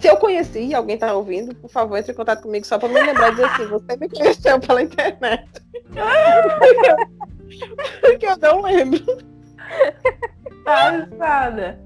Se 0.00 0.08
eu 0.08 0.16
conheci 0.16 0.60
e 0.60 0.74
alguém 0.74 0.98
tá 0.98 1.14
ouvindo, 1.14 1.54
por 1.54 1.70
favor, 1.70 1.96
entre 1.96 2.12
em 2.12 2.14
contato 2.14 2.42
comigo 2.42 2.66
só 2.66 2.78
pra 2.78 2.88
me 2.88 3.00
lembrar 3.00 3.30
de 3.30 3.36
dizer 3.36 3.46
assim, 3.46 3.66
você 3.66 3.96
me 3.96 4.08
conheceu 4.08 4.60
pela 4.60 4.82
internet. 4.82 5.48
Porque 8.00 8.26
eu 8.26 8.36
não 8.36 8.62
lembro. 8.62 9.00
Passada. 10.64 11.80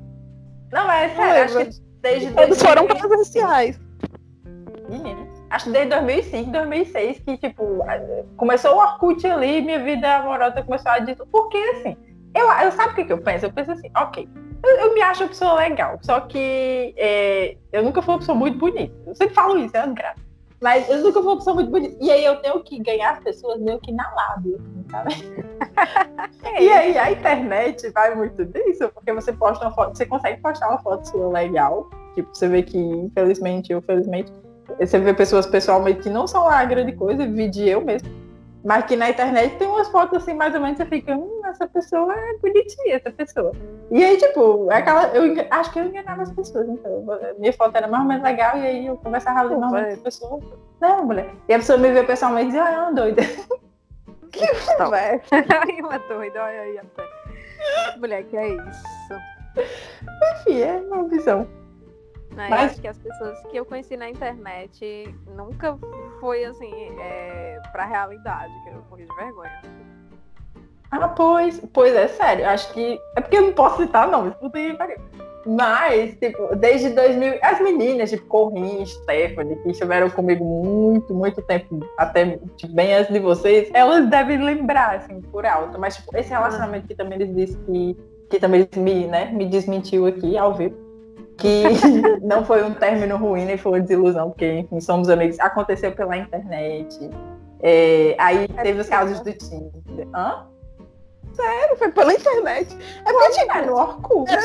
Não, 0.72 0.86
mas 0.86 1.12
é 1.12 1.14
sério, 1.14 1.44
acho 1.44 1.70
que 1.70 1.80
desde 2.00 2.32
Todos 2.32 2.62
foram 2.62 2.86
2000 2.86 3.08
presenciais. 3.08 3.80
Menina, 4.88 5.28
Acho 5.50 5.66
que 5.66 5.70
desde 5.70 5.90
2005, 5.90 6.50
2006 6.50 7.20
que, 7.20 7.36
tipo, 7.38 7.84
começou 8.36 8.74
o 8.74 8.78
Orkut 8.78 9.26
ali, 9.26 9.62
minha 9.62 9.82
vida 9.82 10.16
amorosa 10.16 10.62
começou 10.62 10.92
a 10.92 10.98
dizer. 10.98 11.16
Porque, 11.30 11.56
assim, 11.56 11.96
eu, 12.34 12.50
eu 12.50 12.72
sabe 12.72 12.92
o 12.92 12.94
que, 12.94 13.04
que 13.04 13.12
eu 13.12 13.18
penso? 13.18 13.46
Eu 13.46 13.52
penso 13.52 13.72
assim, 13.72 13.90
ok, 13.96 14.28
eu, 14.62 14.76
eu 14.76 14.94
me 14.94 15.02
acho 15.02 15.22
uma 15.22 15.28
pessoa 15.28 15.54
legal, 15.54 15.98
só 16.02 16.20
que 16.20 16.94
é, 16.96 17.56
eu 17.72 17.82
nunca 17.82 18.02
fui 18.02 18.14
uma 18.14 18.18
pessoa 18.18 18.36
muito 18.36 18.58
bonita. 18.58 18.94
Eu 19.06 19.14
sempre 19.14 19.34
falo 19.34 19.58
isso, 19.58 19.76
é 19.76 19.86
graça. 19.86 20.28
Mas 20.60 20.88
eu 20.88 20.98
nunca 20.98 21.20
fui 21.20 21.30
uma 21.30 21.36
pessoa 21.36 21.54
muito 21.54 21.70
bonita. 21.70 21.96
E 22.00 22.10
aí 22.10 22.24
eu 22.24 22.36
tenho 22.36 22.60
que 22.64 22.78
ganhar 22.80 23.12
as 23.12 23.20
pessoas 23.20 23.60
meio 23.60 23.78
que 23.78 23.92
na 23.92 24.10
lábia, 24.12 24.56
assim, 24.56 24.84
sabe? 24.90 25.14
e 26.60 26.68
aí 26.68 26.98
a 26.98 27.12
internet 27.12 27.88
vai 27.90 28.14
muito 28.14 28.44
disso, 28.44 28.88
porque 28.92 29.12
você 29.12 29.32
posta 29.32 29.64
uma 29.64 29.74
foto, 29.74 29.96
você 29.96 30.04
consegue 30.04 30.40
postar 30.42 30.68
uma 30.68 30.78
foto 30.78 31.06
sua 31.06 31.28
legal. 31.28 31.88
Tipo, 32.14 32.28
você 32.34 32.48
vê 32.48 32.62
que, 32.62 32.76
infelizmente 32.76 33.72
ou 33.72 33.80
felizmente, 33.80 34.32
você 34.78 34.98
vê 34.98 35.14
pessoas 35.14 35.46
pessoalmente 35.46 36.00
que 36.00 36.10
não 36.10 36.26
são 36.26 36.44
lá 36.44 36.64
grande 36.64 36.92
coisa, 36.92 37.26
vi 37.26 37.48
de 37.48 37.68
eu 37.68 37.80
mesmo. 37.80 38.08
Mas 38.68 38.84
que 38.84 38.96
na 38.96 39.08
internet 39.08 39.56
tem 39.56 39.66
umas 39.66 39.88
fotos 39.88 40.18
assim, 40.18 40.34
mais 40.34 40.54
ou 40.54 40.60
menos, 40.60 40.76
você 40.76 40.84
fica, 40.84 41.16
hum, 41.16 41.40
essa 41.46 41.66
pessoa 41.66 42.14
é 42.14 42.36
bonitinha, 42.36 42.96
essa 42.96 43.10
pessoa. 43.10 43.52
E 43.90 44.04
aí, 44.04 44.18
tipo, 44.18 44.70
é 44.70 44.76
aquela. 44.76 45.06
Eu 45.06 45.46
acho 45.50 45.72
que 45.72 45.78
eu 45.78 45.86
enganava 45.86 46.20
as 46.20 46.30
pessoas, 46.32 46.68
então. 46.68 47.02
Minha 47.38 47.52
foto 47.54 47.74
era 47.74 47.88
mais 47.88 48.02
ou 48.02 48.08
menos 48.10 48.22
legal, 48.22 48.58
e 48.58 48.66
aí 48.66 48.86
eu 48.86 48.98
conversava 48.98 49.40
ali 49.40 49.56
normalmente 49.56 49.94
com 49.94 50.00
a 50.00 50.04
pessoa. 50.04 50.40
Não, 50.82 51.06
mulher. 51.06 51.30
E 51.48 51.54
a 51.54 51.58
pessoa 51.58 51.78
me 51.78 51.90
vê 51.90 52.04
pessoalmente 52.04 52.42
e 52.42 52.46
dizia, 52.48 52.64
ah, 52.64 52.72
é 52.72 52.78
uma 52.78 52.92
doida. 52.92 53.22
Que 54.30 54.40
velho. 54.44 55.22
uma 55.86 55.98
doida, 56.00 56.42
olha 56.42 56.60
aí 56.60 56.78
até. 56.78 57.96
Mulher, 57.96 58.22
que 58.24 58.36
é 58.36 58.48
isso? 58.48 58.82
Enfim, 60.34 60.60
é 60.60 60.76
uma 60.76 61.08
visão. 61.08 61.48
Mas... 62.38 62.50
Eu 62.50 62.56
acho 62.56 62.80
que 62.80 62.86
as 62.86 62.98
pessoas 62.98 63.42
que 63.50 63.56
eu 63.56 63.64
conheci 63.64 63.96
na 63.96 64.08
internet 64.08 65.12
nunca 65.34 65.76
foi 66.20 66.44
assim, 66.44 66.72
é, 67.00 67.60
pra 67.72 67.84
realidade, 67.84 68.52
que 68.62 68.70
eu 68.70 68.84
morri 68.88 69.06
de 69.06 69.14
vergonha. 69.16 69.60
Ah, 70.92 71.08
pois, 71.08 71.60
pois 71.72 71.92
é, 71.94 72.06
sério. 72.06 72.48
Acho 72.48 72.72
que. 72.72 72.98
É 73.16 73.20
porque 73.20 73.36
eu 73.36 73.42
não 73.42 73.52
posso 73.52 73.82
citar 73.82 74.08
nomes, 74.08 74.34
puta 74.36 74.56
que 74.56 74.72
pariu. 74.74 74.96
Mas, 75.44 76.14
tipo, 76.16 76.54
desde 76.56 76.90
2000, 76.90 77.38
as 77.42 77.60
meninas, 77.60 78.10
tipo, 78.10 78.26
Corrin, 78.26 78.86
Stephanie, 78.86 79.56
que 79.56 79.70
estiveram 79.70 80.08
comigo 80.08 80.44
muito, 80.44 81.12
muito 81.12 81.42
tempo, 81.42 81.80
até 81.96 82.38
tipo, 82.56 82.72
bem 82.72 82.94
antes 82.94 83.12
de 83.12 83.18
vocês, 83.18 83.68
elas 83.74 84.08
devem 84.08 84.38
lembrar, 84.38 84.96
assim, 84.96 85.20
por 85.22 85.44
alto. 85.44 85.78
Mas, 85.78 85.96
tipo, 85.96 86.16
esse 86.16 86.30
relacionamento 86.30 86.86
que 86.86 86.94
também 86.94 87.20
eles 87.20 87.34
disse 87.34 87.58
que, 87.66 87.96
que 88.30 88.38
também 88.38 88.68
me, 88.76 89.06
né, 89.06 89.30
me 89.32 89.46
desmentiu 89.46 90.06
aqui 90.06 90.36
ao 90.38 90.54
vivo, 90.54 90.87
que 91.38 91.62
não 92.20 92.44
foi 92.44 92.62
um 92.62 92.74
término 92.74 93.16
ruim, 93.16 93.46
nem 93.46 93.56
foi 93.56 93.72
uma 93.72 93.80
desilusão, 93.80 94.30
porque, 94.30 94.58
enfim, 94.58 94.80
somos 94.80 95.08
amigos, 95.08 95.38
aconteceu 95.40 95.92
pela 95.92 96.16
internet. 96.16 97.10
É, 97.60 98.14
aí 98.18 98.44
é 98.44 98.62
teve 98.62 98.80
os 98.80 98.88
casos 98.88 99.20
do 99.20 99.32
Tinder. 99.32 100.08
Hã? 100.14 100.46
Sério, 101.32 101.76
foi 101.76 101.90
pela 101.92 102.12
internet. 102.12 102.76
É 103.06 103.12
porque, 103.12 103.40
era 103.40 103.66
no 103.66 103.74
Orkut. 103.74 104.30
Era 104.30 104.42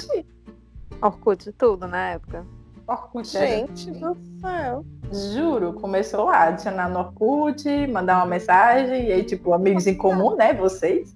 Orkut 1.02 1.52
tudo 1.54 1.88
na 1.88 2.12
época. 2.12 2.46
Orkut 2.88 3.28
Gente 3.28 3.92
do 3.92 4.16
céu. 4.40 4.86
Juro, 5.12 5.74
começou 5.74 6.26
lá, 6.26 6.46
adicionar 6.46 6.90
no 6.90 7.00
Orkut, 7.00 7.88
mandar 7.88 8.18
uma 8.18 8.26
mensagem, 8.26 9.08
e 9.08 9.12
aí, 9.12 9.24
tipo, 9.24 9.54
amigos 9.54 9.88
em 9.88 9.96
comum, 9.96 10.36
né? 10.36 10.54
Vocês. 10.54 11.16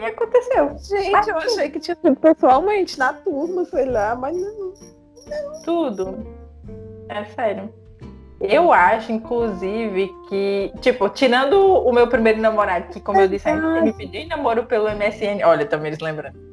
E 0.00 0.04
aconteceu. 0.04 0.78
Gente, 0.78 1.28
eu 1.28 1.36
achei 1.36 1.70
que 1.70 1.80
tinha 1.80 1.94
sido 1.94 2.16
pessoalmente, 2.16 2.98
na 2.98 3.12
turma, 3.12 3.64
sei 3.64 3.84
lá, 3.84 4.14
mas 4.14 4.36
não. 4.36 4.72
não. 5.28 5.62
Tudo. 5.64 6.26
É 7.08 7.24
sério. 7.24 7.72
Eu 8.40 8.72
acho, 8.72 9.12
inclusive, 9.12 10.10
que, 10.28 10.72
tipo, 10.80 11.08
tirando 11.10 11.54
o 11.60 11.92
meu 11.92 12.08
primeiro 12.08 12.40
namorado, 12.40 12.88
que, 12.88 12.98
como 12.98 13.20
eu 13.20 13.28
disse, 13.28 13.50
ele 13.50 13.82
me 13.82 13.92
pediu 13.92 14.26
namoro 14.28 14.64
pelo 14.64 14.88
MSN. 14.88 15.44
Olha, 15.44 15.66
também 15.66 15.88
eles 15.88 16.00
lembrando 16.00 16.50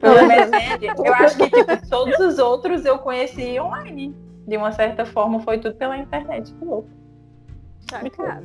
pelo 0.00 0.14
MSN, 0.14 1.04
eu 1.04 1.14
acho 1.14 1.36
que 1.36 1.50
tipo, 1.50 1.88
todos 1.88 2.18
os 2.20 2.38
outros 2.38 2.84
eu 2.84 2.98
conheci 2.98 3.58
online. 3.60 4.14
De 4.46 4.56
uma 4.56 4.72
certa 4.72 5.04
forma, 5.04 5.40
foi 5.40 5.58
tudo 5.58 5.74
pela 5.76 5.96
internet. 5.96 6.52
Que 6.54 6.64
louco. 6.64 6.88
Muito 8.00 8.22
louco. 8.22 8.42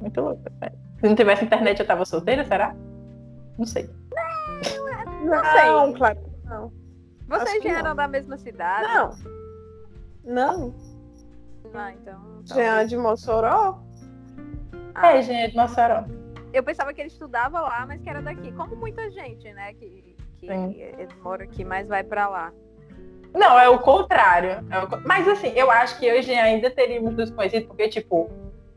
Muito 0.00 0.20
louco. 0.20 0.42
Se 0.98 1.06
não 1.06 1.14
tivesse 1.14 1.44
internet, 1.44 1.80
eu 1.80 1.86
tava 1.86 2.04
solteira, 2.04 2.44
será? 2.44 2.74
Não 3.60 3.66
sei. 3.66 3.90
Não, 4.14 5.26
não, 5.26 5.36
não 5.36 5.90
sei. 5.90 5.98
claro 5.98 6.18
não. 6.46 6.72
Vocês 7.28 7.62
já 7.62 7.78
eram 7.78 7.94
da 7.94 8.08
mesma 8.08 8.38
cidade? 8.38 8.88
Não. 8.88 9.10
Não. 10.24 10.74
Ah, 11.74 11.92
então. 11.92 12.42
É 12.56 12.84
de 12.86 12.96
Mossoró? 12.96 13.78
Ah. 14.94 15.12
É, 15.12 15.22
gente, 15.22 15.50
de 15.50 15.56
Mossoró. 15.58 16.04
Eu 16.54 16.62
pensava 16.64 16.94
que 16.94 17.02
ele 17.02 17.08
estudava 17.08 17.60
lá, 17.60 17.84
mas 17.86 18.00
que 18.00 18.08
era 18.08 18.22
daqui. 18.22 18.50
Como 18.52 18.74
muita 18.76 19.10
gente, 19.10 19.52
né? 19.52 19.74
Que 19.74 20.16
que 20.38 20.46
ele 20.46 21.08
mora 21.22 21.44
aqui, 21.44 21.62
mas 21.62 21.86
vai 21.86 22.02
para 22.02 22.26
lá. 22.26 22.52
Não, 23.34 23.58
é 23.58 23.68
o 23.68 23.78
contrário. 23.78 24.66
É 24.70 24.78
o... 24.82 25.06
Mas 25.06 25.28
assim, 25.28 25.48
eu 25.48 25.70
acho 25.70 25.98
que 25.98 26.10
hoje 26.10 26.32
ainda 26.32 26.70
teríamos 26.70 27.14
nos 27.14 27.30
conhecido, 27.30 27.66
porque, 27.66 27.88
tipo, 27.88 28.30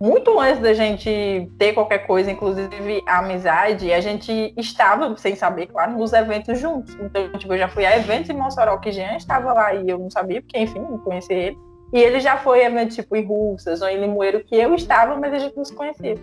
muito 0.04 0.38
antes 0.38 0.62
da 0.62 0.74
gente 0.74 1.50
ter 1.58 1.72
qualquer 1.72 2.00
coisa, 2.00 2.30
inclusive 2.30 3.02
a 3.08 3.20
amizade, 3.20 3.94
a 3.94 4.02
gente 4.02 4.54
estava, 4.58 5.16
sem 5.16 5.34
saber, 5.34 5.68
claro, 5.68 5.94
nos 5.94 6.12
eventos 6.12 6.60
juntos. 6.60 6.94
Então, 7.00 7.32
tipo, 7.38 7.54
eu 7.54 7.58
já 7.58 7.70
fui 7.70 7.86
a 7.86 7.96
eventos 7.96 8.30
em 8.30 8.34
Mossoró 8.34 8.78
que 8.80 8.92
Jean 8.92 9.16
estava 9.16 9.54
lá 9.54 9.74
e 9.74 9.90
eu 9.90 9.98
não 9.98 10.12
sabia, 10.12 10.42
porque, 10.42 10.60
enfim, 10.60 10.80
não 10.80 10.98
conhecia 10.98 11.38
ele. 11.38 11.58
E 11.94 12.00
ele 12.00 12.20
já 12.20 12.36
foi 12.36 12.66
a 12.66 12.68
eventos, 12.68 12.98
tipo, 12.98 13.16
em 13.16 13.26
Russas 13.26 13.82
ou 13.82 13.88
em 13.88 13.98
Limoeiro, 14.02 14.44
que 14.44 14.58
eu 14.58 14.76
estava, 14.76 15.16
mas 15.16 15.32
a 15.32 15.40
gente 15.40 15.56
não 15.56 15.64
se 15.64 15.74
conhecia. 15.74 16.18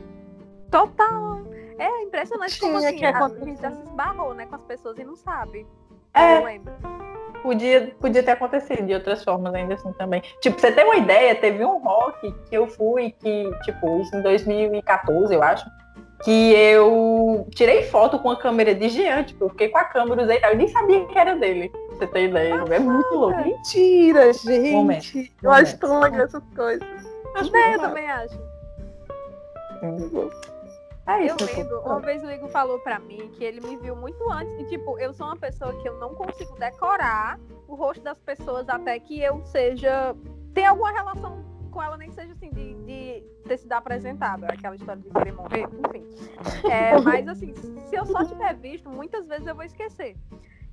Total. 0.70 1.40
É 1.78 2.02
impressionante 2.02 2.60
como 2.60 2.76
assim, 2.76 2.98
que 2.98 3.04
a 3.06 3.28
gente 3.30 3.62
já 3.62 3.70
se 3.70 3.82
esbarrou, 3.82 4.34
né, 4.34 4.44
com 4.44 4.56
as 4.56 4.64
pessoas 4.64 4.98
e 4.98 5.04
não 5.04 5.16
sabe. 5.16 5.66
É. 6.12 6.36
Eu 6.36 6.44
lembro. 6.44 7.09
Podia, 7.43 7.95
podia 7.99 8.22
ter 8.22 8.32
acontecido 8.32 8.86
de 8.86 8.95
outras 8.95 9.24
formas 9.24 9.55
ainda 9.55 9.74
assim 9.74 9.93
também. 9.95 10.22
Tipo, 10.41 10.61
você 10.61 10.70
tem 10.72 10.84
uma 10.84 10.97
ideia, 10.97 11.34
teve 11.34 11.64
um 11.64 11.78
rock 11.78 12.32
que 12.49 12.55
eu 12.55 12.66
fui, 12.66 13.12
que, 13.18 13.51
tipo, 13.64 14.01
isso 14.01 14.14
em 14.14 14.22
2014, 14.22 15.34
eu 15.34 15.43
acho, 15.43 15.66
que 16.22 16.53
eu 16.53 17.47
tirei 17.55 17.84
foto 17.84 18.18
com 18.18 18.30
a 18.30 18.36
câmera 18.36 18.74
de 18.74 18.88
Jean, 18.91 19.24
tipo, 19.24 19.45
eu 19.45 19.49
fiquei 19.51 19.68
com 19.68 19.78
a 19.78 19.84
câmera, 19.84 20.22
usei, 20.22 20.38
eu 20.45 20.57
nem 20.57 20.68
sabia 20.68 21.07
que 21.07 21.18
era 21.18 21.34
dele. 21.36 21.72
Você 21.91 22.07
tem 22.07 22.26
ideia? 22.26 22.62
é 22.70 22.78
muito 22.78 23.14
louco. 23.14 23.41
Mentira, 23.43 24.32
gente. 24.32 24.72
Momento, 24.72 25.16
eu 25.16 25.51
momento. 25.51 25.62
acho 25.62 25.78
tão 25.78 26.01
legal 26.01 26.20
essas 26.22 26.45
coisas. 26.55 26.88
Acho 27.36 27.57
é, 27.57 27.74
eu 27.74 27.80
também 27.80 28.11
acho. 28.11 28.38
Muito 29.82 30.09
bom. 30.09 30.59
É 31.07 31.24
isso, 31.24 31.36
eu 31.40 31.57
lembro, 31.57 31.80
uma 31.80 32.01
vez 32.01 32.22
o 32.22 32.30
Igor 32.30 32.48
falou 32.51 32.78
pra 32.80 32.98
mim 32.98 33.30
que 33.32 33.42
ele 33.42 33.61
me 33.61 33.76
viu 33.76 33.96
muito 33.96 34.30
antes. 34.30 34.53
E, 34.61 34.64
tipo, 34.64 34.98
eu 34.98 35.12
sou 35.12 35.26
uma 35.26 35.36
pessoa 35.36 35.72
que 35.80 35.88
eu 35.88 35.98
não 35.98 36.14
consigo 36.14 36.55
decorar 36.59 37.38
o 37.66 37.74
rosto 37.74 38.03
das 38.03 38.18
pessoas 38.20 38.68
até 38.68 38.98
que 38.98 39.20
eu 39.20 39.44
seja. 39.46 40.14
Tem 40.55 40.66
alguma 40.66 40.92
relação 40.92 41.44
com 41.70 41.82
ela, 41.82 41.96
nem 41.96 42.11
seja 42.11 42.32
assim, 42.32 42.51
de, 42.51 42.74
de 42.84 43.24
ter 43.46 43.57
sido 43.59 43.72
apresentada. 43.72 44.46
Aquela 44.46 44.74
história 44.74 45.01
de 45.03 45.11
querer 45.11 45.32
morrer, 45.32 45.66
enfim. 45.86 46.07
É, 46.70 46.98
mas, 47.03 47.26
assim, 47.28 47.55
se 47.55 47.96
eu 47.96 48.05
só 48.05 48.24
tiver 48.24 48.55
visto, 48.55 48.88
muitas 48.88 49.26
vezes 49.26 49.46
eu 49.46 49.55
vou 49.55 49.64
esquecer. 49.64 50.16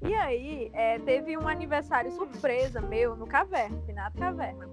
E 0.01 0.13
aí, 0.13 0.69
é, 0.73 0.99
teve 0.99 1.38
um 1.38 1.47
aniversário 1.47 2.11
surpresa 2.11 2.82
meu 2.82 3.15
no 3.15 3.25
Caverna, 3.25 3.82
Finato 3.86 4.17
Caverna. 4.17 4.69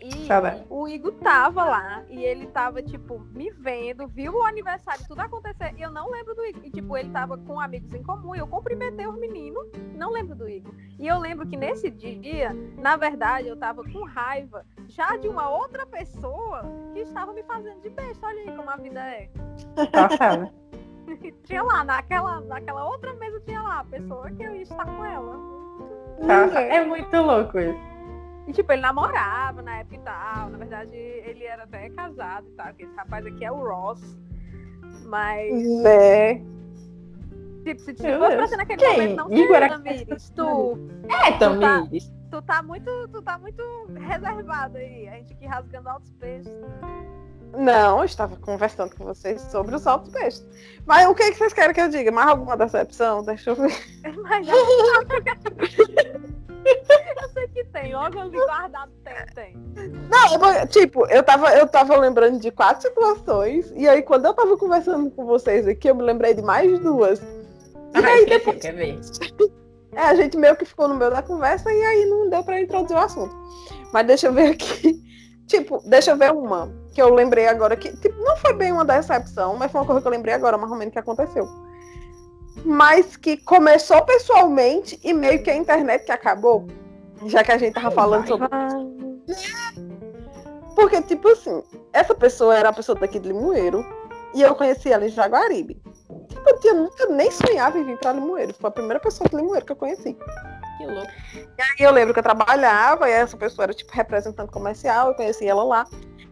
E 0.00 0.28
o 0.68 0.86
Igor 0.86 1.12
tava 1.14 1.64
lá 1.64 2.04
e 2.08 2.22
ele 2.22 2.46
tava, 2.48 2.82
tipo, 2.82 3.18
me 3.32 3.50
vendo, 3.50 4.06
viu 4.06 4.34
o 4.34 4.42
aniversário, 4.44 5.06
tudo 5.08 5.20
acontecer. 5.20 5.74
E 5.76 5.82
eu 5.82 5.90
não 5.90 6.10
lembro 6.10 6.34
do 6.34 6.44
Igor. 6.44 6.60
E, 6.64 6.70
tipo, 6.70 6.96
ele 6.96 7.10
tava 7.10 7.38
com 7.38 7.58
amigos 7.58 7.92
em 7.94 8.02
comum. 8.02 8.34
E 8.34 8.38
eu 8.38 8.46
cumprimentei 8.46 9.06
os 9.06 9.18
meninos, 9.18 9.66
não 9.94 10.10
lembro 10.10 10.34
do 10.34 10.48
Igor. 10.48 10.74
E 10.98 11.06
eu 11.06 11.18
lembro 11.18 11.46
que 11.46 11.56
nesse 11.56 11.90
dia, 11.90 12.54
na 12.76 12.96
verdade, 12.96 13.48
eu 13.48 13.56
tava 13.56 13.82
com 13.84 14.04
raiva 14.04 14.66
já 14.86 15.16
de 15.16 15.28
uma 15.28 15.48
outra 15.48 15.86
pessoa 15.86 16.62
que 16.92 17.00
estava 17.00 17.32
me 17.32 17.42
fazendo 17.44 17.80
de 17.80 17.88
besta. 17.88 18.26
Olha 18.26 18.40
aí 18.40 18.56
como 18.56 18.68
a 18.70 18.76
vida 18.76 19.00
é. 19.00 19.30
Tá 19.92 20.08
tinha 21.44 21.62
lá, 21.62 21.84
naquela, 21.84 22.40
naquela 22.42 22.84
outra 22.84 23.14
mesa 23.14 23.40
tinha 23.46 23.62
lá 23.62 23.80
a 23.80 23.84
pessoa 23.84 24.30
que 24.30 24.42
eu 24.42 24.54
ia 24.54 24.62
estar 24.62 24.84
com 24.84 25.04
ela. 25.04 25.38
Tá, 26.26 26.60
é 26.60 26.84
muito 26.84 27.16
louco 27.16 27.58
isso. 27.58 27.95
E, 28.46 28.52
tipo, 28.52 28.72
ele 28.72 28.82
namorava 28.82 29.60
na 29.60 29.78
época 29.78 29.96
e 29.96 30.00
tal. 30.00 30.50
Na 30.50 30.58
verdade, 30.58 30.94
ele 30.94 31.44
era 31.44 31.64
até 31.64 31.90
casado 31.90 32.46
e 32.48 32.52
tal. 32.52 32.66
Esse 32.78 32.94
rapaz 32.94 33.26
aqui 33.26 33.44
é 33.44 33.50
o 33.50 33.56
Ross. 33.56 34.16
Mas. 35.04 35.84
É. 35.84 36.40
Tipo, 37.64 37.80
se, 37.80 37.96
se 37.96 38.18
fosse 38.18 38.36
pra 38.36 38.46
ser 38.46 38.56
naquele 38.56 38.78
Quem? 38.78 38.92
momento, 38.92 39.16
não 39.16 39.32
Igor 39.32 39.54
seria, 39.54 39.68
Tamires. 39.68 40.30
Tu. 40.30 40.78
É, 41.08 41.38
Tamires. 41.38 42.06
Tu, 42.06 42.12
tá, 42.12 42.16
tu 42.30 42.42
tá 42.42 42.62
muito. 42.62 43.08
Tu 43.08 43.22
tá 43.22 43.38
muito 43.38 43.62
reservado 43.98 44.78
aí. 44.78 45.08
A 45.08 45.16
gente 45.16 45.32
aqui 45.32 45.46
rasgando 45.46 45.88
altos 45.88 46.12
peixes. 46.12 46.52
Não, 47.52 47.98
eu 47.98 48.04
estava 48.04 48.36
conversando 48.36 48.94
com 48.94 49.04
vocês 49.04 49.40
sobre 49.42 49.74
os 49.74 49.86
altos 49.86 50.12
peixes. 50.12 50.46
Mas 50.84 51.08
o 51.08 51.14
que, 51.14 51.22
é 51.22 51.30
que 51.30 51.38
vocês 51.38 51.52
querem 51.52 51.74
que 51.74 51.80
eu 51.80 51.88
diga? 51.88 52.12
Mais 52.12 52.28
alguma 52.28 52.56
decepção? 52.56 53.24
Deixa 53.24 53.50
eu 53.50 53.56
ver. 53.56 53.74
Mas 54.22 54.46
eu 57.22 57.28
sei 57.30 57.48
que 57.48 57.64
tem, 57.64 57.94
logo 57.94 58.18
ali 58.18 58.36
guardado 58.36 58.92
tem, 59.04 59.14
tem. 59.34 59.56
Não, 60.10 60.66
tipo, 60.66 61.06
eu 61.06 61.22
tava, 61.22 61.54
eu 61.54 61.66
tava 61.66 61.96
lembrando 61.96 62.40
de 62.40 62.50
quatro 62.50 62.88
situações, 62.88 63.72
e 63.76 63.88
aí 63.88 64.02
quando 64.02 64.26
eu 64.26 64.34
tava 64.34 64.56
conversando 64.56 65.10
com 65.10 65.24
vocês 65.24 65.66
aqui, 65.66 65.88
eu 65.88 65.94
me 65.94 66.02
lembrei 66.02 66.34
de 66.34 66.42
mais 66.42 66.78
duas. 66.80 67.20
E 67.20 67.24
ah, 67.94 68.06
aí 68.06 68.26
depois. 68.26 68.60
Quer 68.60 68.74
ver? 68.74 68.98
É, 69.92 70.00
a 70.00 70.14
gente 70.14 70.36
meio 70.36 70.54
que 70.56 70.64
ficou 70.64 70.88
no 70.88 70.94
meio 70.94 71.10
da 71.10 71.22
conversa 71.22 71.72
e 71.72 71.82
aí 71.82 72.04
não 72.06 72.28
deu 72.28 72.44
pra 72.44 72.60
introduzir 72.60 72.96
o 72.96 73.00
assunto. 73.00 73.34
Mas 73.92 74.06
deixa 74.06 74.26
eu 74.26 74.32
ver 74.32 74.50
aqui. 74.50 75.02
Tipo, 75.46 75.80
deixa 75.88 76.10
eu 76.10 76.16
ver 76.16 76.32
uma. 76.32 76.68
que 76.92 77.00
eu 77.00 77.14
lembrei 77.14 77.46
agora 77.46 77.76
que 77.76 77.96
tipo, 77.98 78.20
não 78.20 78.36
foi 78.36 78.52
bem 78.52 78.72
uma 78.72 78.84
decepção, 78.84 79.56
mas 79.56 79.70
foi 79.70 79.80
uma 79.80 79.86
coisa 79.86 80.00
que 80.00 80.08
eu 80.08 80.10
lembrei 80.10 80.34
agora, 80.34 80.58
mais 80.58 80.72
ou 80.72 80.76
menos, 80.76 80.92
que 80.92 80.98
aconteceu. 80.98 81.46
Mas 82.64 83.16
que 83.16 83.36
começou 83.36 84.02
pessoalmente 84.02 84.98
e 85.02 85.12
meio 85.12 85.42
que 85.42 85.50
a 85.50 85.56
internet 85.56 86.04
que 86.04 86.12
acabou. 86.12 86.66
Já 87.26 87.42
que 87.42 87.52
a 87.52 87.58
gente 87.58 87.74
tava 87.74 87.90
falando 87.90 88.26
sobre. 88.26 88.48
Porque, 90.74 91.00
tipo 91.02 91.28
assim, 91.28 91.62
essa 91.92 92.14
pessoa 92.14 92.54
era 92.54 92.68
a 92.68 92.72
pessoa 92.72 92.98
daqui 92.98 93.18
de 93.18 93.28
Limoeiro 93.28 93.84
e 94.34 94.42
eu 94.42 94.54
conheci 94.54 94.92
ela 94.92 95.06
em 95.06 95.08
Jaguaribe. 95.08 95.80
Tipo, 96.28 96.50
eu 96.50 96.60
tinha, 96.60 96.74
nunca 96.74 97.06
nem 97.06 97.30
sonhava 97.30 97.78
em 97.78 97.84
vir 97.84 97.98
pra 97.98 98.12
Limoeiro. 98.12 98.52
Foi 98.52 98.68
a 98.68 98.72
primeira 98.72 99.00
pessoa 99.00 99.28
de 99.28 99.36
Limoeiro 99.36 99.64
que 99.64 99.72
eu 99.72 99.76
conheci. 99.76 100.16
Que 100.76 100.86
louco. 100.86 101.10
E 101.34 101.62
aí 101.62 101.86
eu 101.86 101.90
lembro 101.90 102.12
que 102.12 102.18
eu 102.18 102.22
trabalhava 102.22 103.08
e 103.08 103.12
essa 103.12 103.36
pessoa 103.36 103.64
era 103.64 103.72
tipo 103.72 103.90
representante 103.94 104.52
comercial, 104.52 105.08
eu 105.08 105.14
conheci 105.14 105.46
ela 105.46 105.64
lá. 105.64 105.86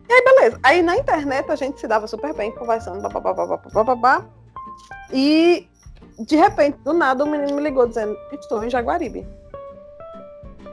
E 0.06 0.12
aí, 0.12 0.22
beleza. 0.22 0.60
Aí 0.62 0.82
na 0.82 0.96
internet 0.98 1.50
a 1.50 1.56
gente 1.56 1.80
se 1.80 1.88
dava 1.88 2.06
super 2.06 2.34
bem, 2.34 2.52
conversando, 2.52 3.00
babá, 3.00 3.32
babá. 3.32 4.26
E 5.10 5.66
de 6.18 6.36
repente, 6.36 6.78
do 6.78 6.92
nada, 6.92 7.24
o 7.24 7.26
menino 7.26 7.56
me 7.56 7.62
ligou 7.62 7.86
dizendo: 7.86 8.16
Estou 8.32 8.62
em 8.64 8.70
Jaguaribe. 8.70 9.26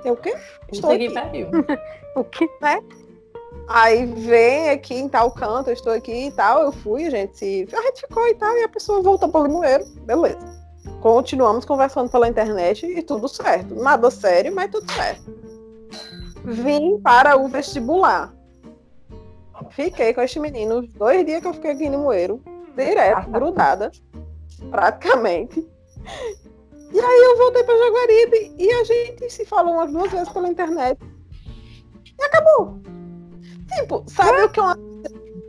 Eu 0.04 0.14
o 0.14 0.18
quê? 0.18 0.36
Estou 0.72 0.92
aqui. 0.92 1.08
O 2.14 2.26
quê? 2.26 2.50
Né? 2.62 2.84
Aí 3.70 4.06
vem 4.06 4.70
aqui 4.70 4.96
em 4.96 5.08
tal 5.08 5.32
canto, 5.32 5.70
eu 5.70 5.74
estou 5.74 5.94
aqui 5.94 6.28
e 6.28 6.32
tal. 6.32 6.62
Eu 6.62 6.74
fui, 6.74 7.06
a 7.06 7.10
gente. 7.10 7.68
A 7.72 7.82
gente 7.84 8.02
ficou 8.02 8.28
e 8.28 8.36
tal, 8.36 8.54
e 8.58 8.64
a 8.64 8.70
pessoa 8.70 9.02
voltou 9.02 9.30
para 9.30 9.42
o 9.42 9.46
Limoeiro. 9.46 9.86
Beleza. 10.02 10.62
Continuamos 11.00 11.64
conversando 11.64 12.10
pela 12.10 12.28
internet 12.28 12.86
e 12.86 13.02
tudo 13.02 13.30
certo. 13.30 13.76
Nada 13.76 14.12
sério, 14.12 14.54
mas 14.54 14.70
tudo 14.70 14.92
certo. 14.92 15.34
Vim 16.44 17.00
para 17.00 17.38
o 17.38 17.48
vestibular. 17.48 18.34
Fiquei 19.70 20.14
com 20.14 20.22
este 20.22 20.39
menino 20.39 20.80
os 20.80 20.89
dois 20.89 21.26
dias 21.26 21.42
que 21.42 21.48
eu 21.48 21.54
fiquei 21.54 21.72
aqui 21.72 21.89
no 21.89 22.00
Moeiro, 22.00 22.42
direto, 22.76 23.30
grudada, 23.30 23.92
praticamente. 24.70 25.68
E 26.93 26.99
aí 26.99 27.22
eu 27.24 27.38
voltei 27.38 27.64
para 27.64 27.78
Jaguaribe 27.78 28.56
e 28.58 28.72
a 28.72 28.84
gente 28.84 29.30
se 29.30 29.45
falou 29.45 29.76
umas 29.76 29.91
duas 29.91 30.12
vezes 30.12 30.30
pela 30.30 30.49
internet. 30.49 30.99
E 32.20 32.24
acabou. 32.24 32.80
Tipo, 33.76 34.04
sabe 34.08 34.41
o 34.41 34.49
que 34.49 34.60
é 34.60 34.64
uma, 34.64 34.78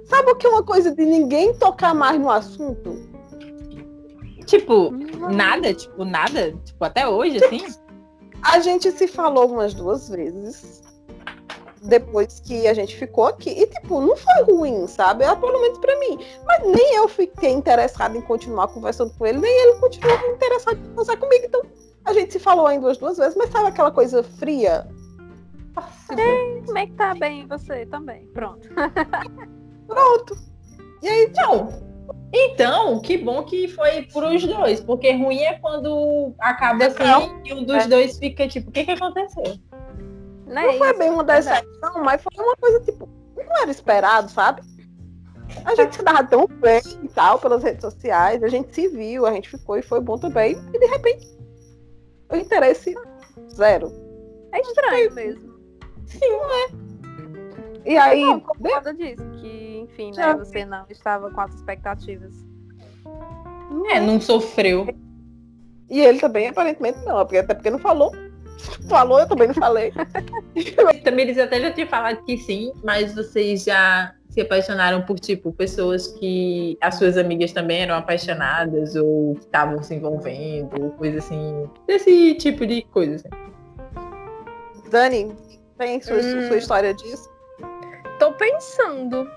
sabe 0.04 0.30
o 0.30 0.36
que 0.36 0.46
é 0.46 0.50
uma 0.50 0.62
coisa 0.62 0.94
de 0.94 1.04
ninguém 1.04 1.52
tocar 1.54 1.94
mais 1.94 2.20
no 2.20 2.30
assunto? 2.30 3.10
Tipo, 4.46 4.92
nada, 5.32 5.74
tipo, 5.74 6.04
nada, 6.04 6.52
tipo, 6.64 6.84
até 6.84 7.08
hoje, 7.08 7.44
assim? 7.44 7.64
A 8.42 8.60
gente 8.60 8.90
se 8.92 9.08
falou 9.08 9.50
umas 9.50 9.74
duas 9.74 10.08
vezes 10.08 10.82
depois 11.82 12.40
que 12.40 12.66
a 12.66 12.74
gente 12.74 12.96
ficou 12.96 13.26
aqui. 13.26 13.50
E, 13.50 13.66
tipo, 13.66 14.00
não 14.00 14.16
foi 14.16 14.42
ruim, 14.44 14.86
sabe? 14.86 15.24
É, 15.24 15.34
pelo 15.34 15.60
menos 15.60 15.78
pra 15.78 15.98
mim. 15.98 16.18
Mas 16.46 16.66
nem 16.66 16.94
eu 16.94 17.08
fiquei 17.08 17.50
interessada 17.50 18.16
em 18.16 18.20
continuar 18.20 18.68
conversando 18.68 19.12
com 19.14 19.26
ele, 19.26 19.38
nem 19.38 19.50
ele 19.50 19.78
continuou 19.78 20.18
interessado 20.30 20.78
em 20.78 20.88
conversar 20.90 21.16
comigo. 21.16 21.44
Então, 21.46 21.62
a 22.04 22.12
gente 22.12 22.32
se 22.32 22.38
falou 22.38 22.66
ainda 22.66 22.82
duas, 22.82 22.98
duas 22.98 23.18
vezes, 23.18 23.36
mas 23.36 23.50
sabe 23.50 23.68
aquela 23.68 23.90
coisa 23.90 24.22
fria? 24.22 24.86
Ei, 26.10 26.62
como 26.66 26.78
é 26.78 26.86
que 26.86 26.92
tá 26.92 27.14
bem 27.14 27.46
você 27.46 27.86
também? 27.86 28.26
Pronto. 28.28 28.68
Pronto. 29.86 30.36
E 31.02 31.08
aí, 31.08 31.30
tchau. 31.32 31.68
Então, 32.32 32.98
que 33.00 33.18
bom 33.18 33.42
que 33.44 33.68
foi 33.68 34.02
pros 34.02 34.44
dois, 34.46 34.80
porque 34.80 35.12
ruim 35.12 35.40
é 35.40 35.58
quando 35.58 36.34
acaba 36.38 36.86
assim 36.86 37.40
e 37.44 37.52
um 37.52 37.62
dos 37.62 37.84
é. 37.84 37.88
dois 37.88 38.18
fica 38.18 38.48
tipo, 38.48 38.70
o 38.70 38.72
que 38.72 38.84
que 38.84 38.92
aconteceu? 38.92 39.58
Não, 40.52 40.62
é 40.62 40.66
não 40.66 40.78
foi 40.78 40.98
bem 40.98 41.10
uma 41.10 41.24
decepção, 41.24 42.04
mas 42.04 42.22
foi 42.22 42.44
uma 42.44 42.56
coisa 42.56 42.80
tipo, 42.80 43.08
não 43.36 43.56
era 43.62 43.70
esperado, 43.70 44.30
sabe? 44.30 44.62
A 45.64 45.74
gente 45.74 45.96
se 45.96 46.02
dava 46.02 46.24
tão 46.24 46.46
bem 46.46 46.82
e 47.02 47.08
tal 47.08 47.38
pelas 47.38 47.62
redes 47.62 47.82
sociais, 47.82 48.42
a 48.42 48.48
gente 48.48 48.74
se 48.74 48.88
viu, 48.88 49.26
a 49.26 49.32
gente 49.32 49.48
ficou 49.48 49.76
e 49.76 49.82
foi 49.82 50.00
bom 50.00 50.18
também, 50.18 50.56
e 50.72 50.78
de 50.78 50.86
repente 50.86 51.26
o 52.30 52.36
interesse 52.36 52.94
zero. 53.54 53.92
É 54.52 54.60
estranho 54.60 55.14
mesmo. 55.14 55.52
Sim, 56.06 56.30
não 56.30 56.54
é? 56.54 56.66
E 57.84 57.96
aí. 57.96 58.22
Não, 58.22 58.40
por 58.40 58.70
causa 58.70 58.94
disso, 58.94 59.22
que, 59.40 59.80
enfim, 59.80 60.12
né? 60.16 60.34
Você 60.34 60.64
não 60.64 60.84
estava 60.88 61.30
com 61.30 61.40
as 61.40 61.54
expectativas. 61.54 62.32
É, 63.90 64.00
não 64.00 64.20
sofreu. 64.20 64.86
E 65.90 66.00
ele 66.00 66.20
também, 66.20 66.48
aparentemente, 66.48 66.98
não, 67.04 67.18
até 67.18 67.42
porque 67.42 67.70
não 67.70 67.78
falou. 67.78 68.12
Falou, 68.88 69.20
eu 69.20 69.28
também 69.28 69.48
não 69.48 69.54
falei. 69.54 69.92
também 71.04 71.24
eles 71.24 71.38
até 71.38 71.60
já 71.60 71.70
tinham 71.70 71.88
falado 71.88 72.24
que 72.24 72.36
sim, 72.38 72.72
mas 72.82 73.14
vocês 73.14 73.64
já 73.64 74.14
se 74.28 74.40
apaixonaram 74.40 75.02
por, 75.02 75.18
tipo, 75.18 75.52
pessoas 75.52 76.08
que 76.08 76.78
as 76.80 76.94
suas 76.94 77.18
amigas 77.18 77.52
também 77.52 77.82
eram 77.82 77.94
apaixonadas 77.94 78.96
ou 78.96 79.34
estavam 79.34 79.82
se 79.82 79.94
envolvendo, 79.94 80.90
coisa 80.92 81.18
assim. 81.18 81.68
Desse 81.86 82.34
tipo 82.36 82.66
de 82.66 82.82
coisa, 82.82 83.16
assim. 83.16 83.28
Dani, 84.90 85.36
tem 85.76 86.00
sua, 86.00 86.16
hum. 86.16 86.48
sua 86.48 86.56
história 86.56 86.94
disso? 86.94 87.30
Tô 88.18 88.32
pensando, 88.32 89.30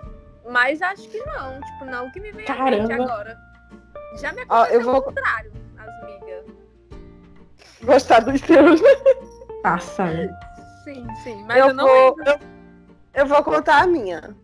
mas 0.50 0.82
acho 0.82 1.10
que 1.10 1.18
não. 1.26 1.60
Tipo, 1.60 1.86
não 1.86 2.12
que 2.12 2.20
me 2.20 2.32
vem 2.32 2.46
à 2.48 2.64
mente 2.64 2.94
agora. 2.94 3.38
Já 4.22 4.32
me 4.32 4.42
aconteceu 4.42 4.80
eu 4.80 4.86
vou... 4.86 5.02
contrário, 5.02 5.52
as 5.78 6.04
amigas. 6.04 6.46
Gostar 7.86 8.20
dos 8.20 8.42
seus, 8.42 8.82
né? 8.82 8.90
Passa. 9.64 10.08
Sim, 10.84 11.08
sim. 11.24 11.44
Mas 11.48 11.58
eu, 11.58 11.68
eu 11.68 11.74
não 11.74 11.88
vou, 11.88 12.16
eu, 12.26 12.40
eu, 13.14 13.26
vou 13.26 13.44
contar 13.44 13.84
a 13.84 13.88
minha. 13.88 14.36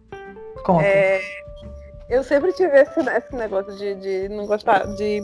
Conta. 0.63 0.83
É, 0.83 1.21
eu 2.09 2.23
sempre 2.23 2.53
tive 2.53 2.75
esse, 2.79 2.99
esse 2.99 3.35
negócio 3.35 3.75
de, 3.75 3.95
de 3.95 4.29
não 4.29 4.45
gostar, 4.45 4.85
de 4.95 5.21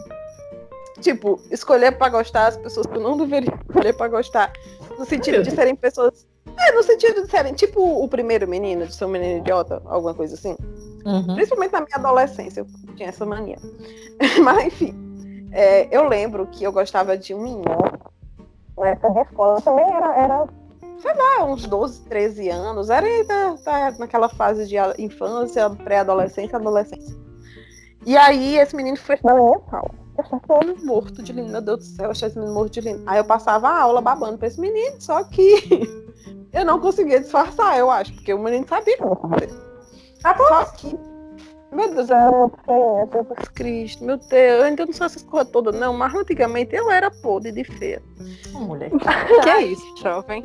tipo, 1.02 1.40
escolher 1.52 1.98
para 1.98 2.10
gostar 2.10 2.48
as 2.48 2.58
pessoas 2.58 2.88
que 2.88 2.96
eu 2.96 3.02
não 3.02 3.18
deveria 3.18 3.54
escolher 3.68 3.94
para 3.94 4.08
gostar. 4.08 4.52
No 4.98 5.06
sentido 5.06 5.44
de 5.44 5.52
serem 5.52 5.76
pessoas 5.76 6.26
é, 6.58 6.72
no 6.72 6.82
sentido 6.82 7.24
de 7.24 7.30
serem 7.30 7.54
tipo 7.54 7.82
o 7.82 8.08
primeiro 8.08 8.48
menino, 8.48 8.88
de 8.88 8.96
ser 8.96 9.06
um 9.06 9.10
menino 9.10 9.40
idiota, 9.40 9.82
alguma 9.86 10.14
coisa 10.14 10.34
assim. 10.34 10.56
Uhum. 11.06 11.36
Principalmente 11.36 11.72
na 11.72 11.82
minha 11.82 11.96
adolescência, 11.96 12.62
eu 12.62 12.96
tinha 12.96 13.10
essa 13.10 13.26
mania. 13.26 13.58
Mas, 14.44 14.66
enfim, 14.66 14.96
é, 15.58 15.88
eu 15.90 16.08
lembro 16.08 16.46
que 16.46 16.64
eu 16.64 16.72
gostava 16.72 17.18
de 17.18 17.34
um 17.34 17.42
menino. 17.42 17.64
Na 18.78 18.90
época 18.90 19.10
de 19.10 19.20
escola 19.22 19.60
também 19.60 19.92
era, 19.92 20.16
era 20.16 20.48
sei 21.00 21.14
lá, 21.16 21.46
uns 21.46 21.66
12, 21.66 22.02
13 22.02 22.50
anos. 22.50 22.92
Era 22.92 23.08
tá, 23.26 23.58
tá 23.64 23.92
naquela 23.98 24.30
fase 24.30 24.68
de 24.68 24.76
infância, 25.02 25.68
pré-adolescência, 25.72 26.58
adolescência. 26.58 27.18
E 28.06 28.16
aí, 28.16 28.58
esse 28.60 28.76
menino 28.76 28.98
foi 28.98 29.18
na 29.24 29.34
minha 29.34 29.60
sala. 29.68 29.90
Eu 30.16 30.24
estava 30.24 30.76
morto 30.84 31.24
de 31.24 31.34
lindo, 31.34 31.52
meu 31.52 31.62
Deus 31.62 31.80
do 31.80 31.86
céu, 31.86 32.06
eu 32.06 32.12
achei 32.12 32.28
esse 32.28 32.38
menino 32.38 32.54
morto 32.54 32.74
de 32.74 32.82
lindo. 32.82 33.02
Aí 33.08 33.18
eu 33.18 33.26
passava 33.26 33.68
a 33.68 33.82
aula 33.82 34.00
babando 34.00 34.38
pra 34.38 34.48
esse 34.48 34.62
menino, 34.62 35.02
só 35.02 35.24
que 35.24 35.90
eu 36.54 36.66
não 36.66 36.80
conseguia 36.80 37.20
disfarçar, 37.20 37.80
eu 37.80 37.90
acho, 37.90 38.14
porque 38.14 38.32
o 38.32 38.40
menino 38.40 38.68
sabia 38.68 38.98
Só 40.48 40.66
que. 40.66 41.17
Meu 41.72 41.94
Deus, 41.94 42.10
eu 42.10 42.16
era 42.16 42.32
muito 42.32 42.58
feia, 42.66 43.10
Jesus 43.12 43.50
Cristo, 43.50 44.04
meu 44.06 44.18
Deus, 44.18 44.32
eu 44.32 44.64
ainda 44.64 44.86
não 44.86 44.94
sou 44.94 45.06
essas 45.06 45.24
coisas 45.24 45.52
todas, 45.52 45.78
não, 45.78 45.94
mas 45.94 46.14
antigamente 46.16 46.76
eu 46.76 46.90
era 46.90 47.12
podre 47.12 47.52
de 47.52 47.64
feia. 47.64 48.02
Oh, 48.56 48.60
mulher. 48.60 48.90
que 49.44 49.50
é 49.50 49.64
isso, 49.64 49.98
jovem? 49.98 50.44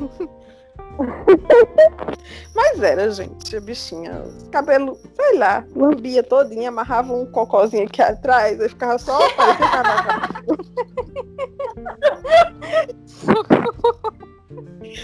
Mas 2.55 2.81
era, 2.81 3.09
gente, 3.09 3.55
a 3.55 3.61
bichinha. 3.61 4.23
Cabelo, 4.51 4.97
sei 5.15 5.37
lá, 5.37 5.65
lambia 5.75 6.21
todinha, 6.23 6.69
amarrava 6.69 7.13
um 7.13 7.25
cocôzinho 7.25 7.85
aqui 7.85 8.01
atrás, 8.01 8.59
aí 8.61 8.69
ficava 8.69 8.97
só 8.99 9.19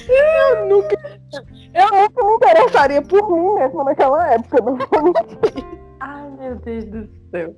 Eu 0.07 0.65
nunca. 0.67 0.95
Eu 1.73 1.89
nunca 1.91 2.23
me 2.23 2.33
interessaria 2.35 3.01
por 3.01 3.31
mim 3.31 3.55
mesmo 3.55 3.83
naquela 3.83 4.33
época, 4.33 4.61
não 4.61 4.77
vou 4.77 5.03
mentir. 5.03 5.78
Ai, 6.09 6.27
meu 6.39 6.55
Deus 6.55 6.85
do 6.85 7.07
céu. 7.29 7.55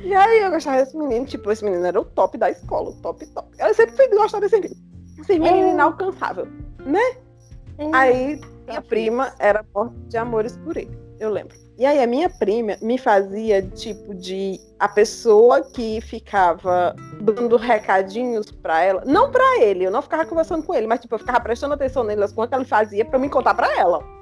E 0.00 0.14
aí 0.14 0.38
eu 0.40 0.50
gostava 0.52 0.78
desse 0.78 0.96
menino, 0.96 1.26
tipo, 1.26 1.50
esse 1.50 1.64
menino 1.64 1.84
era 1.84 2.00
o 2.00 2.04
top 2.04 2.38
da 2.38 2.48
escola, 2.48 2.90
o 2.90 2.92
top, 3.02 3.26
top. 3.26 3.48
Eu 3.58 3.74
sempre 3.74 3.96
fui 3.96 4.08
gostar 4.08 4.38
desse 4.38 4.60
menino. 4.60 4.80
Esse 5.18 5.36
menino 5.38 5.68
é. 5.68 5.70
inalcançável, 5.72 6.46
né? 6.84 7.02
É. 7.78 7.90
Aí 7.92 8.40
minha 8.68 8.80
prima 8.80 9.34
era 9.40 9.64
morta 9.74 9.94
de 10.06 10.16
amores 10.16 10.56
por 10.58 10.76
ele, 10.76 10.96
eu 11.18 11.28
lembro. 11.28 11.56
E 11.76 11.84
aí 11.84 12.00
a 12.00 12.06
minha 12.06 12.30
prima 12.30 12.76
me 12.80 12.96
fazia 12.96 13.60
tipo 13.62 14.14
de 14.14 14.60
a 14.78 14.88
pessoa 14.88 15.62
que 15.62 16.00
ficava 16.00 16.94
dando 17.20 17.56
recadinhos 17.56 18.50
para 18.50 18.80
ela, 18.80 19.02
não 19.04 19.30
para 19.30 19.60
ele, 19.60 19.84
eu 19.84 19.90
não 19.90 20.00
ficava 20.00 20.24
conversando 20.24 20.64
com 20.64 20.72
ele, 20.72 20.86
mas 20.86 21.00
tipo 21.00 21.16
eu 21.16 21.18
ficava 21.18 21.40
prestando 21.40 21.74
atenção 21.74 22.04
nelas 22.04 22.32
com 22.32 22.42
o 22.42 22.48
que 22.48 22.54
ele 22.54 22.64
fazia 22.64 23.04
para 23.04 23.18
me 23.18 23.28
contar 23.28 23.54
para 23.54 23.76
ela. 23.76 24.15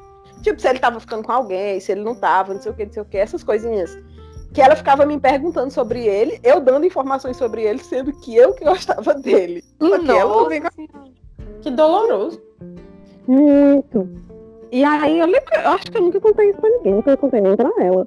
Tipo 0.45 0.61
se 0.61 0.68
ele 0.68 0.78
tava 0.78 1.01
ficando 1.01 1.22
com 1.22 1.32
alguém, 1.32 1.80
se 1.80 1.90
ele 1.90 2.03
não 2.03 2.14
tava, 2.14 2.53
não 2.53 2.61
sei 2.61 2.70
o 2.70 2.74
que, 2.74 2.84
não 2.84 2.92
sei 2.92 3.03
o 3.03 3.07
que, 3.07 3.16
essas 3.16 3.42
coisinhas. 3.42 3.99
Que 4.53 4.61
ela 4.61 4.76
ficava 4.76 5.07
me 5.07 5.18
perguntando 5.18 5.70
sobre 5.70 6.07
ele, 6.07 6.38
eu 6.45 6.61
dando 6.61 6.84
informações 6.84 7.38
sobre 7.38 7.62
ele, 7.62 7.78
sendo 7.78 8.12
que 8.12 8.36
eu 8.36 8.53
que 8.53 8.62
gostava 8.62 9.14
dele. 9.14 9.64
Nossa, 9.80 10.12
ela... 10.12 10.49
Que 11.62 11.70
doloroso. 11.70 12.42
Muito. 13.26 14.07
E 14.70 14.84
aí 14.84 15.18
eu 15.18 15.26
lembro, 15.26 15.55
eu 15.55 15.70
acho 15.70 15.90
que 15.90 15.97
eu 15.97 16.03
nunca 16.03 16.20
contei 16.20 16.51
isso 16.51 16.61
pra 16.61 16.68
ninguém, 16.68 16.92
nunca 16.92 17.16
contei 17.16 17.40
nem 17.40 17.57
pra 17.57 17.70
ela. 17.80 18.07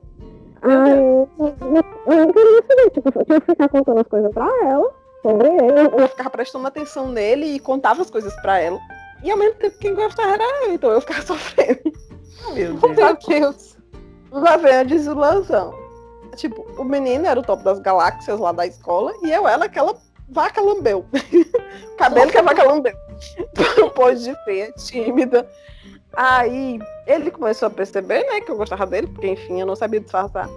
Aí 0.62 0.92
eu, 0.92 1.30
eu 1.40 1.56
lembro 1.60 1.84
que 1.84 2.72
era 2.72 2.76
desse 2.76 2.90
tipo, 2.92 3.20
eu 3.20 3.26
tinha 3.26 3.42
que 3.42 3.46
ficar 3.48 3.70
contando 3.70 4.00
as 4.02 4.08
coisas 4.08 4.32
pra 4.32 4.48
ela, 4.64 4.94
sobre 5.24 5.48
ele. 5.48 5.80
Eu, 5.80 6.00
eu 6.02 6.08
ficava 6.08 6.30
prestando 6.30 6.68
atenção 6.68 7.10
nele 7.10 7.48
e 7.48 7.60
contava 7.60 8.04
as 8.04 8.12
coisas 8.12 8.34
pra 8.42 8.60
ela. 8.60 8.80
E 9.24 9.32
ao 9.32 9.38
mesmo 9.38 9.56
tempo 9.56 9.80
quem 9.80 9.96
gostava 9.96 10.34
era 10.34 10.66
eu, 10.66 10.74
então 10.74 10.92
eu 10.92 11.02
ficava 11.02 11.22
sofrendo. 11.26 12.07
Meu 12.42 12.54
Deus. 12.54 12.82
Meu 12.82 13.18
Deus. 13.28 13.78
Lá 14.32 14.58
vem 14.58 14.74
a 14.74 14.84
desilusão. 14.84 15.74
Tipo, 16.36 16.66
o 16.78 16.84
menino 16.84 17.26
era 17.26 17.40
o 17.40 17.44
top 17.44 17.64
das 17.64 17.80
galáxias 17.80 18.40
lá 18.40 18.52
da 18.52 18.66
escola 18.68 19.14
e 19.24 19.32
eu 19.32 19.48
era 19.48 19.66
aquela 19.66 19.96
vaca 20.30 20.62
lambeu. 20.62 21.06
Cabelo 21.98 22.30
que 22.32 22.38
a 22.38 22.42
vaca 22.44 22.64
lambeu. 22.64 22.94
Pôs 23.96 24.24
de 24.24 24.36
feia, 24.44 24.72
tímida. 24.74 25.48
Aí 26.14 26.80
ele 27.06 27.32
começou 27.32 27.68
a 27.68 27.72
perceber, 27.72 28.24
né, 28.26 28.42
que 28.42 28.52
eu 28.52 28.58
gostava 28.58 28.86
dele, 28.86 29.08
porque 29.08 29.28
enfim, 29.28 29.60
eu 29.62 29.66
não 29.66 29.76
sabia 29.76 30.00
disfarçar. 30.00 30.50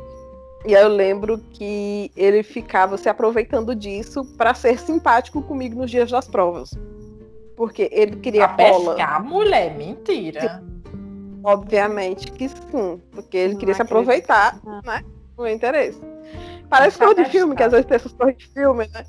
E 0.67 0.77
aí 0.77 0.83
eu 0.83 0.89
lembro 0.89 1.39
que 1.53 2.11
ele 2.15 2.43
ficava 2.43 2.99
se 2.99 3.09
aproveitando 3.09 3.75
disso 3.75 4.25
para 4.37 4.53
ser 4.53 4.79
simpático 4.79 5.41
comigo 5.43 5.81
nos 5.81 5.91
dias 5.91 6.11
das 6.11 6.29
provas. 6.29 6.71
Porque 7.57 7.89
ele 7.93 8.17
queria 8.17 8.49
Pra 8.49 8.71
cola. 8.71 8.95
pescar, 8.95 9.25
mulher, 9.25 9.75
mentira. 9.77 10.63
Obviamente 11.43 12.31
que 12.33 12.49
sim, 12.49 13.01
porque 13.13 13.37
ele 13.37 13.53
Não 13.55 13.61
queria 13.61 13.75
se 13.75 13.83
aproveitar, 13.83 14.59
Ah. 14.67 14.81
né? 14.85 15.05
Do 15.37 15.47
interesse. 15.49 16.01
Parece 16.69 16.99
cor 16.99 17.09
de 17.09 17.15
pescar. 17.17 17.33
filme, 17.33 17.57
que 17.57 17.63
às 17.63 17.73
vezes 17.73 17.87
tem 17.87 17.97
essas 17.97 18.13
cores 18.13 18.37
de 18.39 18.47
filme, 18.49 18.89
né? 18.93 19.05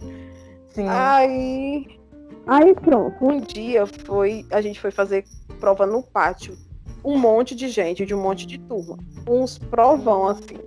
Sim. 0.70 0.86
Aí, 0.88 2.00
Aí 2.48 2.74
pronto. 2.74 3.16
um 3.24 3.40
dia 3.40 3.86
foi, 3.86 4.46
a 4.52 4.62
gente 4.62 4.80
foi 4.80 4.90
fazer 4.92 5.26
prova 5.60 5.86
no 5.86 6.02
pátio. 6.02 6.58
Um 7.04 7.18
monte 7.18 7.54
de 7.56 7.68
gente, 7.70 8.06
de 8.06 8.14
um 8.16 8.22
monte 8.22 8.46
de 8.48 8.58
turma. 8.60 8.98
Uns 9.28 9.58
provão 9.58 10.28
assim. 10.28 10.58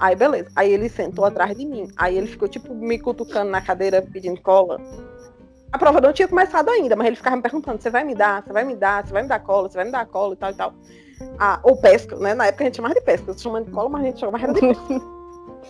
Aí, 0.00 0.16
beleza. 0.16 0.50
Aí 0.56 0.72
ele 0.72 0.88
sentou 0.88 1.24
atrás 1.24 1.56
de 1.56 1.64
mim. 1.64 1.88
Aí 1.96 2.16
ele 2.18 2.26
ficou, 2.26 2.48
tipo, 2.48 2.74
me 2.74 2.98
cutucando 2.98 3.50
na 3.50 3.60
cadeira 3.60 4.02
pedindo 4.02 4.40
cola. 4.40 4.80
A 5.74 5.78
prova 5.78 6.00
não 6.00 6.12
tinha 6.12 6.28
começado 6.28 6.68
ainda, 6.68 6.94
mas 6.94 7.08
ele 7.08 7.16
ficava 7.16 7.34
me 7.34 7.42
perguntando: 7.42 7.82
você 7.82 7.90
vai 7.90 8.04
me 8.04 8.14
dar, 8.14 8.44
você 8.44 8.52
vai 8.52 8.62
me 8.62 8.76
dar, 8.76 9.04
você 9.04 9.12
vai 9.12 9.24
me 9.24 9.28
dar 9.28 9.40
cola, 9.40 9.68
você 9.68 9.74
vai 9.74 9.84
me 9.84 9.90
dar 9.90 10.06
cola 10.06 10.32
e 10.32 10.36
tal 10.36 10.50
e 10.52 10.54
tal. 10.54 10.74
Ah, 11.36 11.58
ou 11.64 11.76
pesca, 11.76 12.14
né? 12.14 12.32
Na 12.32 12.46
época 12.46 12.62
a 12.62 12.66
gente 12.66 12.76
chamava 12.76 12.94
de 12.94 13.00
pesca. 13.00 13.28
Eu 13.28 13.36
chamando 13.36 13.64
de 13.64 13.72
cola, 13.72 13.88
mas 13.88 14.02
a 14.02 14.04
gente 14.04 14.20
chamava 14.20 14.52
de 14.52 14.60
pesca. 14.60 15.02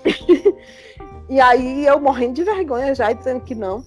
e 1.26 1.40
aí 1.40 1.86
eu 1.86 1.98
morrendo 1.98 2.34
de 2.34 2.44
vergonha 2.44 2.94
já, 2.94 3.12
e 3.12 3.14
dizendo 3.14 3.40
que 3.40 3.54
não. 3.54 3.82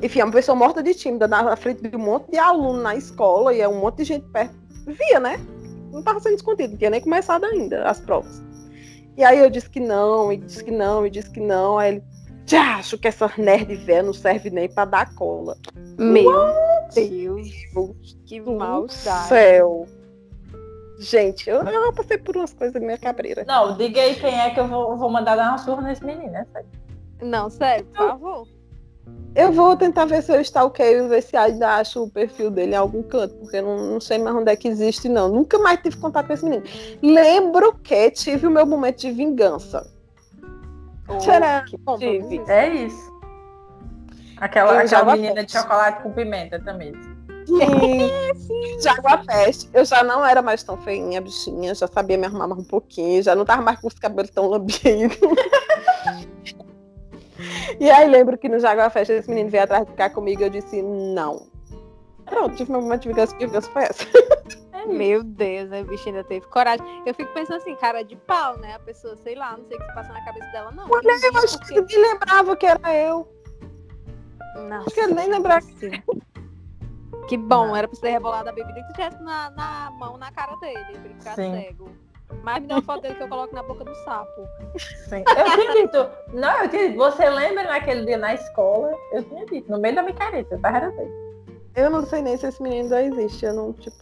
Enfim, 0.00 0.20
é 0.20 0.24
uma 0.24 0.32
pessoa 0.32 0.54
morta 0.54 0.80
de 0.80 0.94
tímida 0.94 1.26
na 1.26 1.56
frente 1.56 1.82
de 1.82 1.96
um 1.96 1.98
monte 1.98 2.30
de 2.30 2.38
aluno 2.38 2.80
na 2.80 2.94
escola 2.94 3.52
e 3.52 3.60
é 3.60 3.68
um 3.68 3.80
monte 3.80 3.96
de 3.96 4.04
gente 4.04 4.28
perto. 4.28 4.54
Via, 4.86 5.18
né? 5.18 5.40
Não 5.90 6.04
tava 6.04 6.20
sendo 6.20 6.36
escondido, 6.36 6.70
não 6.70 6.78
tinha 6.78 6.90
nem 6.90 7.00
começado 7.00 7.44
ainda 7.44 7.82
as 7.82 7.98
provas. 7.98 8.40
E 9.16 9.24
aí 9.24 9.40
eu 9.40 9.50
disse 9.50 9.68
que 9.68 9.80
não, 9.80 10.32
e 10.32 10.36
disse 10.36 10.62
que 10.62 10.70
não, 10.70 11.04
e 11.04 11.10
disse 11.10 11.32
que 11.32 11.40
não. 11.40 11.78
Aí 11.78 11.94
ele, 11.94 12.04
já 12.48 12.76
acho 12.76 12.96
que 12.96 13.06
essa 13.06 13.30
nerd 13.36 13.74
velha 13.76 14.02
não 14.02 14.12
serve 14.14 14.48
nem 14.48 14.68
pra 14.68 14.86
dar 14.86 15.14
cola. 15.14 15.56
Meu 15.98 16.32
Deus, 16.94 17.48
que 18.26 18.40
maldade. 18.40 19.28
céu. 19.28 19.86
Gente, 20.98 21.48
eu, 21.48 21.62
eu 21.62 21.92
passei 21.92 22.18
por 22.18 22.36
umas 22.36 22.52
coisas 22.52 22.80
meio 22.82 22.98
cabreira. 22.98 23.44
Não, 23.46 23.76
diga 23.76 24.00
aí 24.00 24.16
quem 24.16 24.40
é 24.40 24.50
que 24.50 24.58
eu 24.58 24.66
vou, 24.66 24.96
vou 24.96 25.10
mandar 25.10 25.36
dar 25.36 25.50
uma 25.50 25.58
surra 25.58 25.82
nesse 25.82 26.04
menino, 26.04 26.32
né? 26.32 26.46
sério. 26.52 26.68
Não, 27.20 27.50
sério, 27.50 27.84
por 27.84 27.96
favor. 27.96 28.48
Eu 29.34 29.52
vou 29.52 29.76
tentar 29.76 30.06
ver 30.06 30.22
se 30.22 30.32
eu 30.32 30.40
stalkeio 30.40 31.04
e 31.04 31.08
ver 31.08 31.22
se 31.22 31.36
ainda 31.36 31.76
acho 31.76 32.02
o 32.02 32.10
perfil 32.10 32.50
dele 32.50 32.72
em 32.72 32.76
algum 32.76 33.02
canto, 33.02 33.34
porque 33.36 33.58
eu 33.58 33.62
não, 33.62 33.76
não 33.92 34.00
sei 34.00 34.18
mais 34.18 34.34
onde 34.34 34.50
é 34.50 34.56
que 34.56 34.66
existe, 34.66 35.08
não. 35.08 35.28
Nunca 35.28 35.58
mais 35.58 35.80
tive 35.80 35.96
contato 35.98 36.26
com 36.26 36.32
esse 36.32 36.44
menino. 36.44 36.64
Lembro 37.02 37.74
que 37.74 38.10
tive 38.10 38.46
o 38.46 38.50
meu 38.50 38.66
momento 38.66 38.98
de 38.98 39.12
vingança. 39.12 39.86
Será? 41.20 41.62
Que 41.62 41.76
bom, 41.78 41.98
Tive. 41.98 42.42
É 42.48 42.68
isso. 42.68 43.18
Aquela, 44.36 44.80
aquela 44.80 45.16
menina 45.16 45.44
de 45.44 45.52
gosto. 45.52 45.62
chocolate 45.62 46.02
com 46.02 46.12
pimenta 46.12 46.60
também. 46.60 46.92
Sim, 47.46 48.10
Jaguar 48.82 49.24
Peste. 49.24 49.68
Eu 49.72 49.84
já 49.84 50.04
não 50.04 50.24
era 50.24 50.42
mais 50.42 50.62
tão 50.62 50.76
feinha, 50.76 51.20
bichinha. 51.20 51.74
Já 51.74 51.86
sabia 51.86 52.18
me 52.18 52.26
arrumar 52.26 52.46
mais 52.46 52.60
um 52.60 52.64
pouquinho. 52.64 53.22
Já 53.22 53.34
não 53.34 53.44
tava 53.44 53.62
mais 53.62 53.80
com 53.80 53.88
os 53.88 53.94
cabelos 53.94 54.30
tão 54.30 54.48
lambidos. 54.48 55.16
e 57.80 57.90
aí 57.90 58.08
lembro 58.08 58.36
que 58.36 58.48
no 58.48 58.58
Jaguar 58.58 58.90
Fest 58.90 59.10
esse 59.10 59.28
menino 59.28 59.50
veio 59.50 59.64
atrás 59.64 59.84
de 59.84 59.90
ficar 59.90 60.10
comigo 60.10 60.42
e 60.42 60.44
eu 60.44 60.50
disse 60.50 60.82
não. 60.82 61.46
Pronto, 62.26 62.56
tive 62.56 62.70
meu 62.70 62.82
momento 62.82 63.02
de 63.02 63.08
vingança, 63.08 63.34
que 63.34 63.46
vingança 63.46 63.70
foi 63.70 63.84
essa. 63.84 64.06
Meu 64.92 65.22
Deus, 65.22 65.72
a 65.72 65.82
bicha 65.82 66.08
ainda 66.08 66.24
teve 66.24 66.46
coragem. 66.46 66.84
Eu 67.06 67.14
fico 67.14 67.32
pensando 67.32 67.56
assim, 67.58 67.74
cara 67.76 68.02
de 68.02 68.16
pau, 68.16 68.56
né? 68.58 68.74
A 68.74 68.78
pessoa, 68.78 69.16
sei 69.16 69.34
lá, 69.34 69.56
não 69.56 69.64
sei 69.66 69.76
o 69.76 69.80
que 69.80 69.86
se 69.86 69.94
passa 69.94 70.12
na 70.12 70.24
cabeça 70.24 70.46
dela, 70.50 70.70
não. 70.72 70.84
Olha, 70.90 71.08
eu 71.08 71.38
acho 71.38 71.58
que 71.60 71.74
Porque- 71.74 71.94
ele 71.96 72.08
lembrava 72.08 72.56
que 72.56 72.66
era 72.66 72.94
eu. 72.96 73.28
Nossa, 74.68 74.86
Acho 74.86 74.94
que 74.94 75.00
ele 75.00 75.14
nem 75.14 75.28
lembrava. 75.28 75.60
sim. 75.62 75.90
Que 77.28 77.36
bom, 77.36 77.66
Não. 77.66 77.76
era 77.76 77.86
pra 77.86 77.94
você 77.94 78.08
rebolar 78.08 78.42
da 78.42 78.52
bebida 78.52 78.82
que 78.86 78.92
tivesse 78.94 79.22
na, 79.22 79.50
na 79.50 79.90
mão, 79.98 80.16
na 80.16 80.32
cara 80.32 80.56
dele, 80.56 80.82
pra 80.82 80.92
ele 81.04 81.14
ficar 81.18 81.34
Sim. 81.34 81.52
cego. 81.52 81.90
Mas 82.42 82.62
me 82.62 82.68
dá 82.68 82.76
uma 82.76 82.82
foto 82.82 83.02
dele 83.02 83.16
que 83.16 83.22
eu 83.22 83.28
coloco 83.28 83.54
na 83.54 83.62
boca 83.62 83.84
do 83.84 83.94
sapo. 83.96 84.48
Sim. 84.78 85.24
Eu 85.26 85.44
tinha 85.44 85.72
dito. 85.74 86.10
Não, 86.32 86.62
eu 86.62 86.68
tinha 86.70 86.86
dito. 86.88 86.96
Você 86.96 87.28
lembra 87.28 87.64
naquele 87.64 88.06
dia 88.06 88.16
na 88.16 88.32
escola? 88.32 88.92
Eu 89.12 89.22
tinha 89.24 89.44
dito, 89.44 89.70
no 89.70 89.78
meio 89.78 89.94
da 89.94 90.02
micareta, 90.02 90.54
eu 90.54 90.58
tava 90.60 90.78
assim. 90.86 91.10
Eu 91.76 91.90
não 91.90 92.02
sei 92.06 92.22
nem 92.22 92.34
se 92.38 92.46
esse 92.46 92.62
menino 92.62 92.94
ainda 92.94 93.02
existe. 93.22 93.44
Eu 93.44 93.52
não, 93.52 93.72
tipo. 93.74 93.96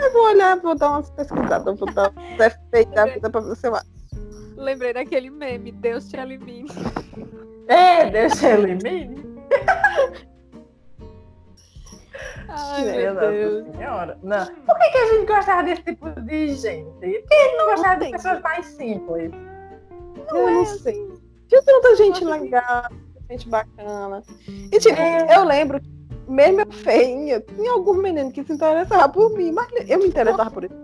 Eu 0.00 0.12
vou 0.12 0.22
olhar, 0.24 0.56
vou 0.60 0.74
dar 0.74 0.90
umas 0.90 1.10
pesquisadas, 1.10 1.78
vou 1.78 1.92
dar 1.92 2.10
um 2.10 2.36
defeito 2.36 2.90
da 2.92 3.06
vida 3.06 3.28
pra 3.30 3.40
eu 3.40 3.74
acho. 3.74 3.86
Lembrei 4.56 4.92
daquele 4.92 5.30
meme, 5.30 5.72
Deus 5.72 6.08
te 6.08 6.16
elimine. 6.16 6.68
É, 7.68 8.10
deixa 8.10 8.50
ele 8.50 8.72
elimine. 8.72 9.30
Ai, 12.48 12.84
Meu 12.84 13.14
Deus. 13.14 13.64
Deus. 13.64 13.76
Senhora. 13.76 14.18
Não. 14.22 14.46
Por 14.46 14.78
que, 14.78 14.90
que 14.90 14.98
a 14.98 15.06
gente 15.06 15.26
gostava 15.26 15.62
desse 15.62 15.82
tipo 15.82 16.10
de 16.22 16.54
gente? 16.54 16.84
Por 16.90 17.00
que 17.00 17.34
a 17.34 17.42
gente 17.44 17.56
não 17.56 17.66
gostava 17.70 18.04
de 18.04 18.10
pessoas 18.10 18.40
mais 18.42 18.66
simples? 18.66 19.32
Eu 20.28 20.50
não 20.50 20.66
sei. 20.66 20.94
Tinha 21.48 21.62
tanta 21.62 21.96
gente 21.96 22.24
legal, 22.24 22.90
gente 23.30 23.48
bacana. 23.48 24.22
E 24.48 24.78
tipo, 24.78 24.98
É. 25.00 25.36
eu 25.36 25.44
lembro, 25.44 25.80
que 25.80 25.88
mesmo 26.30 26.60
eu 26.60 26.72
feinha, 26.72 27.40
tinha 27.40 27.72
algum 27.72 27.94
menino 27.94 28.32
que 28.32 28.44
se 28.44 28.52
interessava 28.52 29.08
por 29.08 29.30
mim, 29.36 29.52
mas 29.52 29.68
eu 29.88 29.98
me 29.98 30.06
interessava 30.06 30.50
por 30.50 30.64
ele. 30.64 30.74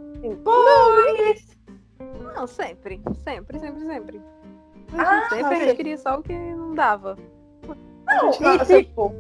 Pois. 0.43 1.57
Não, 2.35 2.47
sempre. 2.47 3.01
Sempre, 3.25 3.59
sempre, 3.59 3.81
sempre. 3.87 4.23
Ah, 4.97 5.29
sempre 5.29 5.55
a 5.55 5.55
gente 5.55 5.77
queria 5.77 5.99
só 5.99 6.19
o 6.19 6.23
que 6.23 6.33
não 6.33 6.75
dava. 6.75 7.17
Não, 8.07 8.31
não 8.41 8.65
tipo, 8.65 9.15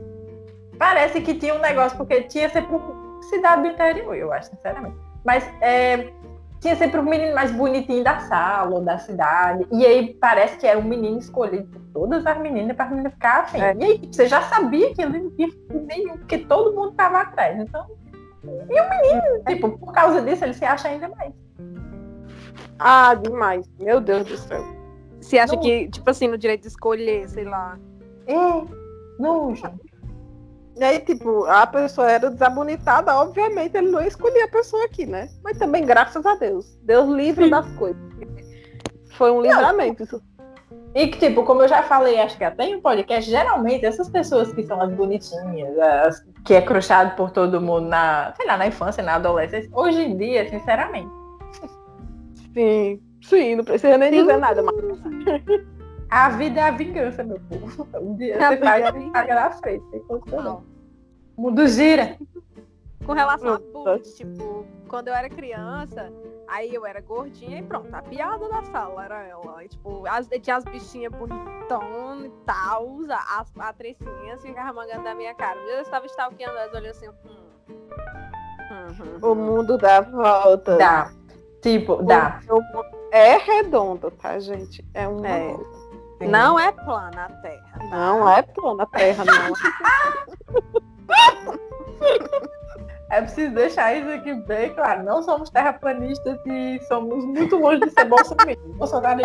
parece 0.78 1.20
que 1.20 1.34
tinha 1.34 1.54
um 1.54 1.60
negócio, 1.60 1.96
porque 1.96 2.22
tinha 2.22 2.48
sempre 2.48 2.74
um 2.74 3.22
cidade 3.22 3.62
do 3.62 3.68
interior, 3.68 4.14
eu 4.14 4.32
acho, 4.32 4.50
sinceramente. 4.50 4.96
Mas 5.24 5.44
é, 5.60 6.12
tinha 6.60 6.76
sempre 6.76 7.00
um 7.00 7.04
menino 7.04 7.34
mais 7.34 7.50
bonitinho 7.52 8.02
da 8.02 8.20
sala 8.20 8.76
ou 8.76 8.82
da 8.82 8.98
cidade. 8.98 9.66
E 9.70 9.84
aí 9.84 10.14
parece 10.14 10.56
que 10.56 10.66
era 10.66 10.78
um 10.78 10.82
menino 10.82 11.18
escolhido 11.18 11.66
por 11.66 11.80
todas 11.92 12.26
as 12.26 12.38
meninas 12.38 12.76
para 12.76 12.86
a 12.86 12.90
menina 12.90 13.10
ficar 13.10 13.40
afim. 13.40 13.60
É. 13.60 13.74
E 13.74 13.84
aí 13.84 13.98
tipo, 13.98 14.14
você 14.14 14.26
já 14.26 14.42
sabia 14.42 14.94
que 14.94 15.02
ele 15.02 15.18
não 15.18 15.30
tinha 15.30 15.48
nenhum, 15.70 16.18
porque 16.18 16.38
todo 16.38 16.74
mundo 16.74 16.92
tava 16.92 17.20
atrás. 17.20 17.58
Então. 17.58 17.86
E 18.44 18.80
o 18.80 18.88
menino, 18.90 19.44
tipo, 19.46 19.78
por 19.78 19.92
causa 19.92 20.22
disso, 20.22 20.44
ele 20.44 20.54
se 20.54 20.64
acha 20.64 20.88
ainda 20.88 21.08
mais. 21.08 21.32
Ah, 22.78 23.14
demais. 23.14 23.68
Meu 23.80 24.00
Deus 24.00 24.26
do 24.26 24.36
céu. 24.36 24.62
Você 25.20 25.38
acha 25.38 25.54
Não. 25.54 25.62
que, 25.62 25.88
tipo 25.88 26.08
assim, 26.08 26.28
no 26.28 26.38
direito 26.38 26.62
de 26.62 26.68
escolher, 26.68 27.28
sei 27.28 27.44
lá. 27.44 27.78
É, 28.26 28.34
nojo. 29.18 29.62
E 30.76 30.84
aí, 30.84 31.00
tipo, 31.00 31.44
a 31.46 31.66
pessoa 31.66 32.10
era 32.10 32.30
desabonitada, 32.30 33.14
obviamente 33.16 33.76
ele 33.76 33.90
não 33.90 34.02
escolhia 34.02 34.44
a 34.44 34.48
pessoa 34.48 34.84
aqui, 34.84 35.06
né? 35.06 35.28
Mas 35.42 35.58
também, 35.58 35.84
graças 35.84 36.24
a 36.26 36.34
Deus. 36.34 36.76
Deus 36.82 37.08
livre 37.08 37.48
das 37.48 37.66
coisas. 37.72 38.00
Foi 39.16 39.30
um 39.30 39.40
livramento 39.40 40.02
isso. 40.02 40.22
E 40.94 41.08
que, 41.08 41.18
tipo, 41.18 41.44
como 41.44 41.62
eu 41.62 41.68
já 41.68 41.82
falei, 41.82 42.18
acho 42.20 42.36
que 42.36 42.44
até 42.44 42.64
em 42.64 42.76
um 42.76 42.80
podcast, 42.80 43.30
geralmente 43.30 43.84
essas 43.84 44.08
pessoas 44.08 44.52
que 44.52 44.62
são 44.62 44.80
as 44.80 44.92
bonitinhas, 44.92 45.78
as 45.78 46.24
que 46.44 46.54
é 46.54 46.60
cruchado 46.62 47.14
por 47.16 47.30
todo 47.30 47.60
mundo 47.60 47.88
na, 47.88 48.32
sei 48.36 48.46
lá, 48.46 48.56
na 48.56 48.66
infância, 48.66 49.02
na 49.02 49.16
adolescência, 49.16 49.70
hoje 49.74 50.00
em 50.02 50.16
dia, 50.16 50.48
sinceramente, 50.48 51.10
Sim, 52.56 53.02
sim, 53.20 53.54
não 53.54 53.64
precisa 53.64 53.98
nem 53.98 54.10
Sim. 54.10 54.20
dizer 54.20 54.38
nada, 54.38 54.62
mas 54.62 54.74
a 56.10 56.28
vida 56.30 56.60
é 56.60 56.62
a 56.64 56.70
vingança, 56.70 57.22
meu 57.24 57.40
povo. 57.48 57.88
Um 58.00 58.14
dia 58.16 58.36
A 58.36 58.50
você 58.50 58.56
faz 58.58 58.84
é 58.84 59.10
paga 59.10 59.34
na 59.34 59.50
frente. 59.50 59.84
não. 60.32 60.64
O 61.36 61.42
mundo 61.42 61.66
gira. 61.68 62.16
Com 63.04 63.12
relação 63.12 63.54
a 63.54 63.58
bullying, 63.58 64.02
tipo, 64.02 64.66
quando 64.88 65.08
eu 65.08 65.14
era 65.14 65.28
criança, 65.28 66.12
aí 66.48 66.74
eu 66.74 66.84
era 66.84 67.00
gordinha 67.00 67.58
e 67.58 67.62
pronto, 67.62 67.94
a 67.94 68.02
piada 68.02 68.48
da 68.48 68.62
sala 68.64 69.04
era 69.04 69.22
ela. 69.22 69.62
E, 69.64 69.68
tipo, 69.68 70.04
as, 70.08 70.26
tinha 70.42 70.56
as 70.56 70.64
bichinhas 70.64 71.12
bonitonas 71.12 72.26
e 72.26 72.32
tal, 72.44 72.96
as 73.38 73.50
patricinhas 73.50 74.42
ficavam 74.42 74.74
mangando 74.74 75.04
da 75.04 75.14
minha 75.14 75.34
cara. 75.34 75.58
Eu 75.60 75.82
estava 75.82 76.06
stalkeando 76.06 76.56
elas 76.56 76.74
olhando 76.74 76.90
assim, 76.90 77.08
hum, 77.08 77.12
hum. 77.68 77.86
Uhum. 79.22 79.30
O 79.30 79.34
mundo 79.34 79.78
dá 79.78 80.00
volta. 80.00 80.76
Dá. 80.76 81.12
Tipo, 81.62 82.02
dá. 82.02 82.40
É 83.10 83.36
redondo, 83.36 84.10
tá, 84.10 84.38
gente? 84.38 84.84
É 84.92 85.08
um. 85.08 85.24
É. 85.24 85.56
Não 86.20 86.58
é 86.58 86.72
plana 86.72 87.24
a 87.24 87.28
Terra. 87.42 87.78
Tá? 87.78 87.86
Não 87.90 88.28
é 88.28 88.42
plana 88.42 88.82
a 88.82 88.86
Terra, 88.86 89.24
não. 89.24 89.52
É 93.08 93.20
preciso 93.20 93.54
deixar 93.54 93.94
isso 93.94 94.10
aqui 94.10 94.34
bem 94.34 94.74
claro. 94.74 95.04
Não 95.04 95.22
somos 95.22 95.48
terraplanistas 95.48 96.40
e 96.44 96.80
somos 96.88 97.24
muito 97.24 97.56
longe 97.56 97.80
de 97.80 97.90
ser 97.90 98.04
bolsominion. 98.04 98.72
Bolsonaro 98.76 99.20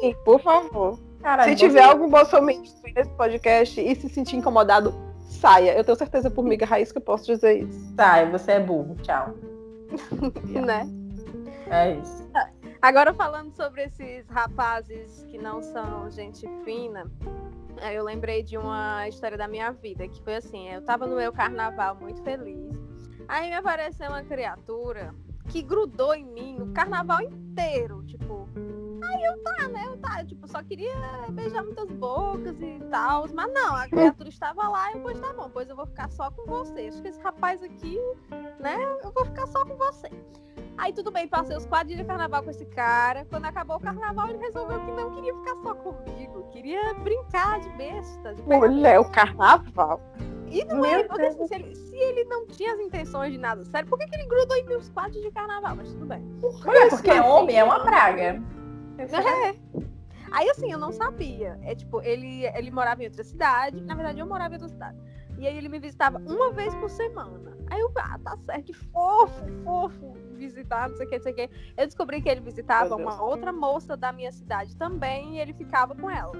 Sim, 0.00 0.14
por 0.24 0.40
favor. 0.40 0.96
Caralho, 1.20 1.50
se 1.50 1.56
tiver 1.56 1.82
algum 1.82 2.08
bolsominion 2.08 2.62
nesse 2.94 3.10
podcast 3.10 3.80
e 3.80 3.96
se 3.96 4.08
sentir 4.08 4.36
incomodado, 4.36 4.94
saia. 5.28 5.76
Eu 5.76 5.82
tenho 5.82 5.98
certeza 5.98 6.30
por 6.30 6.44
miga 6.44 6.64
raiz 6.64 6.92
que 6.92 6.98
eu 6.98 7.02
posso 7.02 7.26
dizer 7.26 7.64
isso. 7.64 7.94
Sai, 7.96 8.30
você 8.30 8.52
é 8.52 8.60
burro. 8.60 8.94
Tchau. 9.02 9.34
né? 10.46 10.88
É 11.68 11.94
isso. 11.94 12.30
Agora 12.82 13.12
falando 13.12 13.54
sobre 13.54 13.82
esses 13.82 14.26
rapazes 14.28 15.22
que 15.24 15.36
não 15.36 15.62
são 15.62 16.10
gente 16.10 16.48
fina, 16.64 17.04
eu 17.92 18.02
lembrei 18.02 18.42
de 18.42 18.56
uma 18.56 19.06
história 19.06 19.36
da 19.36 19.46
minha 19.46 19.70
vida, 19.70 20.08
que 20.08 20.22
foi 20.22 20.36
assim, 20.36 20.66
eu 20.70 20.80
tava 20.82 21.06
no 21.06 21.14
meu 21.14 21.30
carnaval 21.30 21.94
muito 21.96 22.22
feliz. 22.22 22.74
Aí 23.28 23.50
me 23.50 23.56
apareceu 23.56 24.08
uma 24.08 24.22
criatura 24.22 25.14
que 25.48 25.60
grudou 25.60 26.14
em 26.14 26.24
mim 26.24 26.56
o 26.58 26.72
carnaval 26.72 27.20
inteiro, 27.20 28.02
tipo, 28.06 28.48
aí 29.04 29.24
eu 29.24 29.42
tá, 29.42 29.68
né? 29.68 29.84
Eu 29.86 29.98
tá, 29.98 30.22
eu, 30.22 30.26
tipo, 30.26 30.48
só 30.48 30.62
queria 30.62 30.94
beijar 31.32 31.62
muitas 31.62 31.90
bocas 31.92 32.58
e 32.62 32.80
tal, 32.90 33.26
mas 33.34 33.52
não, 33.52 33.76
a 33.76 33.88
criatura 33.88 34.30
estava 34.30 34.66
lá 34.68 34.90
e 34.92 34.94
eu, 34.94 35.02
pois 35.02 35.20
tá 35.20 35.34
bom, 35.34 35.50
pois 35.50 35.68
eu 35.68 35.76
vou 35.76 35.86
ficar 35.86 36.08
só 36.10 36.30
com 36.30 36.46
você. 36.46 36.88
Acho 36.88 37.02
que 37.02 37.08
esse 37.08 37.20
rapaz 37.20 37.62
aqui, 37.62 37.98
né, 38.58 38.76
eu 39.04 39.12
vou 39.12 39.26
ficar 39.26 39.46
só 39.48 39.66
com 39.66 39.76
você. 39.76 40.08
Aí 40.80 40.94
tudo 40.94 41.10
bem, 41.10 41.28
passei 41.28 41.54
os 41.54 41.66
quatro 41.66 41.88
dias 41.88 42.00
de 42.00 42.06
carnaval 42.06 42.42
com 42.42 42.48
esse 42.48 42.64
cara. 42.64 43.26
Quando 43.28 43.44
acabou 43.44 43.76
o 43.76 43.80
carnaval, 43.80 44.30
ele 44.30 44.38
resolveu 44.38 44.80
que 44.80 44.90
não 44.92 45.14
queria 45.14 45.34
ficar 45.34 45.54
só 45.56 45.74
comigo. 45.74 46.48
Queria 46.50 46.94
brincar 46.94 47.60
de 47.60 47.68
besta. 47.76 48.34
De 48.34 48.42
Mulher, 48.44 48.98
o 48.98 49.04
carnaval. 49.10 50.00
E 50.48 50.64
não 50.64 50.82
é, 50.82 51.04
porque 51.04 51.26
assim, 51.26 51.46
se, 51.46 51.54
ele, 51.54 51.76
se 51.76 51.94
ele, 51.94 52.24
não 52.24 52.46
tinha 52.46 52.72
as 52.72 52.80
intenções 52.80 53.30
de 53.30 53.36
nada 53.36 53.62
sério, 53.66 53.90
por 53.90 53.98
que, 53.98 54.06
que 54.06 54.14
ele 54.16 54.26
grudou 54.26 54.56
em 54.56 54.64
meus 54.64 54.88
quatro 54.88 55.12
dias 55.12 55.24
de 55.24 55.30
carnaval? 55.32 55.76
Mas 55.76 55.92
tudo 55.92 56.06
bem. 56.06 56.26
Porque, 56.40 56.88
porque 56.88 57.10
assim, 57.10 57.20
homem 57.20 57.58
é 57.58 57.62
uma 57.62 57.80
praga. 57.80 58.42
É. 58.96 59.54
Aí 60.32 60.48
assim, 60.48 60.72
eu 60.72 60.78
não 60.78 60.92
sabia. 60.92 61.60
É 61.62 61.74
tipo, 61.74 62.00
ele, 62.00 62.46
ele 62.46 62.70
morava 62.70 63.02
em 63.02 63.06
outra 63.06 63.22
cidade. 63.22 63.82
Na 63.82 63.94
verdade, 63.94 64.18
eu 64.18 64.26
morava 64.26 64.54
em 64.54 64.56
outra 64.56 64.70
cidade. 64.70 64.96
E 65.38 65.46
aí 65.46 65.58
ele 65.58 65.68
me 65.68 65.78
visitava 65.78 66.16
uma 66.26 66.50
vez 66.52 66.74
por 66.76 66.88
semana. 66.88 67.54
Aí 67.68 67.78
eu, 67.78 67.92
ah, 67.98 68.18
tá 68.24 68.34
certo, 68.38 68.64
que 68.64 68.72
fofo, 68.72 69.46
fofo 69.62 70.29
visitar, 70.46 70.88
não 70.88 70.96
sei 70.96 71.06
o 71.06 71.08
que, 71.08 71.16
não 71.16 71.22
sei 71.22 71.32
o 71.32 71.36
que. 71.36 71.50
Eu 71.76 71.86
descobri 71.86 72.20
que 72.20 72.28
ele 72.28 72.40
visitava 72.40 72.96
uma 72.96 73.22
outra 73.22 73.52
moça 73.52 73.96
da 73.96 74.12
minha 74.12 74.32
cidade 74.32 74.76
também 74.76 75.36
e 75.36 75.40
ele 75.40 75.52
ficava 75.52 75.94
com 75.94 76.10
ela. 76.10 76.32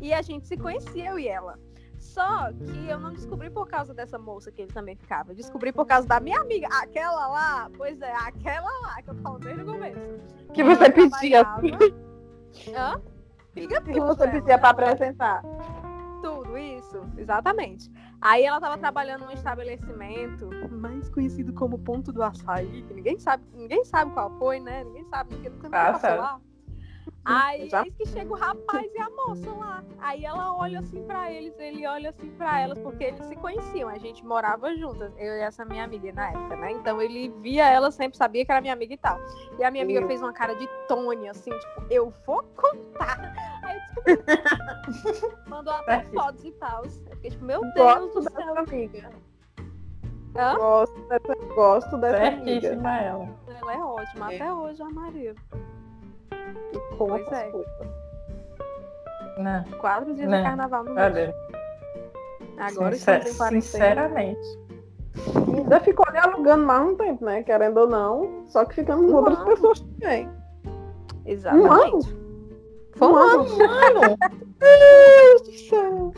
E 0.00 0.12
a 0.12 0.22
gente 0.22 0.46
se 0.46 0.56
conhecia, 0.56 1.10
eu 1.10 1.18
e 1.18 1.28
ela. 1.28 1.58
Só 1.98 2.50
que 2.52 2.88
eu 2.88 2.98
não 2.98 3.12
descobri 3.12 3.50
por 3.50 3.68
causa 3.68 3.92
dessa 3.92 4.18
moça 4.18 4.50
que 4.50 4.62
ele 4.62 4.72
também 4.72 4.96
ficava. 4.96 5.32
Eu 5.32 5.36
descobri 5.36 5.70
por 5.70 5.84
causa 5.86 6.08
da 6.08 6.18
minha 6.18 6.40
amiga. 6.40 6.66
Aquela 6.82 7.28
lá, 7.28 7.70
pois 7.76 8.00
é, 8.00 8.12
aquela 8.12 8.70
lá 8.80 9.02
que 9.02 9.10
eu 9.10 9.14
falo 9.16 9.38
desde 9.38 9.62
o 9.62 9.66
começo. 9.66 10.00
Que 10.54 10.64
você 10.64 10.90
pedia. 10.90 11.42
Hã? 12.74 13.00
Fica 13.52 13.80
que 13.82 14.00
você 14.00 14.28
pedia 14.28 14.58
para 14.58 14.70
apresentar. 14.70 15.42
Tudo 16.50 16.58
isso, 16.58 17.00
exatamente. 17.16 17.88
Aí 18.20 18.42
ela 18.42 18.56
estava 18.56 18.76
trabalhando 18.76 19.24
num 19.24 19.30
estabelecimento 19.30 20.50
mais 20.72 21.08
conhecido 21.08 21.52
como 21.52 21.78
Ponto 21.78 22.12
do 22.12 22.24
Açaí, 22.24 22.82
que 22.82 22.92
ninguém 22.92 23.20
sabe, 23.20 23.44
ninguém 23.54 23.84
sabe 23.84 24.10
qual 24.10 24.36
foi, 24.36 24.58
né? 24.58 24.82
Ninguém 24.82 25.04
sabe, 25.04 25.36
ninguém 25.36 25.52
nunca 25.52 25.70
passou 25.70 26.10
lá. 26.16 26.40
Aí 27.24 27.68
Já... 27.68 27.84
eis 27.84 27.94
que 27.94 28.06
chega 28.06 28.32
o 28.32 28.36
rapaz 28.36 28.90
e 28.94 28.98
a 28.98 29.10
moça 29.10 29.50
lá. 29.52 29.84
Aí 29.98 30.24
ela 30.24 30.54
olha 30.56 30.80
assim 30.80 31.02
para 31.04 31.30
eles, 31.30 31.58
ele 31.58 31.86
olha 31.86 32.10
assim 32.10 32.30
para 32.30 32.60
elas, 32.60 32.78
porque 32.78 33.04
eles 33.04 33.24
se 33.26 33.36
conheciam. 33.36 33.88
A 33.88 33.98
gente 33.98 34.24
morava 34.24 34.74
juntas, 34.74 35.12
eu 35.18 35.34
e 35.34 35.40
essa 35.40 35.64
minha 35.64 35.84
amiga 35.84 36.12
na 36.12 36.28
época, 36.28 36.56
né? 36.56 36.72
Então 36.72 37.00
ele 37.00 37.28
via 37.40 37.68
ela 37.68 37.90
sempre, 37.90 38.16
sabia 38.16 38.44
que 38.44 38.50
era 38.50 38.60
minha 38.60 38.72
amiga 38.72 38.94
e 38.94 38.96
tal. 38.96 39.18
E 39.58 39.64
a 39.64 39.70
minha 39.70 39.84
amiga 39.84 40.06
fez 40.06 40.22
uma 40.22 40.32
cara 40.32 40.54
de 40.54 40.66
Tony, 40.88 41.28
assim, 41.28 41.50
tipo, 41.50 41.86
eu 41.90 42.12
vou 42.26 42.42
contar. 42.56 43.20
Aí 43.62 43.76
eu 43.76 44.16
descobri. 44.16 45.38
Mandou 45.46 45.74
até 45.74 46.02
fotos 46.04 46.44
e 46.44 46.52
tal. 46.52 46.84
Eu 46.84 46.90
fiquei 46.90 47.30
tipo, 47.30 47.44
meu 47.44 47.60
Deus 47.74 48.14
do 48.14 48.22
céu. 48.22 48.58
Amiga. 48.58 49.10
Hã? 50.36 50.56
Gosto 50.56 51.00
dessa, 51.08 51.34
gosto 51.54 51.98
dessa 51.98 52.28
amiga. 52.28 52.68
ela. 52.68 53.28
Ela 53.48 53.74
é 53.74 53.78
ótima, 53.78 54.32
é. 54.32 54.36
até 54.36 54.54
hoje 54.54 54.82
a 54.82 54.88
Maria. 54.88 55.34
Como 56.96 57.18
pois 57.18 57.32
é. 57.32 57.52
Não. 59.38 59.64
Quatro 59.78 60.14
dias 60.14 60.28
Não. 60.28 60.38
de 60.38 60.44
carnaval 60.44 60.84
no 60.84 60.94
mês. 60.94 61.34
Agora 62.58 62.94
Sincer 62.94 63.26
estamos 63.26 63.30
em 63.30 63.36
quarentena. 63.38 63.62
Sinceramente. 63.62 64.58
Ainda 65.56 65.80
ficou 65.80 66.04
ali 66.08 66.18
alugando 66.18 66.64
mais 66.64 66.88
um 66.88 66.94
tempo, 66.94 67.24
né? 67.24 67.42
Querendo 67.42 67.78
ou 67.78 67.88
não. 67.88 68.44
Só 68.48 68.64
que 68.64 68.74
ficando 68.74 69.06
com 69.06 69.12
um 69.12 69.16
outras 69.16 69.38
ano. 69.38 69.46
pessoas 69.46 69.80
também. 69.80 70.28
Exatamente. 71.24 71.68
Um 71.68 71.72
ano? 71.72 72.00
Foi 72.96 73.08
um, 73.08 73.12
um 73.12 73.16
ano. 73.16 73.40
ano. 73.40 74.16
Deus 74.60 75.42
do 75.42 75.52
céu. 75.52 76.12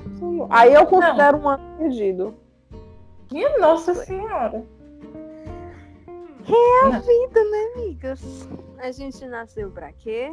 Aí 0.51 0.75
eu 0.75 0.85
considero 0.87 1.39
não. 1.39 1.45
um 1.45 1.49
ano 1.49 1.79
perdido. 1.79 2.35
Minha 3.31 3.59
Nossa 3.59 3.95
Senhora. 3.95 4.65
É 6.49 6.87
a 6.87 6.89
não. 6.91 7.01
vida, 7.01 7.45
né, 7.45 7.73
amigas? 7.77 8.49
A 8.83 8.91
gente 8.91 9.25
nasceu 9.27 9.71
pra 9.71 9.93
quê? 9.93 10.33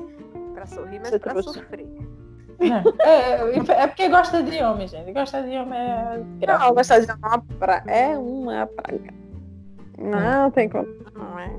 Pra 0.56 0.66
sorrir, 0.66 1.00
mas 1.00 1.12
Você 1.12 1.20
pra 1.20 1.42
sofrer. 1.42 1.88
É, 2.60 3.84
é, 3.84 3.88
porque 3.88 4.10
gosta 4.10 4.44
de 4.44 4.62
homem, 4.62 4.86
gente. 4.86 5.14
Gosta 5.14 5.42
de 5.42 5.56
homem 5.56 5.80
é. 5.80 6.22
Não, 6.46 6.74
gosta 6.74 7.00
de 7.00 7.10
homem 7.10 7.24
é 7.24 7.28
uma, 7.28 7.42
pra... 7.58 7.84
é 7.88 8.18
uma 8.18 8.68
praga. 8.68 9.14
Não 9.98 10.52
tem 10.52 10.68
como. 10.68 10.86
Não 11.16 11.40
é. 11.40 11.50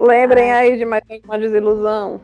Lembrem 0.00 0.50
Ai. 0.50 0.70
aí 0.70 0.78
de 0.78 0.86
mais 0.86 1.02
uma 1.24 1.38
desilusão. 1.38 2.22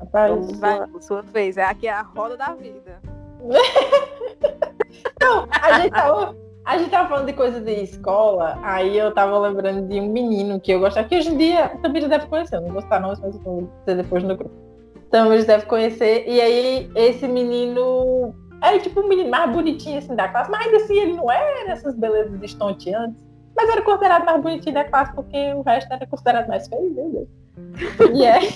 Rapaz, 0.00 0.58
vai, 0.58 0.80
sua 1.00 1.22
vez. 1.22 1.56
É 1.56 1.62
aqui 1.62 1.86
a 1.86 2.02
roda 2.02 2.36
da 2.36 2.52
vida. 2.54 3.00
Não, 5.22 5.46
a 5.50 5.80
gente 5.80 5.92
tá. 5.92 6.34
A 6.64 6.78
gente 6.78 6.90
tava 6.90 7.08
falando 7.08 7.26
de 7.26 7.34
coisa 7.34 7.60
de 7.60 7.72
escola, 7.82 8.58
aí 8.62 8.96
eu 8.96 9.12
tava 9.12 9.38
lembrando 9.38 9.86
de 9.86 10.00
um 10.00 10.10
menino 10.10 10.58
que 10.58 10.72
eu 10.72 10.80
gostava, 10.80 11.06
que 11.06 11.16
hoje 11.16 11.28
em 11.28 11.36
dia 11.36 11.68
também 11.82 12.00
já 12.00 12.08
deve 12.08 12.26
conhecer, 12.26 12.58
não 12.58 12.70
vou 12.70 12.80
citar 12.80 13.00
não, 13.02 13.10
mas 13.10 13.22
eu 13.22 13.40
vou 13.42 13.70
dizer 13.80 14.02
depois 14.02 14.22
no 14.22 14.34
grupo. 14.34 14.54
Também 15.10 15.40
já 15.40 15.46
deve 15.46 15.66
conhecer, 15.66 16.24
e 16.26 16.40
aí 16.40 16.90
esse 16.94 17.28
menino 17.28 18.34
era 18.62 18.78
tipo 18.78 19.00
um 19.00 19.08
menino 19.08 19.28
mais 19.28 19.52
bonitinho 19.52 19.98
assim 19.98 20.16
da 20.16 20.26
classe, 20.26 20.50
mas 20.50 20.72
assim 20.72 20.98
ele 20.98 21.12
não 21.12 21.30
era 21.30 21.70
essas 21.70 21.94
belezas 21.94 22.42
estonteantes, 22.42 23.22
mas 23.54 23.68
era 23.68 23.82
considerado 23.82 24.24
mais 24.24 24.42
bonitinho 24.42 24.74
da 24.74 24.84
classe 24.84 25.14
porque 25.14 25.52
o 25.52 25.60
resto 25.60 25.92
era 25.92 26.06
considerado 26.06 26.48
mais 26.48 26.66
feio, 26.66 26.90
meu 26.90 27.10
Deus. 27.10 27.28
E 28.14 28.26
aí, 28.26 28.48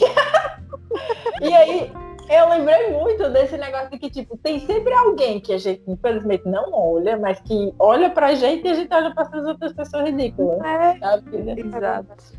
e 1.43 1.55
aí 1.55 1.93
eu 2.29 2.49
lembrei 2.49 2.93
muito 2.93 3.29
desse 3.31 3.57
negócio 3.57 3.91
de 3.91 3.99
que, 3.99 4.11
tipo, 4.11 4.37
tem 4.39 4.61
sempre 4.61 4.93
alguém 4.93 5.41
que 5.41 5.53
a 5.53 5.59
gente, 5.59 5.83
infelizmente, 5.87 6.47
não 6.47 6.73
olha, 6.73 7.17
mas 7.17 7.41
que 7.41 7.73
olha 7.79 8.11
pra 8.11 8.35
gente 8.35 8.67
e 8.67 8.71
a 8.71 8.75
gente 8.75 8.93
olha 8.93 9.15
pra 9.15 9.25
essas 9.25 9.47
outras 9.47 9.73
pessoas 9.73 10.05
ridículas. 10.05 10.61
É, 10.61 10.99
sabe? 10.99 11.61
Exato. 11.61 12.39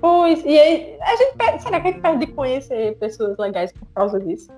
Pois, 0.00 0.44
e 0.44 0.58
aí, 0.58 0.98
a 1.00 1.16
gente 1.16 1.36
perde, 1.36 1.62
será 1.62 1.80
que 1.80 1.88
a 1.88 1.90
gente 1.92 2.00
perde 2.00 2.26
de 2.26 2.32
conhecer 2.32 2.96
pessoas 2.98 3.36
legais 3.38 3.72
por 3.72 3.86
causa 3.94 4.20
disso? 4.20 4.50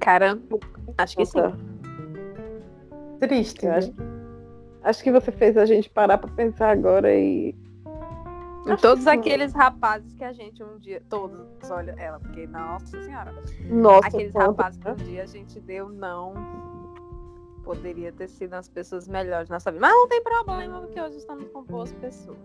Cara, 0.00 0.38
acho 0.98 1.16
que 1.16 1.24
sim. 1.24 1.40
Triste. 3.20 3.64
Eu 3.64 3.72
acho, 3.72 3.92
acho 4.82 5.02
que 5.02 5.12
você 5.12 5.30
fez 5.30 5.56
a 5.56 5.64
gente 5.64 5.88
parar 5.88 6.18
pra 6.18 6.30
pensar 6.30 6.70
agora 6.70 7.14
e 7.14 7.54
em 8.66 8.76
todos 8.76 9.06
aqueles 9.06 9.52
rapazes 9.52 10.14
que 10.14 10.24
a 10.24 10.32
gente 10.32 10.62
um 10.62 10.78
dia. 10.78 11.02
Todos, 11.08 11.70
olha 11.70 11.94
ela, 11.98 12.20
porque, 12.20 12.46
nossa 12.46 13.02
senhora. 13.02 13.34
Nossa, 13.68 14.08
aqueles 14.08 14.32
rapazes 14.34 14.78
que 14.78 14.88
um 14.88 14.94
dia 14.94 15.22
a 15.22 15.26
gente 15.26 15.60
deu 15.60 15.88
não. 15.88 16.34
Poderia 17.64 18.12
ter 18.12 18.28
sido 18.28 18.54
as 18.54 18.68
pessoas 18.68 19.06
melhores 19.06 19.48
na 19.48 19.56
nossa 19.56 19.70
vida. 19.70 19.80
Mas 19.86 19.94
não 19.94 20.08
tem 20.08 20.22
problema, 20.22 20.80
porque 20.80 21.00
hoje 21.00 21.18
estamos 21.18 21.48
com 21.48 21.62
boas 21.62 21.92
pessoas. 21.92 22.38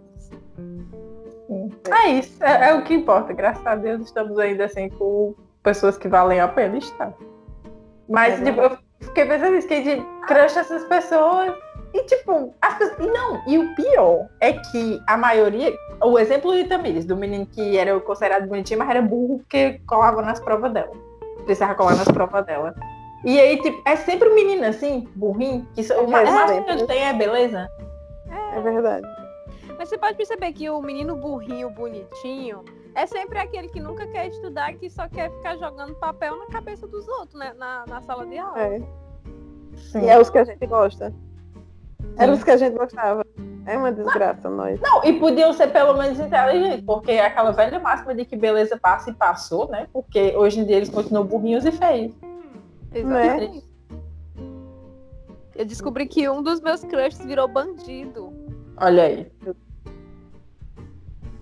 É 1.90 2.10
isso, 2.10 2.44
é, 2.44 2.70
é, 2.70 2.74
o 2.76 2.84
que 2.84 2.94
importa. 2.94 3.34
Graças 3.34 3.66
a 3.66 3.76
Deus 3.76 4.02
estamos 4.02 4.38
ainda 4.38 4.66
assim 4.66 4.90
com 4.90 5.34
pessoas 5.64 5.98
que 5.98 6.08
valem 6.08 6.40
a 6.40 6.48
pena 6.48 6.78
estar. 6.78 7.14
Mas, 8.08 8.40
é 8.42 8.46
tipo, 8.46 8.62
eu 8.62 8.78
fiquei 9.02 9.26
pensando 9.26 9.56
isso, 9.56 9.68
que 9.68 9.74
a 9.74 9.84
gente 9.84 10.06
crush 10.28 10.58
essas 10.58 10.84
pessoas 10.86 11.54
e 11.94 12.04
tipo, 12.04 12.54
as 12.62 12.78
pessoas. 12.78 13.00
E 13.00 13.08
não, 13.08 13.42
e 13.48 13.58
o 13.58 13.76
pior 13.76 14.28
é 14.40 14.54
que 14.54 15.02
a 15.08 15.18
maioria. 15.18 15.74
O 16.04 16.20
exemplo 16.20 16.54
de 16.54 16.66
Tamires, 16.66 17.06
do 17.06 17.16
menino 17.16 17.46
que 17.46 17.78
era 17.78 18.00
considerado 18.00 18.48
bonitinho, 18.48 18.80
mas 18.80 18.90
era 18.90 19.02
burro 19.02 19.40
porque 19.40 19.82
colava 19.88 20.22
nas 20.22 20.40
provas 20.40 20.72
dela. 20.72 20.92
Precisava 21.46 21.76
colar 21.76 21.96
nas 21.96 22.08
provas 22.08 22.46
dela. 22.46 22.76
E 23.24 23.40
aí, 23.40 23.60
tipo, 23.62 23.82
é 23.88 23.96
sempre 23.96 24.30
um 24.30 24.36
menino 24.36 24.66
assim, 24.66 25.08
burrinho, 25.16 25.68
que 25.74 25.82
o 25.94 26.08
máximo 26.08 26.66
que 26.66 26.72
ele 26.72 26.86
tem 26.86 27.04
é 27.04 27.14
beleza. 27.14 27.68
É 28.54 28.62
verdade. 28.62 29.08
Mas 29.78 29.90
você 29.90 29.98
pode 29.98 30.16
perceber 30.16 30.52
que 30.54 30.70
o 30.70 30.82
menino 30.82 31.16
burrinho, 31.16 31.70
bonitinho, 31.70 32.64
é 32.96 33.06
sempre 33.06 33.40
aquele 33.40 33.68
que 33.70 33.80
nunca 33.80 34.08
quer 34.08 34.28
estudar, 34.28 34.74
que 34.74 34.90
só 34.90 35.08
quer 35.08 35.32
ficar 35.32 35.56
jogando 35.58 35.94
papel 35.96 36.38
na 36.38 36.48
cabeça 36.48 36.88
dos 36.88 37.08
outros, 37.08 37.40
né? 37.40 37.54
Na, 37.58 37.86
na 37.88 38.02
sala 38.02 38.26
de 38.26 38.38
aula. 38.38 38.60
É. 38.60 38.82
E 39.96 40.10
é 40.10 40.20
os 40.20 40.30
que 40.30 40.38
a 40.38 40.44
gente 40.44 40.66
gosta. 40.66 41.14
Era 42.16 42.32
os 42.32 42.44
que 42.44 42.52
a 42.52 42.58
gente 42.58 42.78
gostava. 42.78 43.26
É 43.66 43.78
uma 43.78 43.92
desgraça, 43.92 44.50
nós. 44.50 44.80
Não, 44.80 45.04
e 45.04 45.20
podiam 45.20 45.52
ser 45.52 45.68
pelo 45.68 45.94
menos 45.98 46.20
inteligentes, 46.20 46.86
porque 46.86 47.12
é 47.12 47.26
aquela 47.26 47.52
velha 47.52 47.80
máxima 47.80 48.16
de 48.16 48.24
que 48.24 48.38
beleza 48.38 48.78
passa 48.78 49.10
e 49.10 49.14
passou, 49.14 49.68
né? 49.68 49.88
Porque 49.92 50.34
hoje 50.38 50.62
em 50.62 50.66
dia 50.66 50.78
eles 50.78 50.90
continuam 50.90 51.26
burrinhos 51.26 51.66
e 51.66 51.72
feios. 51.72 52.14
Exatamente. 52.94 53.64
Eu 55.54 55.66
descobri 55.66 56.06
que 56.06 56.30
um 56.30 56.42
dos 56.42 56.62
meus 56.62 56.82
crushes 56.84 57.26
virou 57.26 57.48
bandido. 57.48 58.32
Olha 58.78 59.04
aí. 59.04 59.32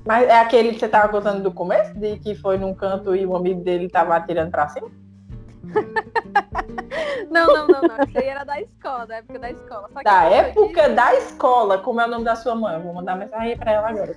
Mas 0.06 0.28
é 0.28 0.40
aquele 0.40 0.72
que 0.72 0.80
você 0.80 0.88
tava 0.88 1.10
contando 1.10 1.44
do 1.44 1.52
começo? 1.52 1.94
De 1.94 2.18
que 2.20 2.34
foi 2.34 2.58
num 2.58 2.74
canto 2.74 3.16
e 3.16 3.26
o 3.26 3.36
amigo 3.36 3.62
dele 3.62 3.90
tava 3.90 4.16
atirando 4.16 4.52
pra 4.52 4.68
cima? 4.70 4.90
Não, 7.30 7.48
não, 7.48 7.68
não, 7.68 7.82
não. 7.82 7.96
Isso 8.08 8.18
aí 8.18 8.28
era 8.28 8.44
da 8.44 8.62
escola, 8.62 9.06
da 9.08 9.16
época 9.18 9.40
da 9.40 9.52
escola. 9.52 9.90
Só 9.92 10.02
Da 10.04 10.24
época 10.26 10.82
disse- 10.84 10.96
da 10.96 11.14
escola. 11.16 11.78
Como 11.80 12.00
é 12.00 12.06
o 12.06 12.10
nome 12.10 12.24
da 12.24 12.36
sua 12.36 12.56
mãe? 12.56 12.76
Eu 12.76 12.82
vou 12.82 12.94
mandar 12.94 13.16
mensagem 13.18 13.58
pra 13.58 13.72
ela 13.74 13.90
agora. 13.90 14.16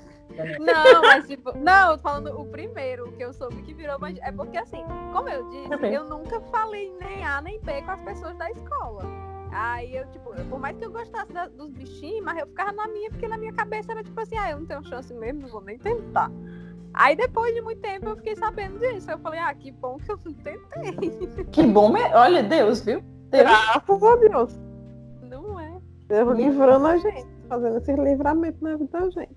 Não, 0.61 1.03
mas 1.03 1.27
tipo, 1.27 1.53
não, 1.59 1.91
eu 1.93 1.97
tô 1.97 2.03
falando 2.03 2.41
o 2.41 2.45
primeiro 2.47 3.11
que 3.13 3.23
eu 3.25 3.33
soube 3.33 3.63
que 3.63 3.75
virou. 3.75 3.99
É 4.23 4.31
porque 4.33 4.57
assim, 4.59 4.85
como 5.13 5.29
eu 5.29 5.49
disse, 5.49 5.69
Também. 5.69 5.93
eu 5.95 6.05
nunca 6.05 6.41
falei 6.43 6.93
nem 7.01 7.25
A 7.25 7.41
nem 7.41 7.61
B 7.61 7.83
com 7.83 7.91
as 7.91 8.01
pessoas 8.03 8.37
da 8.37 8.49
escola. 8.51 9.03
Aí 9.51 9.97
eu, 9.97 10.07
tipo, 10.13 10.31
por 10.49 10.59
mais 10.61 10.77
que 10.77 10.85
eu 10.85 10.93
gostasse 10.93 11.33
da- 11.33 11.49
dos 11.49 11.71
bichinhos, 11.71 12.25
mas 12.25 12.39
eu 12.39 12.47
ficava 12.47 12.71
na 12.73 12.87
minha, 12.87 13.11
porque 13.11 13.27
na 13.27 13.39
minha 13.39 13.53
cabeça 13.53 13.91
era 13.93 14.05
tipo 14.05 14.21
assim, 14.21 14.37
ah, 14.37 14.51
eu 14.51 14.59
não 14.61 14.67
tenho 14.67 14.85
chance 14.85 15.13
mesmo, 15.15 15.41
não 15.43 15.49
vou 15.49 15.63
nem 15.63 15.79
tentar. 15.79 16.31
Aí 16.95 17.15
depois 17.15 17.55
de 17.55 17.61
muito 17.61 17.81
tempo 17.81 18.09
eu 18.09 18.17
fiquei 18.17 18.37
sabendo 18.37 18.79
disso. 18.79 19.11
Eu 19.11 19.19
falei, 19.19 19.41
ah, 19.41 19.55
que 19.55 19.71
bom 19.71 19.99
que 19.99 20.11
eu 20.11 20.19
não 20.25 20.33
tentei. 20.33 21.47
Que 21.53 21.63
bom, 21.65 21.93
me... 21.93 22.01
olha 22.15 22.43
Deus, 22.43 22.81
viu? 22.81 23.01
Deus. 23.31 23.43
Graças 23.43 24.03
a 24.03 24.17
Deus. 24.17 24.61
Não 25.23 25.61
é? 25.61 25.79
Deus 26.09 26.37
livrando 26.37 26.87
a 26.87 26.97
gente. 26.97 27.27
Fazendo 27.49 27.79
esse 27.79 27.93
livramento 27.93 28.63
na 28.63 28.77
vida 28.77 28.99
da 28.99 29.11
gente. 29.11 29.35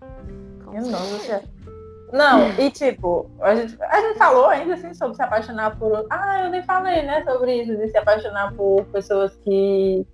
Não, 2.12 2.50
e 2.60 2.70
tipo, 2.70 3.30
a 3.40 3.56
gente, 3.56 3.78
a 3.82 4.02
gente 4.02 4.18
falou 4.18 4.48
ainda 4.48 4.74
assim 4.74 4.94
sobre 4.94 5.16
se 5.16 5.24
apaixonar 5.24 5.78
por. 5.78 6.06
Ah, 6.10 6.44
eu 6.44 6.50
nem 6.50 6.62
falei, 6.64 7.04
né, 7.04 7.24
sobre 7.24 7.62
isso, 7.62 7.76
de 7.78 7.88
se 7.88 7.98
apaixonar 7.98 8.54
por 8.54 8.84
pessoas 8.86 9.34
que. 9.38 10.06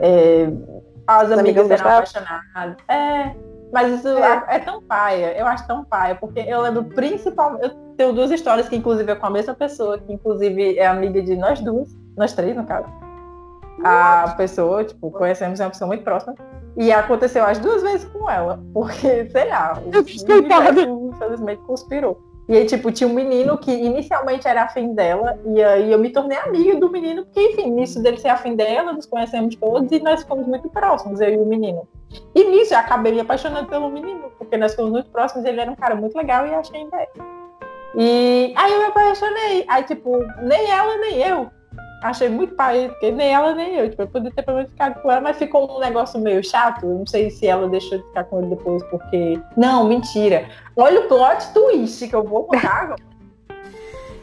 É, 0.00 0.48
as 1.06 1.30
amigas 1.30 1.64
amigas 1.64 1.70
eram 1.70 1.90
apaixonadas. 1.90 2.76
É, 2.88 3.34
mas 3.72 3.98
isso 3.98 4.08
É. 4.08 4.44
é. 4.48 4.58
tão 4.58 4.82
paia, 4.82 5.38
eu 5.38 5.46
acho 5.46 5.66
tão 5.66 5.84
paia, 5.84 6.14
porque 6.14 6.40
eu 6.40 6.60
lembro 6.60 6.84
principalmente. 6.84 7.64
Eu 7.64 7.70
tenho 7.96 8.12
duas 8.12 8.30
histórias 8.30 8.68
que, 8.68 8.76
inclusive, 8.76 9.10
é 9.10 9.14
com 9.14 9.26
a 9.26 9.30
mesma 9.30 9.54
pessoa, 9.54 9.98
que, 9.98 10.12
inclusive, 10.12 10.78
é 10.78 10.86
amiga 10.86 11.20
de 11.20 11.36
nós 11.36 11.60
duas, 11.60 11.96
nós 12.16 12.32
três, 12.32 12.56
no 12.56 12.64
caso. 12.64 12.86
A 13.84 14.34
pessoa, 14.36 14.84
tipo, 14.84 15.10
conhecemos 15.10 15.60
uma 15.60 15.70
pessoa 15.70 15.86
muito 15.86 16.02
próxima. 16.02 16.34
E 16.76 16.92
aconteceu 16.92 17.44
as 17.44 17.58
duas 17.58 17.82
vezes 17.82 18.08
com 18.08 18.30
ela, 18.30 18.60
porque, 18.72 19.28
sei 19.30 19.48
lá, 19.48 19.80
o 19.84 21.10
infelizmente 21.10 21.60
conspirou. 21.62 22.20
E 22.48 22.56
aí, 22.56 22.64
tipo, 22.64 22.90
tinha 22.90 23.08
um 23.08 23.12
menino 23.12 23.58
que 23.58 23.70
inicialmente 23.70 24.48
era 24.48 24.62
afim 24.62 24.94
dela, 24.94 25.38
e 25.44 25.62
aí 25.62 25.92
eu 25.92 25.98
me 25.98 26.10
tornei 26.10 26.38
amiga 26.38 26.80
do 26.80 26.90
menino, 26.90 27.26
porque, 27.26 27.40
enfim, 27.40 27.70
nisso 27.70 28.02
dele 28.02 28.16
ser 28.16 28.28
afim 28.28 28.56
dela, 28.56 28.92
nos 28.92 29.04
conhecemos 29.04 29.54
todos 29.56 29.92
e 29.92 30.00
nós 30.00 30.22
ficamos 30.22 30.46
muito 30.46 30.68
próximos, 30.70 31.20
eu 31.20 31.28
e 31.28 31.36
o 31.36 31.44
menino. 31.44 31.86
E 32.34 32.44
nisso 32.44 32.72
eu 32.72 32.78
acabei 32.78 33.12
me 33.12 33.20
apaixonando 33.20 33.68
pelo 33.68 33.90
menino, 33.90 34.32
porque 34.38 34.56
nós 34.56 34.70
ficamos 34.70 34.90
muito 34.90 35.10
próximos, 35.10 35.44
ele 35.44 35.60
era 35.60 35.70
um 35.70 35.76
cara 35.76 35.94
muito 35.94 36.16
legal 36.16 36.46
e 36.46 36.62
que 36.62 36.76
ainda 36.76 36.96
é. 36.96 37.08
E 37.94 38.54
aí 38.56 38.72
eu 38.72 38.78
me 38.78 38.84
apaixonei. 38.86 39.64
Aí, 39.68 39.82
tipo, 39.84 40.18
nem 40.42 40.70
ela, 40.70 40.96
nem 40.98 41.18
eu. 41.18 41.50
Achei 42.02 42.28
muito 42.28 42.54
pai, 42.54 42.88
porque 42.88 43.10
nem 43.10 43.32
ela, 43.32 43.54
nem 43.54 43.74
eu. 43.74 43.90
Tipo, 43.90 44.02
eu 44.02 44.08
podia 44.08 44.30
ter 44.30 44.42
pelo 44.42 44.58
menos 44.58 44.70
ficado 44.70 45.00
com 45.02 45.10
ela, 45.10 45.20
mas 45.20 45.36
ficou 45.36 45.76
um 45.76 45.80
negócio 45.80 46.20
meio 46.20 46.44
chato. 46.44 46.86
Não 46.86 47.06
sei 47.06 47.30
se 47.30 47.46
ela 47.46 47.68
deixou 47.68 47.98
de 47.98 48.04
ficar 48.04 48.24
com 48.24 48.38
ele 48.38 48.50
depois, 48.50 48.82
porque. 48.84 49.40
Não, 49.56 49.88
mentira. 49.88 50.48
Olha 50.76 51.00
o 51.00 51.08
plot 51.08 51.52
twist 51.52 52.06
que 52.06 52.14
eu 52.14 52.22
vou 52.22 52.44
contar 52.44 52.82
agora. 52.82 53.08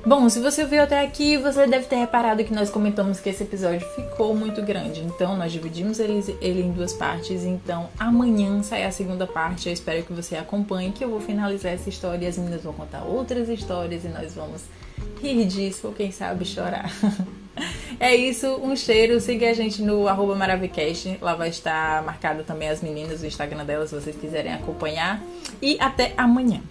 Bom, 0.05 0.29
se 0.29 0.39
você 0.39 0.61
ouviu 0.61 0.83
até 0.83 1.03
aqui, 1.03 1.35
você 1.35 1.65
deve 1.65 1.85
ter 1.85 1.95
reparado 1.95 2.43
que 2.43 2.53
nós 2.53 2.69
comentamos 2.69 3.19
que 3.19 3.27
esse 3.27 3.41
episódio 3.41 3.85
ficou 3.95 4.35
muito 4.35 4.61
grande. 4.61 5.01
Então, 5.01 5.35
nós 5.35 5.51
dividimos 5.51 5.99
ele, 5.99 6.23
ele 6.39 6.61
em 6.61 6.71
duas 6.71 6.93
partes. 6.93 7.43
Então, 7.43 7.89
amanhã 7.99 8.61
sai 8.61 8.83
a 8.85 8.91
segunda 8.91 9.25
parte. 9.25 9.67
Eu 9.67 9.73
espero 9.73 10.03
que 10.03 10.13
você 10.13 10.37
acompanhe, 10.37 10.91
que 10.91 11.03
eu 11.03 11.09
vou 11.09 11.19
finalizar 11.19 11.73
essa 11.73 11.89
história 11.89 12.23
e 12.23 12.27
as 12.27 12.37
meninas 12.37 12.61
vão 12.61 12.71
contar 12.71 13.03
outras 13.03 13.49
histórias 13.49 14.05
e 14.05 14.07
nós 14.07 14.35
vamos 14.35 14.61
rir 15.19 15.43
disso 15.45 15.87
ou 15.87 15.93
quem 15.93 16.11
sabe 16.11 16.45
chorar. 16.45 16.91
É 17.99 18.13
isso, 18.15 18.47
um 18.61 18.75
cheiro. 18.75 19.19
Siga 19.19 19.49
a 19.49 19.53
gente 19.53 19.81
no 19.81 20.07
arroba 20.07 20.35
Maravicast. 20.35 21.17
Lá 21.21 21.35
vai 21.35 21.49
estar 21.49 22.03
marcado 22.03 22.43
também 22.43 22.69
as 22.69 22.81
meninas, 22.81 23.21
o 23.21 23.25
Instagram 23.25 23.65
delas, 23.65 23.89
se 23.89 23.95
vocês 23.95 24.15
quiserem 24.15 24.53
acompanhar. 24.53 25.21
E 25.61 25.77
até 25.79 26.13
amanhã. 26.17 26.61